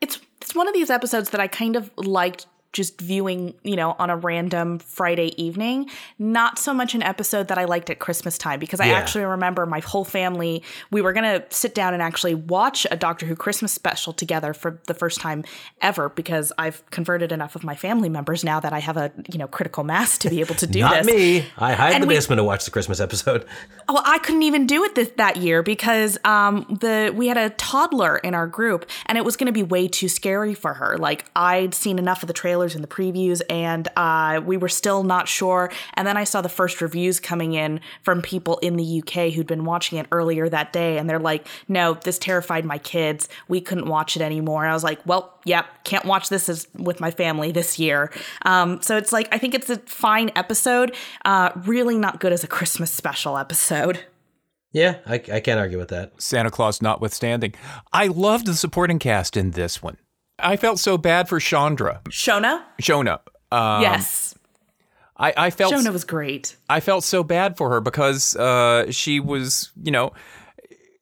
It's 0.00 0.20
it's 0.40 0.54
one 0.54 0.68
of 0.68 0.74
these 0.74 0.90
episodes 0.90 1.30
that 1.30 1.40
I 1.40 1.48
kind 1.48 1.76
of 1.76 1.90
liked 1.96 2.46
just 2.74 3.00
viewing, 3.00 3.54
you 3.62 3.76
know, 3.76 3.96
on 3.98 4.10
a 4.10 4.16
random 4.16 4.78
Friday 4.80 5.32
evening. 5.42 5.88
Not 6.18 6.58
so 6.58 6.74
much 6.74 6.94
an 6.94 7.02
episode 7.02 7.48
that 7.48 7.56
I 7.56 7.64
liked 7.64 7.88
at 7.88 7.98
Christmas 8.00 8.36
time 8.36 8.60
because 8.60 8.80
I 8.80 8.86
Yeah. 8.88 8.98
actually 8.98 9.24
remember 9.24 9.64
my 9.64 9.78
whole 9.80 10.04
family, 10.04 10.62
we 10.90 11.00
were 11.00 11.14
going 11.14 11.24
to 11.40 11.42
sit 11.48 11.74
down 11.74 11.94
and 11.94 12.02
actually 12.02 12.34
watch 12.34 12.86
a 12.90 12.96
Doctor 12.96 13.24
Who 13.24 13.34
Christmas 13.36 13.72
special 13.72 14.12
together 14.12 14.52
for 14.52 14.80
the 14.88 14.94
first 14.94 15.20
time 15.20 15.44
ever 15.80 16.10
because 16.10 16.52
I've 16.58 16.84
converted 16.90 17.32
enough 17.32 17.54
of 17.56 17.64
my 17.64 17.74
family 17.76 18.08
members 18.10 18.44
now 18.44 18.60
that 18.60 18.72
I 18.74 18.80
have 18.80 18.96
a, 18.98 19.10
you 19.32 19.38
know, 19.38 19.46
critical 19.46 19.84
mass 19.84 20.18
to 20.18 20.28
be 20.28 20.40
able 20.40 20.56
to 20.56 20.66
do 20.66 20.80
this. 20.80 20.82
Not 20.90 21.04
this. 21.04 21.14
me. 21.14 21.46
I 21.56 21.72
hide 21.74 21.94
in 21.94 22.00
the 22.02 22.06
we- 22.08 22.14
basement 22.14 22.40
to 22.40 22.44
watch 22.44 22.64
the 22.64 22.70
Christmas 22.72 23.00
episode. 23.00 23.46
Well, 23.88 24.02
I 24.04 24.18
couldn't 24.18 24.42
even 24.42 24.66
do 24.66 24.82
it 24.84 24.96
this, 24.96 25.10
that 25.16 25.36
year 25.36 25.62
because 25.62 26.18
um, 26.24 26.66
the 26.80 27.12
we 27.14 27.28
had 27.28 27.36
a 27.36 27.50
toddler 27.50 28.16
in 28.18 28.34
our 28.34 28.48
group, 28.48 28.84
and 29.06 29.16
it 29.16 29.24
was 29.24 29.36
going 29.36 29.46
to 29.46 29.52
be 29.52 29.62
way 29.62 29.86
too 29.86 30.08
scary 30.08 30.54
for 30.54 30.74
her. 30.74 30.98
Like 30.98 31.26
I'd 31.36 31.72
seen 31.74 31.98
enough 32.00 32.22
of 32.22 32.26
the 32.26 32.32
trailers 32.64 32.74
and 32.74 32.84
the 32.84 32.88
previews, 32.88 33.42
and 33.50 33.88
uh, 33.96 34.40
we 34.44 34.56
were 34.56 34.68
still 34.68 35.04
not 35.04 35.28
sure. 35.28 35.70
And 35.94 36.06
then 36.06 36.16
I 36.16 36.24
saw 36.24 36.40
the 36.40 36.48
first 36.48 36.80
reviews 36.80 37.20
coming 37.20 37.54
in 37.54 37.80
from 38.02 38.22
people 38.22 38.58
in 38.58 38.76
the 38.76 39.02
UK 39.02 39.32
who'd 39.32 39.46
been 39.46 39.64
watching 39.64 39.98
it 39.98 40.06
earlier 40.12 40.48
that 40.48 40.72
day, 40.72 40.98
and 40.98 41.08
they're 41.08 41.18
like, 41.18 41.46
"No, 41.68 41.94
this 41.94 42.18
terrified 42.18 42.64
my 42.64 42.78
kids. 42.78 43.28
We 43.48 43.60
couldn't 43.60 43.88
watch 43.88 44.16
it 44.16 44.22
anymore." 44.22 44.66
I 44.66 44.72
was 44.72 44.84
like, 44.84 45.00
"Well, 45.06 45.38
yep, 45.44 45.66
can't 45.84 46.04
watch 46.04 46.28
this 46.28 46.48
as, 46.48 46.66
with 46.74 47.00
my 47.00 47.10
family 47.10 47.52
this 47.52 47.78
year." 47.78 48.10
Um, 48.42 48.80
so 48.82 48.96
it's 48.96 49.12
like 49.12 49.28
I 49.32 49.38
think 49.38 49.54
it's 49.54 49.70
a 49.70 49.78
fine 49.78 50.30
episode, 50.36 50.94
uh, 51.24 51.50
really 51.64 51.98
not 51.98 52.20
good 52.20 52.32
as 52.32 52.44
a 52.44 52.48
Christmas 52.48 52.90
special 52.90 53.36
episode. 53.36 54.04
Yeah, 54.72 54.96
I, 55.06 55.14
I 55.14 55.40
can't 55.40 55.60
argue 55.60 55.78
with 55.78 55.90
that. 55.90 56.20
Santa 56.20 56.50
Claus 56.50 56.82
notwithstanding. 56.82 57.54
I 57.92 58.08
loved 58.08 58.46
the 58.46 58.54
supporting 58.54 58.98
cast 58.98 59.36
in 59.36 59.52
this 59.52 59.80
one. 59.80 59.98
I 60.38 60.56
felt 60.56 60.78
so 60.78 60.98
bad 60.98 61.28
for 61.28 61.38
Chandra, 61.38 62.00
Shona? 62.10 62.62
Shona. 62.80 63.20
Um, 63.52 63.82
yes. 63.82 64.34
I, 65.16 65.32
I 65.36 65.50
felt 65.50 65.72
Shona 65.72 65.92
was 65.92 66.04
great. 66.04 66.56
I 66.68 66.80
felt 66.80 67.04
so 67.04 67.22
bad 67.22 67.56
for 67.56 67.70
her 67.70 67.80
because 67.80 68.34
uh, 68.36 68.90
she 68.90 69.20
was, 69.20 69.70
you 69.80 69.92
know, 69.92 70.12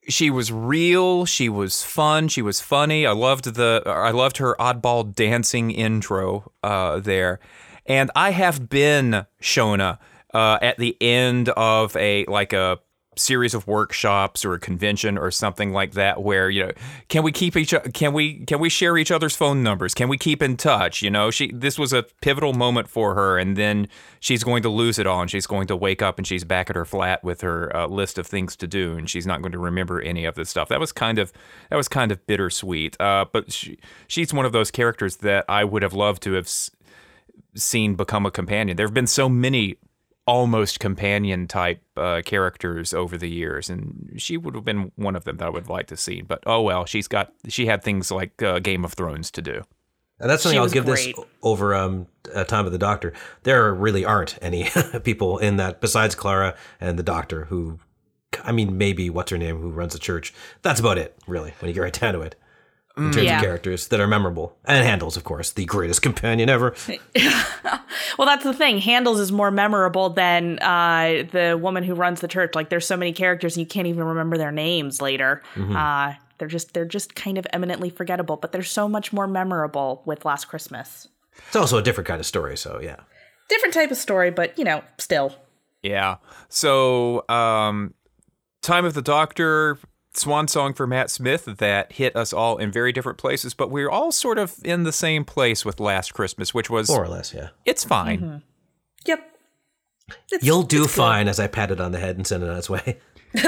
she 0.08 0.30
was 0.30 0.52
real. 0.52 1.24
She 1.24 1.48
was 1.48 1.82
fun. 1.82 2.28
She 2.28 2.42
was 2.42 2.60
funny. 2.60 3.06
I 3.06 3.12
loved 3.12 3.54
the. 3.54 3.82
I 3.86 4.10
loved 4.10 4.36
her 4.38 4.54
oddball 4.58 5.14
dancing 5.14 5.70
intro 5.70 6.52
uh, 6.62 7.00
there, 7.00 7.40
and 7.86 8.10
I 8.14 8.32
have 8.32 8.68
been 8.68 9.26
Shona 9.40 9.98
uh, 10.34 10.58
at 10.60 10.76
the 10.76 10.96
end 11.00 11.48
of 11.50 11.96
a 11.96 12.24
like 12.26 12.52
a 12.52 12.80
series 13.16 13.52
of 13.54 13.66
workshops 13.66 14.44
or 14.44 14.54
a 14.54 14.58
convention 14.58 15.18
or 15.18 15.30
something 15.30 15.72
like 15.72 15.92
that 15.92 16.22
where 16.22 16.48
you 16.48 16.64
know 16.64 16.72
can 17.08 17.22
we 17.22 17.30
keep 17.30 17.56
each 17.56 17.74
can 17.92 18.12
we 18.12 18.44
can 18.46 18.58
we 18.58 18.68
share 18.68 18.96
each 18.96 19.10
other's 19.10 19.36
phone 19.36 19.62
numbers? 19.62 19.94
Can 19.94 20.08
we 20.08 20.16
keep 20.16 20.42
in 20.42 20.56
touch? 20.56 21.02
You 21.02 21.10
know 21.10 21.30
she 21.30 21.52
this 21.52 21.78
was 21.78 21.92
a 21.92 22.04
pivotal 22.22 22.52
moment 22.52 22.88
for 22.88 23.14
her 23.14 23.38
and 23.38 23.56
then 23.56 23.88
she's 24.20 24.42
going 24.42 24.62
to 24.62 24.68
lose 24.68 24.98
it 24.98 25.06
all 25.06 25.20
and 25.20 25.30
she's 25.30 25.46
going 25.46 25.66
to 25.66 25.76
wake 25.76 26.00
up 26.00 26.18
and 26.18 26.26
she's 26.26 26.44
back 26.44 26.70
at 26.70 26.76
her 26.76 26.84
flat 26.84 27.22
with 27.22 27.42
her 27.42 27.74
uh, 27.76 27.86
list 27.86 28.18
of 28.18 28.26
things 28.26 28.56
to 28.56 28.66
do 28.66 28.94
and 28.96 29.10
she's 29.10 29.26
not 29.26 29.42
going 29.42 29.52
to 29.52 29.58
remember 29.58 30.00
any 30.00 30.24
of 30.24 30.34
this 30.34 30.48
stuff. 30.48 30.68
That 30.68 30.80
was 30.80 30.92
kind 30.92 31.18
of 31.18 31.32
that 31.70 31.76
was 31.76 31.88
kind 31.88 32.10
of 32.10 32.26
bittersweet 32.26 32.98
uh, 33.00 33.26
but 33.30 33.52
she, 33.52 33.78
she's 34.08 34.32
one 34.32 34.46
of 34.46 34.52
those 34.52 34.70
characters 34.70 35.16
that 35.18 35.44
I 35.48 35.64
would 35.64 35.82
have 35.82 35.94
loved 35.94 36.22
to 36.22 36.32
have 36.32 36.48
seen 37.54 37.94
become 37.94 38.26
a 38.26 38.30
companion. 38.30 38.76
There 38.76 38.86
have 38.86 38.94
been 38.94 39.06
so 39.06 39.28
many 39.28 39.76
almost 40.26 40.80
companion 40.80 41.46
type 41.48 41.82
uh, 41.96 42.22
characters 42.24 42.94
over 42.94 43.18
the 43.18 43.28
years, 43.28 43.68
and 43.68 44.14
she 44.16 44.36
would 44.36 44.54
have 44.54 44.64
been 44.64 44.92
one 44.96 45.16
of 45.16 45.24
them 45.24 45.38
that 45.38 45.46
I 45.46 45.50
would 45.50 45.68
like 45.68 45.86
to 45.88 45.96
see. 45.96 46.22
But 46.22 46.42
oh 46.46 46.62
well, 46.62 46.84
she's 46.84 47.08
got 47.08 47.32
she 47.48 47.66
had 47.66 47.82
things 47.82 48.10
like 48.10 48.40
uh, 48.42 48.58
Game 48.58 48.84
of 48.84 48.94
Thrones 48.94 49.30
to 49.32 49.42
do. 49.42 49.62
And 50.20 50.30
that's 50.30 50.44
something 50.44 50.56
She 50.56 50.60
I'll 50.60 50.68
give 50.68 50.84
great. 50.84 51.16
this 51.16 51.24
over 51.42 51.74
um, 51.74 52.06
uh, 52.32 52.44
Time 52.44 52.64
of 52.64 52.70
the 52.70 52.78
Doctor. 52.78 53.12
There 53.42 53.74
really 53.74 54.04
aren't 54.04 54.38
any 54.40 54.70
people 55.02 55.38
in 55.38 55.56
that 55.56 55.80
besides 55.80 56.14
Clara 56.14 56.54
and 56.80 56.96
the 56.96 57.02
Doctor 57.02 57.46
who, 57.46 57.80
I 58.44 58.52
mean, 58.52 58.78
maybe 58.78 59.10
what's 59.10 59.32
her 59.32 59.38
name 59.38 59.58
who 59.58 59.70
runs 59.70 59.94
the 59.94 59.98
church. 59.98 60.32
That's 60.62 60.78
about 60.78 60.96
it, 60.96 61.18
really, 61.26 61.54
when 61.58 61.68
you 61.68 61.74
get 61.74 61.80
right 61.80 61.92
down 62.00 62.14
to 62.14 62.20
it. 62.20 62.36
In 62.96 63.10
terms 63.10 63.24
Yeah. 63.24 63.36
of 63.38 63.42
characters 63.42 63.88
that 63.88 64.00
are 64.00 64.06
memorable. 64.06 64.56
And 64.66 64.86
Handles, 64.86 65.16
of 65.16 65.24
course, 65.24 65.50
the 65.50 65.64
greatest 65.64 66.02
companion 66.02 66.48
ever. 66.50 66.74
Well, 68.18 68.26
that's 68.26 68.44
the 68.44 68.52
thing. 68.52 68.78
Handles 68.78 69.18
is 69.20 69.32
more 69.32 69.50
memorable 69.50 70.10
than 70.10 70.58
uh, 70.58 71.24
the 71.32 71.58
woman 71.60 71.82
who 71.82 71.94
runs 71.94 72.20
the 72.20 72.28
church. 72.28 72.54
Like, 72.54 72.68
there's 72.68 72.86
so 72.86 72.96
many 72.96 73.12
characters 73.12 73.56
you 73.56 73.64
can't 73.64 73.86
even 73.86 74.04
remember 74.04 74.36
their 74.36 74.52
names 74.52 75.00
later. 75.00 75.42
Uh, 75.56 76.12
they're 76.38 76.48
just 76.48 76.74
they're 76.74 76.84
just 76.84 77.14
kind 77.14 77.38
of 77.38 77.46
eminently 77.54 77.88
forgettable. 77.88 78.36
But 78.36 78.52
they're 78.52 78.62
so 78.62 78.86
much 78.88 79.12
more 79.14 79.26
memorable 79.26 80.02
with 80.04 80.24
Last 80.26 80.46
Christmas. 80.46 81.08
It's 81.46 81.56
also 81.56 81.78
a 81.78 81.82
different 81.82 82.06
kind 82.06 82.20
of 82.20 82.26
story, 82.26 82.56
so 82.56 82.80
yeah. 82.82 82.96
Different 83.48 83.72
type 83.74 83.90
of 83.90 83.96
story, 83.96 84.30
but 84.30 84.58
you 84.58 84.64
know, 84.64 84.82
still. 84.98 85.34
Yeah. 85.82 86.16
So, 86.50 87.26
um, 87.30 87.94
Time 88.60 88.84
of 88.84 88.92
the 88.94 89.02
Doctor, 89.02 89.78
swan 90.14 90.46
song 90.48 90.74
for 90.74 90.86
Matt 90.86 91.10
Smith 91.10 91.44
that 91.58 91.92
hit 91.92 92.14
us 92.16 92.32
all 92.32 92.58
in 92.58 92.70
very 92.70 92.92
different 92.92 93.18
places, 93.18 93.54
but 93.54 93.70
we're 93.70 93.90
all 93.90 94.12
sort 94.12 94.38
of 94.38 94.56
in 94.64 94.82
the 94.84 94.92
same 94.92 95.24
place 95.24 95.64
with 95.64 95.80
Last 95.80 96.12
Christmas, 96.14 96.52
which 96.52 96.68
was 96.70 96.88
More 96.88 97.04
or 97.04 97.08
less, 97.08 97.32
yeah. 97.34 97.48
it's 97.64 97.84
fine. 97.84 98.42
Yep. 99.06 99.18
It's- 100.32 100.42
You'll 100.42 100.62
do 100.64 100.84
it's 100.84 100.94
good. 100.94 101.02
fine 101.02 101.28
as 101.28 101.40
I 101.40 101.46
pat 101.46 101.70
it 101.70 101.80
on 101.80 101.92
the 101.92 101.98
head 101.98 102.16
and 102.16 102.26
send 102.26 102.42
it 102.42 102.48
on 102.50 102.56
its 102.58 102.68
way. 102.70 102.98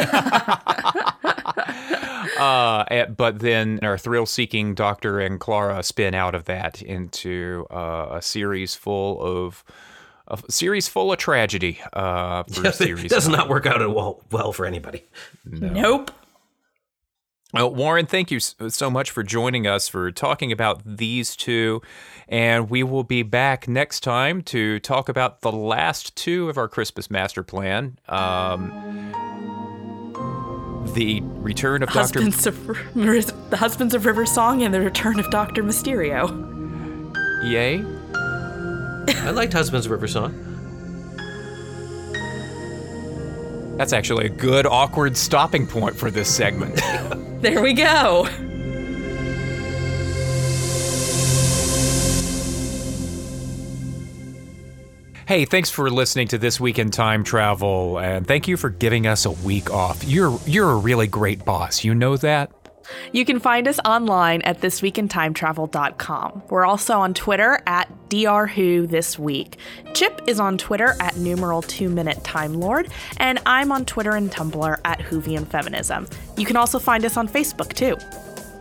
Uh, 2.38 2.84
eh, 2.90 3.04
but 3.04 3.38
then 3.38 3.78
our 3.82 3.96
thrill-seeking 3.98 4.74
Doctor 4.74 5.20
and 5.20 5.38
Clara 5.38 5.82
spin 5.82 6.14
out 6.14 6.34
of 6.34 6.46
that 6.46 6.82
into 6.82 7.66
uh, 7.70 8.08
a 8.12 8.22
series 8.22 8.74
full 8.74 9.20
of 9.22 9.62
a 10.26 10.38
series 10.50 10.88
full 10.88 11.12
of 11.12 11.18
tragedy. 11.18 11.78
Uh, 11.92 12.42
for 12.44 12.72
series 12.72 13.04
it 13.04 13.08
does 13.10 13.28
not 13.28 13.48
work 13.48 13.66
out 13.66 13.80
at 13.82 13.90
well, 13.92 14.22
well 14.32 14.52
for 14.52 14.66
anybody. 14.66 15.04
Nope. 15.44 16.10
Well, 17.54 17.72
Warren, 17.72 18.06
thank 18.06 18.32
you 18.32 18.40
so 18.40 18.90
much 18.90 19.12
for 19.12 19.22
joining 19.22 19.64
us 19.64 19.86
for 19.86 20.10
talking 20.10 20.50
about 20.50 20.82
these 20.84 21.36
two. 21.36 21.82
And 22.28 22.68
we 22.68 22.82
will 22.82 23.04
be 23.04 23.22
back 23.22 23.68
next 23.68 24.00
time 24.00 24.42
to 24.42 24.80
talk 24.80 25.08
about 25.08 25.42
the 25.42 25.52
last 25.52 26.16
two 26.16 26.48
of 26.48 26.58
our 26.58 26.66
Christmas 26.66 27.12
master 27.12 27.44
plan. 27.44 27.96
Um, 28.08 28.72
the 30.94 31.20
return 31.22 31.84
of 31.84 31.90
Dr. 31.90 31.98
Husbands 32.00 32.44
of 32.44 32.66
the 33.50 33.56
Husbands 33.56 33.94
of 33.94 34.04
River 34.04 34.26
Song 34.26 34.64
and 34.64 34.74
the 34.74 34.80
Return 34.80 35.20
of 35.20 35.30
Doctor 35.30 35.62
Mysterio. 35.62 36.28
Yay. 37.44 37.84
I 39.22 39.30
liked 39.30 39.52
Husbands 39.52 39.86
of 39.86 39.92
River 39.92 40.08
Song. 40.08 40.40
That's 43.76 43.92
actually 43.92 44.26
a 44.26 44.30
good, 44.30 44.66
awkward 44.66 45.16
stopping 45.16 45.68
point 45.68 45.96
for 45.96 46.10
this 46.10 46.34
segment. 46.34 46.80
There 47.40 47.62
we 47.62 47.72
go. 47.74 48.28
hey, 55.26 55.44
thanks 55.44 55.70
for 55.70 55.90
listening 55.90 56.28
to 56.28 56.38
This 56.38 56.60
Week 56.60 56.78
in 56.78 56.90
Time 56.90 57.24
Travel, 57.24 57.98
and 57.98 58.26
thank 58.26 58.46
you 58.46 58.56
for 58.56 58.70
giving 58.70 59.06
us 59.06 59.24
a 59.24 59.30
week 59.30 59.70
off. 59.70 60.04
You're, 60.04 60.38
you're 60.46 60.70
a 60.70 60.76
really 60.76 61.06
great 61.06 61.44
boss. 61.44 61.82
You 61.82 61.94
know 61.94 62.16
that? 62.18 62.63
You 63.12 63.24
can 63.24 63.40
find 63.40 63.66
us 63.68 63.78
online 63.84 64.42
at 64.42 64.60
thisweekintimetravel.com. 64.60 66.42
We're 66.50 66.66
also 66.66 66.98
on 66.98 67.14
Twitter 67.14 67.60
at 67.66 67.90
drwho 68.08 68.88
this 68.88 69.18
week. 69.18 69.56
Chip 69.94 70.20
is 70.26 70.38
on 70.40 70.58
Twitter 70.58 70.94
at 71.00 71.16
numeral 71.16 71.62
2 71.62 71.88
minute 71.88 72.22
time 72.24 72.54
lord, 72.54 72.88
and 73.18 73.40
I'm 73.46 73.72
on 73.72 73.84
Twitter 73.84 74.12
and 74.12 74.30
Tumblr 74.30 74.80
at 74.84 74.98
Whovian 75.00 75.46
Feminism. 75.46 76.08
You 76.36 76.46
can 76.46 76.56
also 76.56 76.78
find 76.78 77.04
us 77.04 77.16
on 77.16 77.28
Facebook 77.28 77.72
too. 77.72 77.96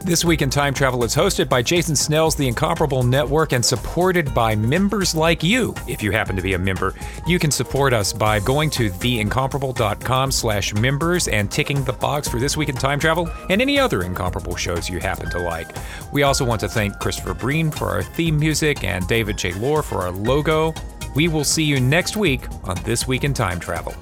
This 0.04 0.26
Week 0.26 0.41
in 0.41 0.49
Time 0.49 0.74
Travel 0.74 1.06
is 1.06 1.16
hosted 1.16 1.47
by 1.47 1.62
Jason 1.62 1.95
Snell's 1.95 2.36
The 2.36 2.45
Incomparable 2.45 3.04
Network 3.04 3.54
and 3.54 3.64
supported 3.64 4.34
by 4.34 4.54
members 4.54 5.16
like 5.16 5.41
you. 5.41 5.74
If 5.88 6.04
you 6.04 6.12
happen 6.12 6.36
to 6.36 6.41
be 6.41 6.56
a 6.56 6.60
member, 6.60 6.93
you 7.26 7.39
can 7.39 7.51
support 7.51 7.93
us 7.93 8.12
by 8.12 8.41
going 8.41 8.70
to 8.72 8.89
theincomparable.com 8.89 10.32
slash 10.32 10.74
members 10.74 11.30
and 11.30 11.49
ticking 11.49 11.86
the 11.86 11.93
box 11.93 12.28
for 12.28 12.38
This 12.38 12.58
Week 12.58 12.68
in 12.68 12.76
Time 12.76 12.99
Travel 12.99 13.30
and 13.49 13.62
any 13.62 13.80
other 13.80 14.04
Incomparable 14.04 14.58
shows 14.58 14.89
you 14.89 14.99
happen 14.99 15.30
to 15.30 15.39
like. 15.39 15.74
We 16.12 16.24
also 16.24 16.43
want 16.43 16.60
to 16.62 16.68
thank 16.68 16.99
Christopher 16.99 17.34
Breen 17.34 17.72
for 17.72 17.88
our 17.88 18.04
theme 18.04 18.38
music 18.38 18.84
and 18.84 19.08
David 19.08 19.38
J. 19.38 19.54
Lohr 19.54 19.82
for 19.82 19.99
our 19.99 20.12
logo. 20.12 20.74
We 21.16 21.30
will 21.30 21.45
see 21.45 21.64
you 21.64 21.80
next 21.80 22.18
week 22.18 22.41
on 22.66 22.76
This 22.84 23.08
Week 23.08 23.24
in 23.24 23.34
Time 23.34 23.60
Travel. 23.60 23.95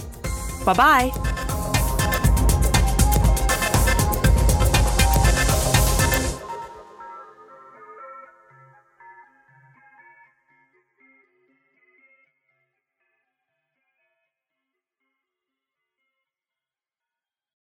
Bye 0.66 0.74
bye. 0.74 1.88